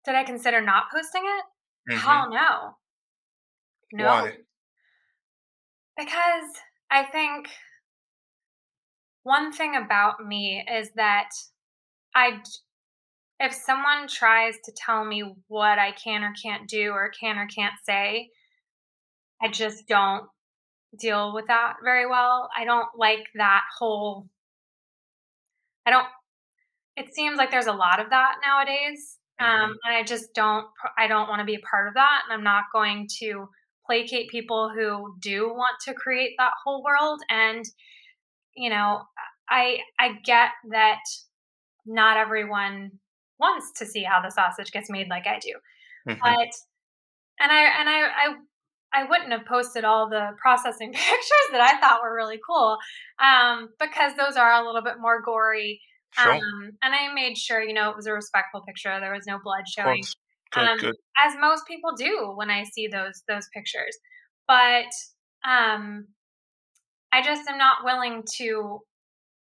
Did 0.04 0.14
I 0.14 0.24
consider 0.24 0.60
not 0.60 0.90
posting 0.92 1.22
it? 1.24 1.44
Mhm. 1.92 1.98
Hell 2.00 2.30
no. 2.30 2.78
No. 3.92 4.04
Why? 4.06 4.38
Because 5.96 6.50
I 6.90 7.04
think 7.04 7.48
one 9.22 9.52
thing 9.52 9.74
about 9.76 10.24
me 10.24 10.64
is 10.70 10.90
that 10.96 11.30
I 12.14 12.42
if 13.40 13.52
someone 13.52 14.06
tries 14.06 14.56
to 14.64 14.72
tell 14.76 15.04
me 15.04 15.34
what 15.48 15.78
I 15.78 15.92
can 15.92 16.22
or 16.22 16.32
can't 16.40 16.68
do 16.68 16.90
or 16.92 17.10
can 17.10 17.38
or 17.38 17.46
can't 17.46 17.74
say, 17.84 18.30
I 19.44 19.48
just 19.48 19.86
don't 19.86 20.24
deal 20.98 21.34
with 21.34 21.46
that 21.48 21.74
very 21.84 22.08
well. 22.08 22.48
I 22.56 22.64
don't 22.64 22.88
like 22.96 23.26
that 23.34 23.62
whole, 23.78 24.28
I 25.86 25.90
don't, 25.90 26.06
it 26.96 27.14
seems 27.14 27.36
like 27.36 27.50
there's 27.50 27.66
a 27.66 27.72
lot 27.72 28.00
of 28.00 28.10
that 28.10 28.36
nowadays. 28.44 29.18
Um, 29.40 29.76
and 29.84 29.96
I 29.96 30.04
just 30.04 30.32
don't, 30.34 30.66
I 30.96 31.08
don't 31.08 31.28
want 31.28 31.40
to 31.40 31.44
be 31.44 31.56
a 31.56 31.68
part 31.68 31.88
of 31.88 31.94
that. 31.94 32.22
And 32.24 32.32
I'm 32.32 32.44
not 32.44 32.64
going 32.72 33.08
to 33.18 33.48
placate 33.84 34.30
people 34.30 34.70
who 34.72 35.16
do 35.20 35.48
want 35.48 35.76
to 35.86 35.92
create 35.92 36.34
that 36.38 36.52
whole 36.64 36.82
world. 36.84 37.20
And, 37.28 37.64
you 38.56 38.70
know, 38.70 39.02
I, 39.50 39.78
I 39.98 40.12
get 40.24 40.50
that 40.70 41.00
not 41.84 42.16
everyone 42.16 42.92
wants 43.40 43.72
to 43.80 43.86
see 43.86 44.04
how 44.04 44.22
the 44.22 44.30
sausage 44.30 44.70
gets 44.70 44.88
made 44.88 45.08
like 45.08 45.26
I 45.26 45.40
do. 45.40 45.54
Mhm. 46.08 46.18
But, 46.22 46.48
and 47.40 47.50
I, 47.50 47.80
and 47.80 47.88
I, 47.88 48.00
I, 48.06 48.34
I 48.94 49.04
wouldn't 49.04 49.32
have 49.32 49.44
posted 49.46 49.84
all 49.84 50.08
the 50.08 50.30
processing 50.40 50.92
pictures 50.92 51.48
that 51.52 51.60
I 51.60 51.80
thought 51.80 52.00
were 52.02 52.14
really 52.14 52.38
cool, 52.48 52.78
um, 53.18 53.68
because 53.80 54.12
those 54.16 54.36
are 54.36 54.52
a 54.52 54.64
little 54.64 54.82
bit 54.82 55.00
more 55.00 55.20
gory. 55.22 55.80
Sure. 56.12 56.32
Um, 56.32 56.70
and 56.82 56.94
I 56.94 57.12
made 57.12 57.36
sure, 57.36 57.60
you 57.60 57.74
know, 57.74 57.90
it 57.90 57.96
was 57.96 58.06
a 58.06 58.12
respectful 58.12 58.62
picture. 58.62 58.98
There 59.00 59.12
was 59.12 59.26
no 59.26 59.38
blood 59.42 59.64
showing. 59.66 60.04
Good, 60.52 60.62
um, 60.62 60.78
good. 60.78 60.94
as 61.18 61.34
most 61.40 61.66
people 61.66 61.90
do 61.96 62.32
when 62.36 62.50
I 62.50 62.62
see 62.62 62.86
those 62.86 63.22
those 63.28 63.48
pictures. 63.52 63.96
But 64.46 64.86
um, 65.44 66.06
I 67.12 67.22
just 67.22 67.48
am 67.48 67.58
not 67.58 67.84
willing 67.84 68.22
to 68.36 68.80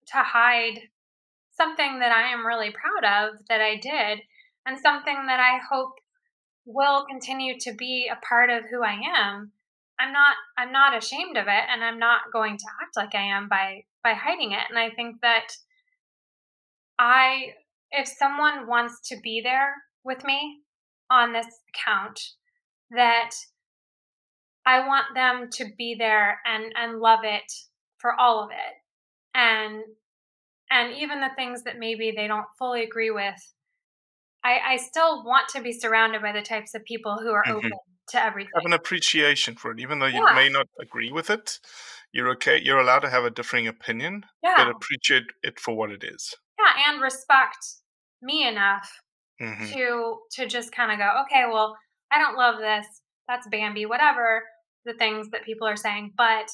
to 0.08 0.18
hide 0.18 0.80
something 1.52 2.00
that 2.00 2.12
I 2.12 2.32
am 2.32 2.46
really 2.46 2.72
proud 2.72 3.26
of 3.26 3.40
that 3.50 3.62
I 3.62 3.78
did, 3.78 4.20
and 4.66 4.78
something 4.80 5.26
that 5.28 5.40
I 5.40 5.60
hope 5.70 5.94
will 6.66 7.06
continue 7.06 7.60
to 7.60 7.74
be 7.74 8.10
a 8.12 8.26
part 8.26 8.50
of 8.50 8.64
who 8.70 8.84
I 8.84 9.00
am. 9.18 9.52
I'm 10.00 10.14
not 10.14 10.36
I'm 10.58 10.72
not 10.72 10.98
ashamed 10.98 11.38
of 11.38 11.48
it, 11.48 11.64
and 11.70 11.84
I'm 11.84 12.00
not 12.00 12.32
going 12.34 12.58
to 12.58 12.66
act 12.82 12.98
like 12.98 13.16
I 13.16 13.24
am 13.24 13.48
by 13.48 13.84
by 14.04 14.14
hiding 14.14 14.52
it. 14.52 14.64
And 14.70 14.78
I 14.78 14.90
think 14.90 15.18
that 15.22 15.48
I 16.98 17.54
if 17.92 18.08
someone 18.08 18.68
wants 18.68 19.00
to 19.10 19.18
be 19.22 19.42
there 19.44 19.74
with 20.04 20.24
me 20.24 20.62
on 21.10 21.34
this 21.34 21.48
account 21.70 22.20
that 22.92 23.32
I 24.66 24.88
want 24.88 25.06
them 25.16 25.50
to 25.54 25.66
be 25.78 25.96
there 25.98 26.40
and 26.46 26.74
and 26.76 27.00
love 27.00 27.22
it 27.24 27.52
for 27.98 28.14
all 28.20 28.44
of 28.44 28.52
it. 28.52 28.76
And 29.36 29.84
and 30.70 30.94
even 30.96 31.20
the 31.20 31.36
things 31.36 31.64
that 31.64 31.78
maybe 31.78 32.14
they 32.16 32.28
don't 32.28 32.46
fully 32.58 32.84
agree 32.84 33.12
with, 33.12 33.36
I, 34.44 34.60
I 34.74 34.78
still 34.78 35.24
want 35.24 35.48
to 35.50 35.62
be 35.62 35.72
surrounded 35.72 36.22
by 36.22 36.32
the 36.32 36.42
types 36.42 36.74
of 36.74 36.84
people 36.86 37.18
who 37.20 37.32
are 37.32 37.44
Mhm. 37.46 37.58
open 37.58 37.72
to 38.10 38.24
everything. 38.24 38.52
Have 38.56 38.66
an 38.66 38.74
appreciation 38.74 39.56
for 39.56 39.72
it, 39.72 39.80
even 39.80 40.00
though 40.00 40.08
you 40.08 40.24
Yeah. 40.28 40.34
may 40.36 40.50
not 40.50 40.68
agree 40.80 41.12
with 41.12 41.30
it. 41.30 41.60
You're 42.12 42.30
okay. 42.32 42.58
You're 42.60 42.80
allowed 42.80 43.00
to 43.00 43.10
have 43.10 43.24
a 43.24 43.30
differing 43.30 43.68
opinion, 43.68 44.26
Yeah. 44.44 44.56
but 44.58 44.68
appreciate 44.70 45.28
it 45.44 45.60
for 45.60 45.76
what 45.76 45.92
it 45.92 46.04
is. 46.04 46.36
Yeah, 46.60 46.92
and 46.92 47.02
respect 47.02 47.58
me 48.22 48.46
enough 48.48 49.02
Mhm. 49.40 49.72
to 49.74 50.22
to 50.34 50.46
just 50.48 50.72
kind 50.72 50.92
of 50.92 50.98
go, 50.98 51.22
okay, 51.24 51.46
well, 51.48 51.78
I 52.12 52.20
don't 52.20 52.36
love 52.36 52.60
this. 52.60 52.86
That's 53.28 53.48
Bambi, 53.48 53.86
whatever 53.86 54.48
the 54.86 54.94
things 54.96 55.30
that 55.30 55.44
people 55.44 55.68
are 55.68 55.78
saying, 55.78 56.14
but 56.18 56.50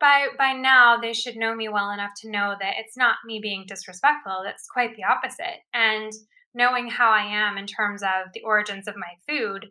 by 0.00 0.28
by 0.36 0.52
now 0.52 0.96
they 0.96 1.12
should 1.12 1.36
know 1.36 1.54
me 1.54 1.68
well 1.68 1.90
enough 1.90 2.12
to 2.20 2.30
know 2.30 2.54
that 2.60 2.74
it's 2.78 2.96
not 2.96 3.16
me 3.24 3.40
being 3.40 3.64
disrespectful. 3.66 4.44
It's 4.46 4.68
quite 4.68 4.96
the 4.96 5.04
opposite. 5.04 5.62
And 5.72 6.12
knowing 6.54 6.88
how 6.88 7.10
I 7.10 7.22
am 7.22 7.56
in 7.56 7.66
terms 7.66 8.02
of 8.02 8.32
the 8.34 8.42
origins 8.42 8.88
of 8.88 8.96
my 8.96 9.14
food, 9.28 9.66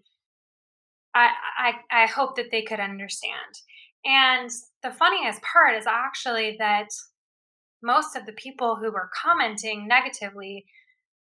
I 1.14 1.30
I, 1.58 2.04
I 2.04 2.06
hope 2.08 2.36
that 2.36 2.52
they 2.52 2.64
could 2.64 2.80
understand. 2.80 3.62
And 4.06 4.50
the 4.84 4.92
funniest 4.92 5.42
part 5.42 5.76
is 5.78 5.86
actually 5.88 6.56
that 6.60 6.88
most 7.84 8.16
of 8.16 8.26
the 8.26 8.34
people 8.34 8.76
who 8.76 8.92
were 8.92 9.10
commenting 9.14 9.88
negatively 9.88 10.66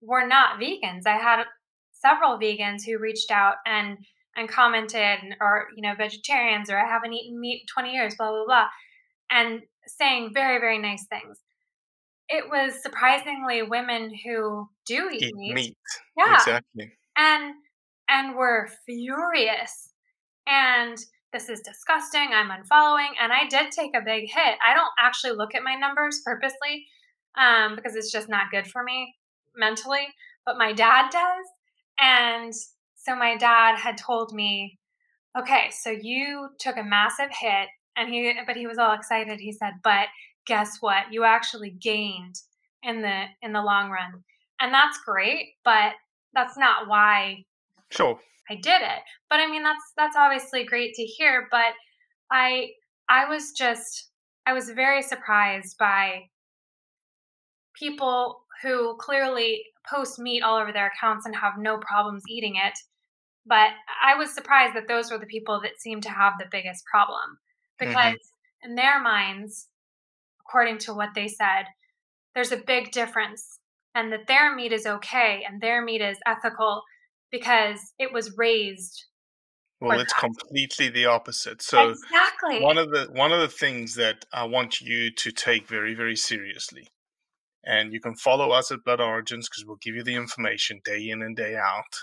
were 0.01 0.26
not 0.26 0.61
vegans. 0.61 1.07
I 1.07 1.16
had 1.16 1.45
several 1.93 2.39
vegans 2.39 2.85
who 2.87 2.99
reached 2.99 3.31
out 3.31 3.57
and 3.66 3.99
and 4.39 4.49
commented 4.49 5.18
or 5.41 5.66
you 5.76 5.82
know 5.82 5.95
vegetarians 5.97 6.70
or 6.70 6.78
I 6.78 6.86
haven't 6.86 7.12
eaten 7.12 7.41
meat 7.41 7.62
in 7.62 7.66
20 7.66 7.93
years 7.93 8.14
blah 8.16 8.30
blah 8.30 8.45
blah 8.47 8.66
and 9.30 9.62
saying 9.86 10.30
very 10.32 10.59
very 10.61 10.78
nice 10.78 11.07
things. 11.07 11.39
It 12.28 12.45
was 12.51 12.82
surprisingly 12.82 13.62
women 13.62 14.12
who 14.24 14.68
do 14.86 15.09
eat, 15.11 15.22
Eat 15.22 15.34
meat. 15.34 15.55
meat. 15.55 15.76
Yeah. 16.16 16.34
Exactly. 16.34 16.93
And 17.16 17.55
and 18.09 18.36
were 18.36 18.68
furious. 18.86 19.91
And 20.47 20.97
this 21.32 21.49
is 21.49 21.61
disgusting. 21.61 22.30
I'm 22.32 22.49
unfollowing. 22.51 23.11
And 23.20 23.32
I 23.32 23.47
did 23.49 23.70
take 23.70 23.93
a 23.95 24.01
big 24.05 24.30
hit. 24.30 24.57
I 24.66 24.74
don't 24.74 24.93
actually 24.99 25.32
look 25.36 25.55
at 25.55 25.62
my 25.62 25.74
numbers 25.74 26.22
purposely 26.24 26.86
um, 27.36 27.76
because 27.76 27.95
it's 27.95 28.11
just 28.11 28.28
not 28.28 28.51
good 28.51 28.66
for 28.66 28.82
me 28.82 29.14
mentally. 29.57 30.07
But 30.47 30.57
my 30.59 30.72
dad 30.72 31.11
does. 31.11 31.47
And 32.01 32.53
so 33.09 33.17
my 33.17 33.37
dad 33.37 33.77
had 33.77 33.97
told 33.97 34.35
me, 34.35 34.79
okay, 35.39 35.71
so 35.71 35.91
you 35.91 36.51
took 36.61 36.77
a 36.77 36.83
massive 36.83 37.31
hit. 37.31 37.69
And 37.97 38.09
he, 38.09 38.33
but 38.47 38.57
he 38.57 38.67
was 38.67 38.79
all 38.79 38.93
excited. 38.93 39.41
He 39.41 39.53
said, 39.53 39.73
but 39.83 40.07
guess 40.47 40.77
what? 40.81 41.05
You 41.11 41.25
actually 41.25 41.71
gained 41.71 42.37
in 42.83 43.03
the 43.03 43.25
in 43.43 43.53
the 43.53 43.63
long 43.63 43.91
run. 43.91 44.23
And 44.61 44.73
that's 44.73 44.99
great, 45.05 45.55
but 45.65 45.93
that's 46.35 46.57
not 46.57 46.89
why 46.89 47.45
Sure. 47.91 48.21
I 48.51 48.55
did 48.55 48.83
it. 48.83 49.03
But 49.31 49.41
I 49.41 49.47
mean 49.47 49.63
that's 49.63 49.93
that's 49.97 50.17
obviously 50.17 50.65
great 50.65 50.95
to 50.95 51.03
hear, 51.03 51.49
but 51.51 51.73
I 52.31 52.71
I 53.09 53.29
was 53.29 53.53
just 53.53 54.11
I 54.47 54.53
was 54.53 54.71
very 54.71 55.03
surprised 55.03 55.77
by 55.79 56.29
people 57.75 58.41
who 58.63 58.97
clearly 58.99 59.65
post 59.89 60.19
meat 60.19 60.43
all 60.43 60.59
over 60.59 60.73
their 60.73 60.89
accounts 60.89 61.27
and 61.27 61.35
have 61.35 61.55
no 61.59 61.79
problems 61.79 62.23
eating 62.29 62.57
it. 62.57 62.79
But 63.49 63.70
I 64.05 64.14
was 64.16 64.34
surprised 64.34 64.76
that 64.76 64.88
those 64.88 65.11
were 65.11 65.18
the 65.18 65.26
people 65.26 65.61
that 65.62 65.80
seemed 65.80 66.03
to 66.03 66.11
have 66.11 66.34
the 66.38 66.46
biggest 66.51 66.84
problem 66.84 67.38
Mm-hmm. 67.80 67.90
because 67.90 68.32
in 68.62 68.74
their 68.74 69.01
minds, 69.01 69.68
according 70.46 70.78
to 70.78 70.94
what 70.94 71.11
they 71.14 71.28
said, 71.28 71.64
there's 72.34 72.53
a 72.53 72.57
big 72.57 72.92
difference 72.92 73.59
and 73.94 74.12
that 74.12 74.26
their 74.26 74.55
meat 74.55 74.72
is 74.72 74.86
okay 74.86 75.44
and 75.49 75.61
their 75.61 75.82
meat 75.82 76.01
is 76.01 76.18
ethical 76.26 76.82
because 77.30 77.80
it 77.99 78.12
was 78.12 78.36
raised. 78.36 79.05
Well, 79.80 80.01
it's 80.01 80.12
that. 80.12 80.20
completely 80.20 80.88
the 80.88 81.07
opposite. 81.07 81.62
So 81.62 81.90
exactly. 81.90 82.61
one 82.61 82.78
of 82.78 82.90
the 82.90 83.09
one 83.12 83.30
of 83.32 83.40
the 83.40 83.49
things 83.49 83.94
that 83.94 84.24
I 84.32 84.44
want 84.44 84.80
you 84.80 85.12
to 85.12 85.30
take 85.30 85.68
very 85.68 85.94
very 85.94 86.16
seriously, 86.16 86.88
and 87.64 87.92
you 87.92 88.01
can 88.01 88.16
follow 88.16 88.51
us 88.51 88.72
at 88.72 88.82
Blood 88.84 89.01
Origins 89.01 89.49
because 89.49 89.64
we'll 89.64 89.78
give 89.80 89.94
you 89.94 90.03
the 90.03 90.16
information 90.16 90.80
day 90.84 91.09
in 91.09 91.22
and 91.22 91.36
day 91.36 91.55
out, 91.55 91.94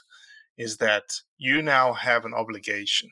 is 0.57 0.77
that 0.77 1.21
you 1.37 1.61
now 1.61 1.93
have 1.93 2.25
an 2.25 2.33
obligation. 2.33 3.09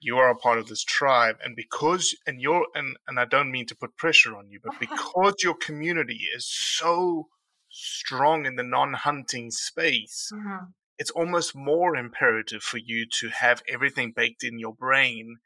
You 0.00 0.16
are 0.18 0.30
a 0.30 0.36
part 0.36 0.58
of 0.58 0.68
this 0.68 0.84
tribe, 0.84 1.36
and 1.42 1.56
because 1.56 2.16
and 2.26 2.40
you're 2.40 2.66
and 2.74 2.96
and 3.08 3.18
I 3.18 3.24
don't 3.24 3.50
mean 3.50 3.66
to 3.66 3.76
put 3.76 3.96
pressure 3.96 4.36
on 4.36 4.48
you, 4.50 4.60
but 4.62 4.78
because 4.80 5.42
your 5.42 5.54
community 5.56 6.20
is 6.34 6.46
so 6.48 7.28
strong 7.70 8.46
in 8.46 8.56
the 8.56 8.62
non-hunting 8.62 9.50
space, 9.50 10.30
Mhm. 10.32 10.72
it's 10.98 11.10
almost 11.10 11.54
more 11.54 11.96
imperative 11.96 12.62
for 12.62 12.78
you 12.78 13.06
to 13.20 13.28
have 13.28 13.62
everything 13.68 14.12
baked 14.12 14.42
in 14.44 14.58
your 14.58 14.74
brain 14.74 15.36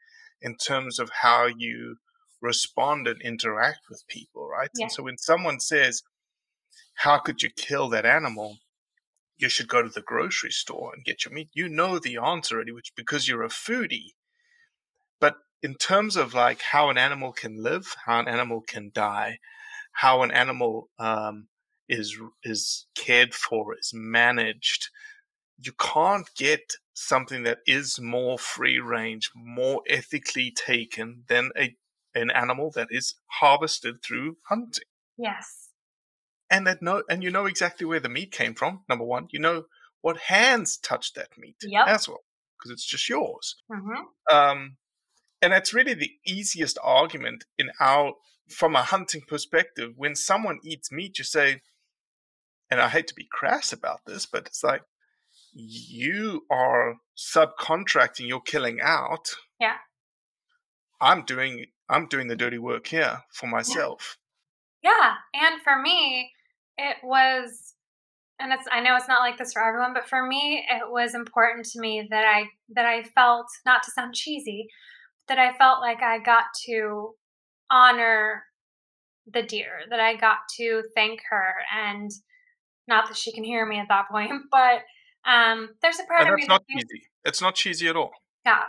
in 0.41 0.55
terms 0.57 0.99
of 0.99 1.09
how 1.21 1.45
you 1.45 1.97
respond 2.41 3.07
and 3.07 3.21
interact 3.21 3.79
with 3.89 4.03
people, 4.07 4.47
right? 4.47 4.69
Yeah. 4.75 4.83
And 4.85 4.91
so 4.91 5.03
when 5.03 5.17
someone 5.17 5.59
says, 5.59 6.03
How 6.95 7.17
could 7.17 7.41
you 7.41 7.49
kill 7.49 7.89
that 7.89 8.05
animal? 8.05 8.59
You 9.37 9.49
should 9.49 9.67
go 9.67 9.81
to 9.81 9.89
the 9.89 10.01
grocery 10.01 10.51
store 10.51 10.93
and 10.93 11.03
get 11.03 11.25
your 11.25 11.33
meat. 11.33 11.49
You 11.53 11.67
know 11.67 11.99
the 11.99 12.17
answer 12.17 12.55
already, 12.55 12.71
which 12.71 12.93
because 12.95 13.27
you're 13.27 13.43
a 13.43 13.49
foodie. 13.49 14.13
But 15.19 15.37
in 15.61 15.75
terms 15.75 16.15
of 16.15 16.33
like 16.33 16.61
how 16.61 16.89
an 16.89 16.97
animal 16.97 17.33
can 17.33 17.61
live, 17.61 17.95
how 18.05 18.19
an 18.19 18.27
animal 18.27 18.61
can 18.61 18.91
die, 18.93 19.39
how 19.93 20.21
an 20.23 20.31
animal 20.31 20.89
um, 20.99 21.47
is 21.89 22.17
is 22.43 22.85
cared 22.95 23.33
for, 23.33 23.77
is 23.77 23.91
managed, 23.93 24.89
you 25.57 25.73
can't 25.73 26.29
get 26.35 26.73
something 26.93 27.43
that 27.43 27.59
is 27.65 27.99
more 27.99 28.37
free 28.37 28.79
range, 28.79 29.31
more 29.35 29.81
ethically 29.87 30.51
taken 30.51 31.23
than 31.27 31.51
a 31.57 31.75
an 32.15 32.29
animal 32.29 32.71
that 32.75 32.87
is 32.91 33.15
harvested 33.39 34.03
through 34.03 34.37
hunting. 34.49 34.83
Yes. 35.17 35.69
And 36.53 36.67
that 36.67 36.81
no 36.81 37.03
and 37.09 37.23
you 37.23 37.31
know 37.31 37.45
exactly 37.47 37.85
where 37.85 37.99
the 37.99 38.09
meat 38.09 38.31
came 38.31 38.53
from, 38.53 38.83
number 38.87 39.03
one. 39.03 39.27
You 39.31 39.39
know 39.39 39.65
what 40.01 40.17
hands 40.17 40.77
touched 40.77 41.15
that 41.15 41.37
meat 41.37 41.55
Yep. 41.61 41.87
as 41.87 42.07
well, 42.07 42.23
because 42.57 42.71
it's 42.71 42.85
just 42.85 43.09
yours. 43.09 43.55
hmm 43.69 44.03
Um, 44.31 44.77
and 45.41 45.51
that's 45.51 45.73
really 45.73 45.93
the 45.95 46.11
easiest 46.25 46.77
argument 46.83 47.45
in 47.57 47.71
our 47.79 48.13
from 48.49 48.75
a 48.75 48.83
hunting 48.83 49.21
perspective. 49.27 49.93
When 49.95 50.15
someone 50.15 50.59
eats 50.63 50.91
meat, 50.91 51.17
you 51.17 51.25
say, 51.25 51.61
and 52.69 52.79
I 52.79 52.89
hate 52.89 53.07
to 53.07 53.15
be 53.15 53.27
crass 53.31 53.73
about 53.73 54.01
this, 54.05 54.25
but 54.25 54.45
it's 54.45 54.63
like 54.63 54.83
you 55.53 56.45
are 56.49 56.97
subcontracting 57.17 58.27
your 58.27 58.41
killing 58.41 58.79
out. 58.81 59.35
Yeah. 59.59 59.77
I'm 61.01 61.23
doing 61.25 61.65
I'm 61.89 62.07
doing 62.07 62.27
the 62.27 62.35
dirty 62.35 62.57
work 62.57 62.87
here 62.87 63.23
for 63.31 63.47
myself. 63.47 64.17
Yeah. 64.81 65.15
And 65.33 65.61
for 65.61 65.81
me, 65.81 66.31
it 66.77 66.97
was 67.03 67.73
and 68.39 68.51
it's 68.51 68.65
I 68.71 68.81
know 68.81 68.95
it's 68.95 69.07
not 69.07 69.21
like 69.21 69.37
this 69.37 69.53
for 69.53 69.63
everyone, 69.63 69.93
but 69.93 70.07
for 70.09 70.25
me 70.25 70.65
it 70.69 70.83
was 70.89 71.13
important 71.15 71.65
to 71.67 71.79
me 71.79 72.07
that 72.09 72.25
I 72.25 72.45
that 72.75 72.85
I 72.85 73.03
felt 73.03 73.47
not 73.65 73.83
to 73.83 73.91
sound 73.91 74.15
cheesy, 74.15 74.67
that 75.27 75.39
I 75.39 75.53
felt 75.57 75.81
like 75.81 76.01
I 76.01 76.19
got 76.19 76.45
to 76.65 77.11
honor 77.71 78.43
the 79.31 79.43
deer, 79.43 79.81
that 79.89 79.99
I 79.99 80.15
got 80.15 80.39
to 80.57 80.83
thank 80.95 81.21
her 81.29 81.53
and 81.75 82.11
not 82.87 83.07
that 83.07 83.17
she 83.17 83.31
can 83.31 83.43
hear 83.43 83.65
me 83.65 83.79
at 83.79 83.87
that 83.89 84.09
point, 84.11 84.31
but 84.51 84.81
um 85.29 85.69
there's 85.81 85.99
a 85.99 86.03
part 86.03 86.21
And 86.21 86.29
of 86.29 86.35
me 86.35 86.45
not 86.47 86.63
thinks- 86.67 86.83
cheesy. 86.83 87.03
It's 87.25 87.41
not 87.41 87.55
cheesy 87.55 87.87
at 87.87 87.95
all. 87.95 88.11
yeah. 88.45 88.63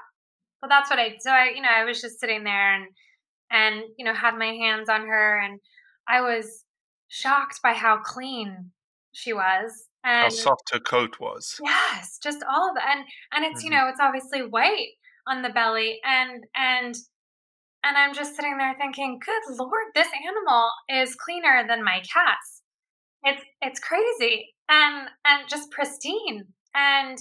Well, 0.63 0.69
that's 0.69 0.89
what 0.89 0.99
I. 0.99 1.17
So 1.21 1.31
I, 1.31 1.51
you 1.55 1.61
know, 1.61 1.69
I 1.69 1.85
was 1.85 2.01
just 2.01 2.21
sitting 2.21 2.45
there 2.45 2.75
and 2.77 2.87
and 3.51 3.83
you 3.99 4.05
know 4.05 4.15
had 4.15 4.39
my 4.39 4.47
hands 4.47 4.89
on 4.89 5.03
her, 5.07 5.39
and 5.41 5.59
I 6.09 6.21
was 6.23 6.65
shocked 7.15 7.61
by 7.63 7.73
how 7.73 7.99
clean 7.99 8.73
she 9.13 9.33
was, 9.33 9.89
How 10.03 10.29
soft 10.29 10.73
her 10.73 10.81
coat 10.81 11.21
was. 11.21 11.61
yes, 11.63 12.19
just 12.23 12.45
all 12.51 12.71
of 12.71 12.77
it, 12.77 12.83
and 12.87 13.05
and 13.33 13.45
it's 13.45 13.63
you 13.63 13.71
Mhm. 13.71 13.75
know 13.75 13.89
it's 13.89 14.01
obviously 14.01 14.43
white 14.43 14.91
on 15.27 15.43
the 15.43 15.51
belly, 15.51 16.01
and 16.05 16.45
and 16.57 16.95
and 17.85 17.97
I'm 17.97 18.15
just 18.15 18.35
sitting 18.35 18.59
there 18.59 18.75
thinking, 18.75 19.21
good 19.25 19.43
lord, 19.59 19.87
this 19.95 20.09
animal 20.27 20.71
is 20.89 21.15
cleaner 21.15 21.65
than 21.69 21.85
my 21.85 22.01
cat's. 22.13 22.63
It's 23.23 23.43
it's 23.63 23.81
crazy 23.81 24.55
and 24.69 25.09
and 25.25 25.49
just 25.49 25.71
pristine 25.71 26.47
and 26.75 27.17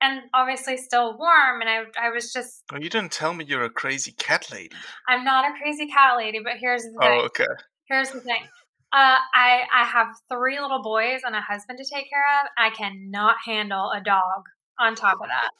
and 0.00 0.22
obviously 0.32 0.76
still 0.76 1.18
warm 1.18 1.60
and 1.60 1.68
I 1.68 2.06
I 2.06 2.10
was 2.10 2.32
just 2.32 2.62
Oh, 2.72 2.76
you 2.76 2.88
didn't 2.88 3.12
tell 3.12 3.34
me 3.34 3.44
you're 3.44 3.64
a 3.64 3.70
crazy 3.70 4.12
cat 4.12 4.50
lady. 4.52 4.76
I'm 5.08 5.24
not 5.24 5.44
a 5.50 5.58
crazy 5.58 5.88
cat 5.88 6.16
lady, 6.16 6.38
but 6.44 6.58
here's 6.58 6.82
the 6.84 6.90
thing. 6.90 7.20
Oh, 7.20 7.24
okay. 7.26 7.46
Here's 7.86 8.10
the 8.10 8.20
thing. 8.20 8.46
Uh, 8.90 9.18
I 9.34 9.64
I 9.72 9.84
have 9.84 10.08
three 10.30 10.58
little 10.60 10.82
boys 10.82 11.20
and 11.24 11.34
a 11.36 11.40
husband 11.40 11.78
to 11.78 11.84
take 11.84 12.08
care 12.08 12.24
of. 12.42 12.48
I 12.56 12.70
cannot 12.70 13.36
handle 13.44 13.90
a 13.90 14.00
dog 14.00 14.44
on 14.80 14.94
top 14.94 15.18
of 15.20 15.28
that. 15.28 15.50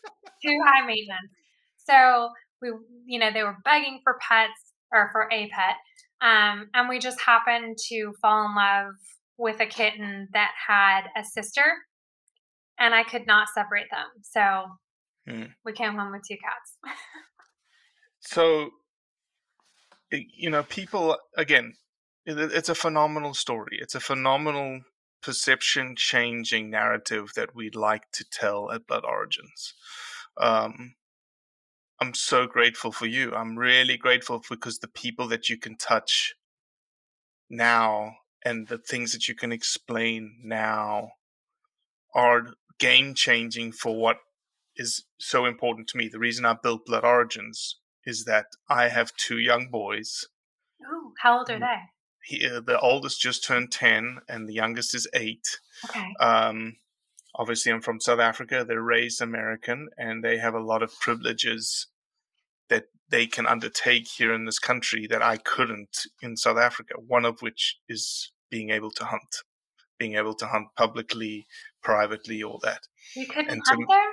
Too 0.43 0.59
high 0.65 0.87
maintenance. 0.87 1.31
So 1.77 2.31
we, 2.63 2.71
you 3.07 3.19
know, 3.19 3.31
they 3.33 3.43
were 3.43 3.57
begging 3.65 4.01
for 4.03 4.19
pets 4.27 4.73
or 4.93 5.11
for 5.13 5.29
a 5.31 5.49
pet, 5.51 5.77
um, 6.23 6.71
and 6.75 6.89
we 6.89 6.99
just 6.99 7.21
happened 7.21 7.77
to 7.89 8.15
fall 8.23 8.47
in 8.47 8.55
love 8.55 8.95
with 9.37 9.61
a 9.61 9.67
kitten 9.67 10.29
that 10.33 10.53
had 10.67 11.03
a 11.17 11.23
sister, 11.25 11.65
and 12.79 12.95
I 12.95 13.05
could 13.05 13.27
not 13.27 13.49
separate 13.55 13.89
them. 13.91 14.07
So 14.23 14.67
Hmm. 15.27 15.53
we 15.65 15.73
came 15.75 15.95
home 15.95 16.13
with 16.13 16.23
two 16.27 16.37
cats. 16.43 16.79
So, 18.21 18.71
you 20.11 20.51
know, 20.51 20.63
people 20.65 21.17
again, 21.37 21.75
it's 22.29 22.69
a 22.69 22.75
phenomenal 22.75 23.33
story. 23.33 23.79
It's 23.81 23.95
a 23.95 24.01
phenomenal 24.01 24.83
perception 25.23 25.97
changing 25.97 26.71
narrative 26.71 27.33
that 27.35 27.55
we'd 27.55 27.75
like 27.75 28.11
to 28.13 28.25
tell 28.31 28.71
at 28.71 28.87
Blood 28.87 29.05
Origins. 29.05 29.75
Um, 30.37 30.95
I'm 32.01 32.15
so 32.15 32.47
grateful 32.47 32.93
for 32.93 33.07
you. 33.07 33.35
I'm 33.35 33.59
really 33.59 33.97
grateful 33.97 34.43
because 34.49 34.79
the 34.79 34.89
people 34.89 35.27
that 35.29 35.49
you 35.49 35.57
can 35.57 35.77
touch 35.77 36.35
now 37.51 38.17
and 38.45 38.69
the 38.69 38.79
things 38.79 39.13
that 39.13 39.27
you 39.27 39.35
can 39.35 39.51
explain 39.51 40.39
now 40.45 41.13
are 42.15 42.55
game 42.79 43.15
changing 43.15 43.73
for 43.73 43.97
what 43.97 44.19
is 44.77 45.05
so 45.19 45.47
important 45.47 45.89
to 45.89 45.97
me. 45.97 46.09
The 46.09 46.21
reason 46.21 46.45
I 46.45 46.55
built 46.63 46.87
Blood 46.87 47.05
Origins 47.05 47.77
is 48.05 48.25
that 48.27 48.47
I 48.69 48.89
have 48.89 49.13
two 49.17 49.39
young 49.39 49.69
boys. 49.71 50.27
Ooh, 50.83 51.13
how 51.23 51.39
old 51.39 51.51
are 51.51 51.59
they? 51.59 51.79
He, 52.29 52.47
uh, 52.47 52.61
the 52.61 52.79
oldest 52.81 53.21
just 53.23 53.43
turned 53.43 53.73
10 53.73 54.19
and 54.29 54.47
the 54.47 54.53
youngest 54.53 54.95
is 54.95 55.09
8. 55.15 55.61
Okay. 55.89 56.15
Um, 56.21 56.77
obviously, 57.35 57.73
I'm 57.73 57.81
from 57.81 58.01
South 58.01 58.21
Africa. 58.21 58.67
They're 58.69 58.83
raised 58.83 59.23
American 59.23 59.89
and 59.97 60.23
they 60.23 60.37
have 60.37 60.53
a 60.55 60.61
lot 60.61 60.83
of 60.83 60.93
privileges 61.01 61.87
that 62.69 62.85
they 63.09 63.27
can 63.27 63.47
undertake 63.47 64.07
here 64.07 64.35
in 64.35 64.45
this 64.45 64.59
country 64.59 65.07
that 65.07 65.23
I 65.23 65.39
couldn't 65.39 66.07
in 66.21 66.37
South 66.37 66.59
Africa. 66.59 66.95
One 66.99 67.25
of 67.25 67.41
which 67.41 67.79
is 67.89 68.31
being 68.51 68.69
able 68.69 68.91
to 68.91 69.07
hunt, 69.07 69.37
being 69.99 70.17
able 70.17 70.35
to 70.35 70.47
hunt 70.49 70.67
publicly, 70.77 71.47
privately, 71.83 72.43
all 72.43 72.61
that. 72.63 72.81
You 73.17 73.27
couldn't 73.27 73.51
And 73.51 73.65
to- 73.65 73.71
hunt 73.71 73.87
there? 73.89 74.13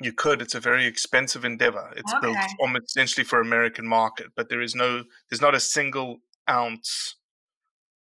You 0.00 0.12
could. 0.12 0.42
It's 0.42 0.54
a 0.54 0.60
very 0.60 0.86
expensive 0.86 1.44
endeavor. 1.44 1.92
It's 1.96 2.12
built 2.20 2.36
almost 2.60 2.84
essentially 2.86 3.24
for 3.24 3.40
American 3.40 3.86
market, 3.86 4.26
but 4.36 4.48
there 4.50 4.60
is 4.60 4.74
no, 4.74 5.04
there's 5.28 5.40
not 5.40 5.54
a 5.54 5.60
single 5.60 6.18
ounce 6.48 7.16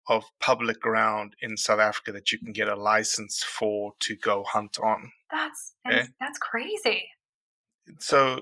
of 0.08 0.24
public 0.40 0.80
ground 0.80 1.34
in 1.40 1.56
South 1.56 1.80
Africa 1.80 2.12
that 2.12 2.30
you 2.30 2.38
can 2.38 2.52
get 2.52 2.68
a 2.68 2.76
license 2.76 3.42
for 3.42 3.94
to 4.00 4.16
go 4.16 4.44
hunt 4.44 4.78
on. 4.82 5.10
That's 5.30 5.74
Eh? 5.90 6.06
that's 6.20 6.38
crazy. 6.38 7.08
So 7.98 8.40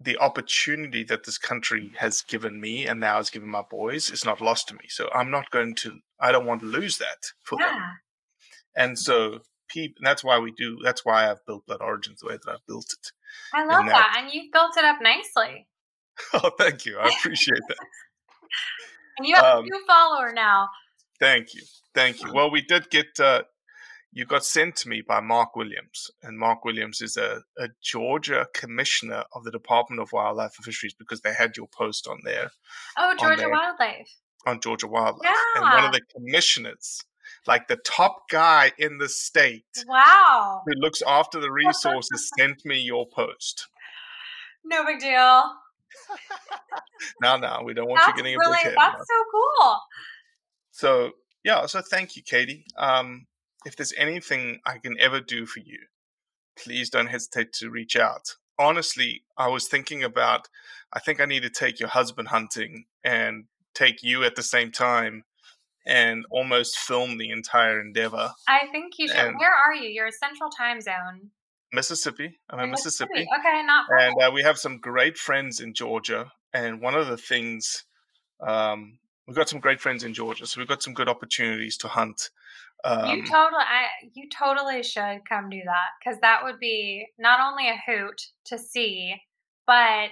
the 0.00 0.16
opportunity 0.18 1.02
that 1.04 1.24
this 1.24 1.38
country 1.38 1.92
has 1.98 2.22
given 2.22 2.60
me 2.60 2.86
and 2.86 3.00
now 3.00 3.16
has 3.16 3.30
given 3.30 3.48
my 3.48 3.62
boys 3.68 4.10
is 4.10 4.24
not 4.24 4.40
lost 4.40 4.68
to 4.68 4.74
me. 4.74 4.84
So 4.88 5.10
I'm 5.14 5.30
not 5.30 5.50
going 5.50 5.74
to, 5.76 5.98
I 6.20 6.32
don't 6.32 6.46
want 6.46 6.60
to 6.60 6.66
lose 6.66 6.98
that 6.98 7.18
for 7.42 7.58
them. 7.58 7.66
Yeah. 7.74 7.90
And 8.76 8.98
so 8.98 9.40
peop 9.68 9.96
and 9.98 10.06
that's 10.06 10.24
why 10.24 10.38
we 10.38 10.52
do, 10.52 10.78
that's 10.82 11.04
why 11.04 11.30
I've 11.30 11.44
built 11.46 11.66
Blood 11.66 11.82
Origins 11.82 12.20
the 12.20 12.28
way 12.28 12.38
that 12.42 12.50
I've 12.50 12.66
built 12.66 12.86
it. 12.92 13.12
I 13.52 13.64
love 13.66 13.84
that- 13.86 13.92
that. 13.92 14.16
And 14.22 14.32
you've 14.32 14.52
built 14.52 14.76
it 14.76 14.84
up 14.84 14.98
nicely. 15.02 15.66
Oh, 16.34 16.50
thank 16.58 16.84
you. 16.84 16.98
I 16.98 17.08
appreciate 17.08 17.62
that. 17.68 17.76
You 19.24 19.34
have 19.36 19.44
Um, 19.44 19.64
a 19.64 19.68
new 19.68 19.84
follower 19.86 20.32
now. 20.32 20.68
Thank 21.18 21.54
you. 21.54 21.62
Thank 21.94 22.22
you. 22.22 22.32
Well, 22.32 22.50
we 22.50 22.62
did 22.62 22.88
get, 22.90 23.18
uh, 23.20 23.42
you 24.12 24.24
got 24.24 24.44
sent 24.44 24.76
to 24.76 24.88
me 24.88 25.02
by 25.06 25.20
Mark 25.20 25.54
Williams. 25.54 26.10
And 26.22 26.38
Mark 26.38 26.64
Williams 26.64 27.00
is 27.00 27.16
a, 27.16 27.42
a 27.58 27.68
Georgia 27.82 28.46
commissioner 28.54 29.24
of 29.34 29.44
the 29.44 29.50
Department 29.50 30.00
of 30.02 30.12
Wildlife 30.12 30.52
and 30.56 30.64
Fisheries 30.64 30.94
because 30.94 31.20
they 31.20 31.34
had 31.34 31.56
your 31.56 31.68
post 31.68 32.06
on 32.08 32.18
there 32.24 32.50
Oh, 32.96 33.14
Georgia 33.18 33.36
there. 33.42 33.50
Wildlife. 33.50 34.08
on 34.46 34.60
Georgia 34.60 34.86
Wildlife. 34.88 35.30
And 35.56 35.62
one 35.62 35.84
of 35.84 35.92
the 35.92 36.00
commissioners, 36.16 37.00
like 37.46 37.68
the 37.68 37.76
top 37.76 38.28
guy 38.30 38.72
in 38.78 38.98
the 38.98 39.08
state 39.08 39.64
Wow. 39.86 40.62
who 40.66 40.72
looks 40.74 41.02
after 41.06 41.38
the 41.38 41.50
resources, 41.64 42.30
sent 42.38 42.64
me 42.64 42.78
your 42.80 43.06
post. 43.06 43.68
No 44.64 44.84
big 44.84 45.00
deal. 45.00 45.54
Now, 47.20 47.36
now, 47.36 47.62
we 47.62 47.74
don't 47.74 47.88
want 47.88 48.00
That's 48.00 48.08
you 48.08 48.22
getting 48.22 48.36
a 48.36 48.38
really 48.38 48.56
big 48.56 48.64
head. 48.64 48.74
that's 48.76 48.98
so 48.98 49.24
cool. 49.32 49.78
So 50.70 51.10
yeah, 51.44 51.66
so 51.66 51.80
thank 51.80 52.16
you, 52.16 52.22
Katy. 52.22 52.64
Um, 52.76 53.26
if 53.64 53.76
there's 53.76 53.94
anything 53.96 54.60
I 54.66 54.78
can 54.78 54.96
ever 54.98 55.20
do 55.20 55.46
for 55.46 55.60
you, 55.60 55.78
please 56.58 56.90
don't 56.90 57.08
hesitate 57.08 57.52
to 57.54 57.70
reach 57.70 57.96
out. 57.96 58.36
Honestly, 58.58 59.24
I 59.36 59.48
was 59.48 59.68
thinking 59.68 60.02
about 60.02 60.48
I 60.92 61.00
think 61.00 61.20
I 61.20 61.24
need 61.24 61.42
to 61.42 61.50
take 61.50 61.80
your 61.80 61.88
husband 61.88 62.28
hunting 62.28 62.84
and 63.04 63.44
take 63.74 64.02
you 64.02 64.24
at 64.24 64.34
the 64.36 64.42
same 64.42 64.70
time 64.72 65.24
and 65.86 66.24
almost 66.30 66.78
film 66.78 67.16
the 67.16 67.30
entire 67.30 67.80
endeavor. 67.80 68.32
I 68.48 68.66
think 68.70 68.94
you 68.98 69.08
should. 69.08 69.16
And- 69.16 69.38
Where 69.38 69.54
are 69.54 69.74
you? 69.74 69.88
You're 69.88 70.08
a 70.08 70.12
central 70.12 70.50
time 70.50 70.80
zone. 70.80 71.30
Mississippi. 71.72 72.38
I'm 72.50 72.60
in 72.60 72.70
Mississippi. 72.70 73.26
Okay, 73.38 73.62
not 73.64 73.86
far. 73.88 73.98
and 73.98 74.14
uh, 74.22 74.30
we 74.32 74.42
have 74.42 74.58
some 74.58 74.78
great 74.78 75.16
friends 75.16 75.60
in 75.60 75.74
Georgia. 75.74 76.32
And 76.52 76.80
one 76.80 76.94
of 76.94 77.06
the 77.06 77.16
things, 77.16 77.84
um, 78.40 78.98
we've 79.26 79.36
got 79.36 79.48
some 79.48 79.60
great 79.60 79.80
friends 79.80 80.02
in 80.02 80.12
Georgia, 80.14 80.46
so 80.46 80.60
we've 80.60 80.68
got 80.68 80.82
some 80.82 80.94
good 80.94 81.08
opportunities 81.08 81.76
to 81.78 81.88
hunt. 81.88 82.30
Um, 82.82 83.16
you 83.16 83.24
totally, 83.24 83.62
I, 83.62 83.86
you 84.14 84.28
totally 84.36 84.82
should 84.82 85.20
come 85.28 85.50
do 85.50 85.60
that 85.64 85.88
because 86.00 86.18
that 86.20 86.42
would 86.44 86.58
be 86.58 87.06
not 87.18 87.38
only 87.40 87.68
a 87.68 87.80
hoot 87.86 88.20
to 88.46 88.58
see, 88.58 89.14
but 89.66 90.10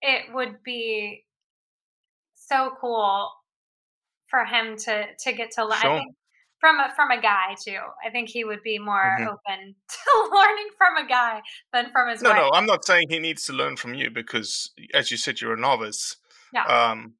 it 0.00 0.32
would 0.32 0.62
be 0.62 1.24
so 2.34 2.72
cool 2.80 3.30
for 4.28 4.44
him 4.44 4.76
to 4.76 5.06
to 5.24 5.32
get 5.32 5.50
to 5.52 5.64
learn. 5.64 5.78
I 5.82 5.98
think 5.98 6.14
from 6.60 6.80
a 6.80 6.92
from 6.96 7.10
a 7.10 7.20
guy 7.20 7.54
too. 7.62 7.78
I 8.04 8.10
think 8.10 8.28
he 8.28 8.44
would 8.44 8.62
be 8.62 8.78
more 8.78 9.16
Mhm. 9.20 9.26
open 9.26 9.74
to 9.90 10.30
learning 10.32 10.68
from 10.78 10.96
a 10.96 11.06
guy 11.08 11.42
than 11.72 11.90
from 11.92 12.08
his 12.10 12.22
no, 12.22 12.30
wife. 12.30 12.38
no, 12.38 12.50
I'm 12.54 12.66
not 12.66 12.84
saying 12.84 13.08
he 13.10 13.18
needs 13.18 13.44
to 13.46 13.52
learn 13.52 13.76
from 13.76 13.94
you 13.94 14.10
because, 14.10 14.72
as 14.94 15.10
you 15.10 15.16
said, 15.16 15.40
you're 15.40 15.54
a 15.54 15.58
novice. 15.60 16.16
Yeah. 16.52 16.64
Um, 16.64 17.14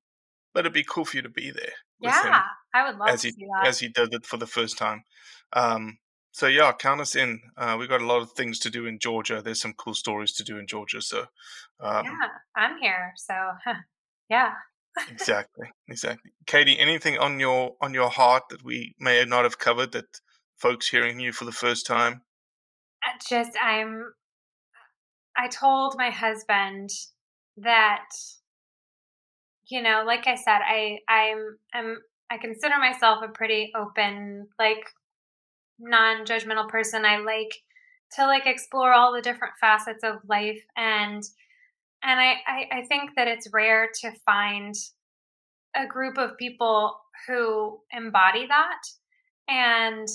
but 0.54 0.60
it'd 0.60 0.72
be 0.72 0.84
cool 0.84 1.04
for 1.04 1.16
you 1.16 1.22
to 1.22 1.28
be 1.28 1.50
there 1.50 1.72
yeah, 2.00 2.42
I 2.74 2.86
would 2.88 2.98
love 2.98 3.08
as 3.08 3.22
to 3.22 3.28
he 3.28 3.32
see 3.32 3.46
that. 3.60 3.66
as 3.68 3.78
he 3.78 3.88
did 3.88 4.12
it 4.14 4.26
for 4.26 4.36
the 4.36 4.46
first 4.46 4.78
time. 4.78 5.04
Um, 5.52 5.98
so 6.32 6.46
yeah, 6.46 6.72
count 6.72 7.00
us 7.00 7.16
in. 7.16 7.40
Uh, 7.56 7.76
we've 7.78 7.88
got 7.88 8.02
a 8.02 8.06
lot 8.06 8.20
of 8.22 8.32
things 8.32 8.58
to 8.60 8.70
do 8.70 8.86
in 8.86 8.98
Georgia. 8.98 9.40
There's 9.42 9.60
some 9.60 9.72
cool 9.74 9.94
stories 9.94 10.32
to 10.34 10.44
do 10.44 10.58
in 10.58 10.66
Georgia. 10.66 11.00
So 11.00 11.26
um, 11.80 12.04
yeah, 12.04 12.28
I'm 12.54 12.78
here. 12.78 13.12
So 13.16 13.34
yeah. 14.28 14.52
Exactly 15.10 15.70
exactly 15.88 16.32
Katy 16.46 16.78
anything 16.78 17.18
on 17.18 17.38
your 17.38 17.72
on 17.80 17.92
your 17.94 18.08
heart 18.08 18.44
that 18.50 18.64
we 18.64 18.94
may 18.98 19.24
not 19.24 19.44
have 19.44 19.58
covered 19.58 19.92
that 19.92 20.20
folks 20.56 20.88
hearing 20.88 21.20
you 21.20 21.32
for 21.32 21.44
the 21.44 21.52
first 21.52 21.86
time 21.86 22.22
uh, 23.04 23.18
just 23.28 23.52
I'm 23.62 24.12
I 25.36 25.48
told 25.48 25.96
my 25.98 26.10
husband 26.10 26.90
that 27.58 28.06
you 29.68 29.82
know, 29.82 30.04
like 30.06 30.26
I 30.26 30.36
said, 30.36 30.60
I 30.64 30.98
I'm 31.08 31.58
I'm 31.74 31.98
I 32.30 32.38
consider 32.38 32.78
myself 32.78 33.22
a 33.22 33.28
pretty 33.28 33.72
open, 33.76 34.48
like 34.58 34.90
non-judgmental 35.78 36.68
person. 36.68 37.04
I 37.04 37.18
like 37.18 37.62
to 38.12 38.26
like 38.26 38.46
explore 38.46 38.92
all 38.92 39.12
the 39.12 39.22
different 39.22 39.54
facets 39.60 40.04
of 40.04 40.16
life 40.28 40.62
and 40.76 41.22
and 42.02 42.20
I, 42.20 42.34
I, 42.46 42.68
I 42.72 42.82
think 42.86 43.10
that 43.16 43.28
it's 43.28 43.48
rare 43.52 43.88
to 44.02 44.12
find 44.24 44.74
a 45.74 45.86
group 45.86 46.18
of 46.18 46.36
people 46.38 46.96
who 47.26 47.78
embody 47.92 48.46
that. 48.46 48.82
And 49.48 50.08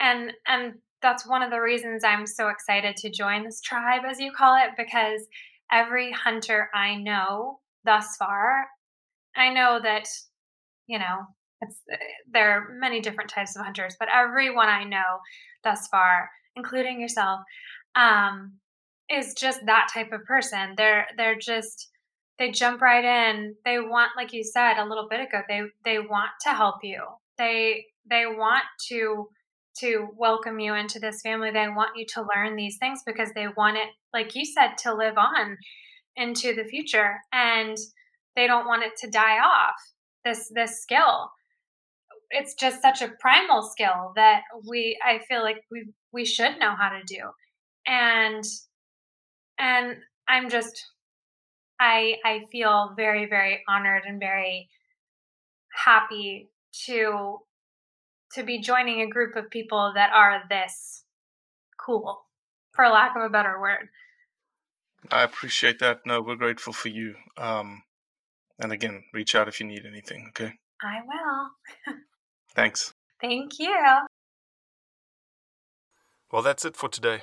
and 0.00 0.32
and 0.46 0.74
that's 1.02 1.26
one 1.26 1.42
of 1.42 1.50
the 1.50 1.60
reasons 1.60 2.04
I'm 2.04 2.26
so 2.26 2.48
excited 2.48 2.96
to 2.96 3.10
join 3.10 3.44
this 3.44 3.60
tribe, 3.60 4.02
as 4.08 4.20
you 4.20 4.32
call 4.32 4.56
it, 4.56 4.70
because 4.76 5.26
every 5.70 6.12
hunter 6.12 6.70
I 6.74 6.96
know 6.96 7.60
thus 7.84 8.16
far, 8.16 8.66
I 9.36 9.52
know 9.52 9.80
that, 9.82 10.06
you 10.86 10.98
know, 10.98 11.26
it's 11.60 11.80
uh, 11.92 11.96
there 12.30 12.50
are 12.50 12.68
many 12.78 13.00
different 13.00 13.30
types 13.30 13.56
of 13.56 13.64
hunters, 13.64 13.96
but 13.98 14.08
everyone 14.14 14.68
I 14.68 14.84
know 14.84 15.20
thus 15.64 15.88
far, 15.88 16.30
including 16.56 17.00
yourself, 17.00 17.40
um, 17.94 18.54
is 19.12 19.34
just 19.34 19.60
that 19.66 19.88
type 19.92 20.12
of 20.12 20.24
person. 20.24 20.74
They're 20.76 21.06
they're 21.16 21.38
just 21.38 21.90
they 22.38 22.50
jump 22.50 22.80
right 22.80 23.04
in. 23.04 23.54
They 23.64 23.78
want, 23.78 24.12
like 24.16 24.32
you 24.32 24.42
said 24.42 24.78
a 24.78 24.88
little 24.88 25.06
bit 25.08 25.20
ago, 25.20 25.42
they 25.48 25.62
they 25.84 25.98
want 25.98 26.30
to 26.42 26.50
help 26.50 26.76
you. 26.82 27.02
They 27.38 27.84
they 28.08 28.26
want 28.26 28.64
to 28.88 29.28
to 29.78 30.08
welcome 30.16 30.58
you 30.58 30.74
into 30.74 30.98
this 30.98 31.20
family. 31.22 31.50
They 31.50 31.68
want 31.68 31.96
you 31.96 32.04
to 32.14 32.26
learn 32.34 32.56
these 32.56 32.76
things 32.78 33.00
because 33.06 33.30
they 33.34 33.46
want 33.56 33.78
it, 33.78 33.88
like 34.12 34.34
you 34.34 34.44
said, 34.44 34.76
to 34.78 34.94
live 34.94 35.16
on 35.16 35.56
into 36.16 36.54
the 36.54 36.64
future, 36.64 37.16
and 37.32 37.76
they 38.36 38.46
don't 38.46 38.66
want 38.66 38.82
it 38.82 38.92
to 39.00 39.10
die 39.10 39.38
off. 39.38 39.74
This 40.24 40.50
this 40.54 40.80
skill, 40.80 41.30
it's 42.30 42.54
just 42.54 42.80
such 42.82 43.02
a 43.02 43.12
primal 43.20 43.62
skill 43.62 44.12
that 44.16 44.42
we, 44.68 44.98
I 45.04 45.20
feel 45.28 45.42
like 45.42 45.62
we 45.70 45.92
we 46.12 46.24
should 46.24 46.58
know 46.58 46.74
how 46.78 46.90
to 46.90 47.02
do, 47.06 47.22
and 47.86 48.44
and 49.62 49.96
I'm 50.28 50.50
just, 50.50 50.90
I 51.80 52.16
I 52.24 52.40
feel 52.50 52.92
very 52.96 53.26
very 53.26 53.62
honored 53.68 54.02
and 54.06 54.20
very 54.20 54.68
happy 55.72 56.50
to 56.86 57.38
to 58.34 58.42
be 58.42 58.60
joining 58.60 59.00
a 59.00 59.06
group 59.08 59.36
of 59.36 59.48
people 59.50 59.92
that 59.94 60.10
are 60.12 60.42
this 60.48 61.04
cool, 61.78 62.26
for 62.72 62.88
lack 62.88 63.16
of 63.16 63.22
a 63.22 63.28
better 63.28 63.60
word. 63.60 63.88
i 65.10 65.22
appreciate 65.22 65.78
that 65.80 65.98
no 66.06 66.20
we're 66.20 66.36
grateful 66.36 66.72
for 66.72 66.88
you 66.88 67.14
um, 67.36 67.82
and 68.60 68.72
again 68.72 69.02
reach 69.12 69.34
out 69.34 69.48
if 69.48 69.58
you 69.60 69.66
need 69.66 69.84
anything 69.86 70.26
okay 70.28 70.52
I 70.80 70.98
will. 71.06 71.94
thanks 72.54 72.94
Thank 73.22 73.60
you. 73.60 73.72
Well, 76.32 76.42
that's 76.42 76.64
it 76.64 76.76
for 76.76 76.88
today. 76.88 77.22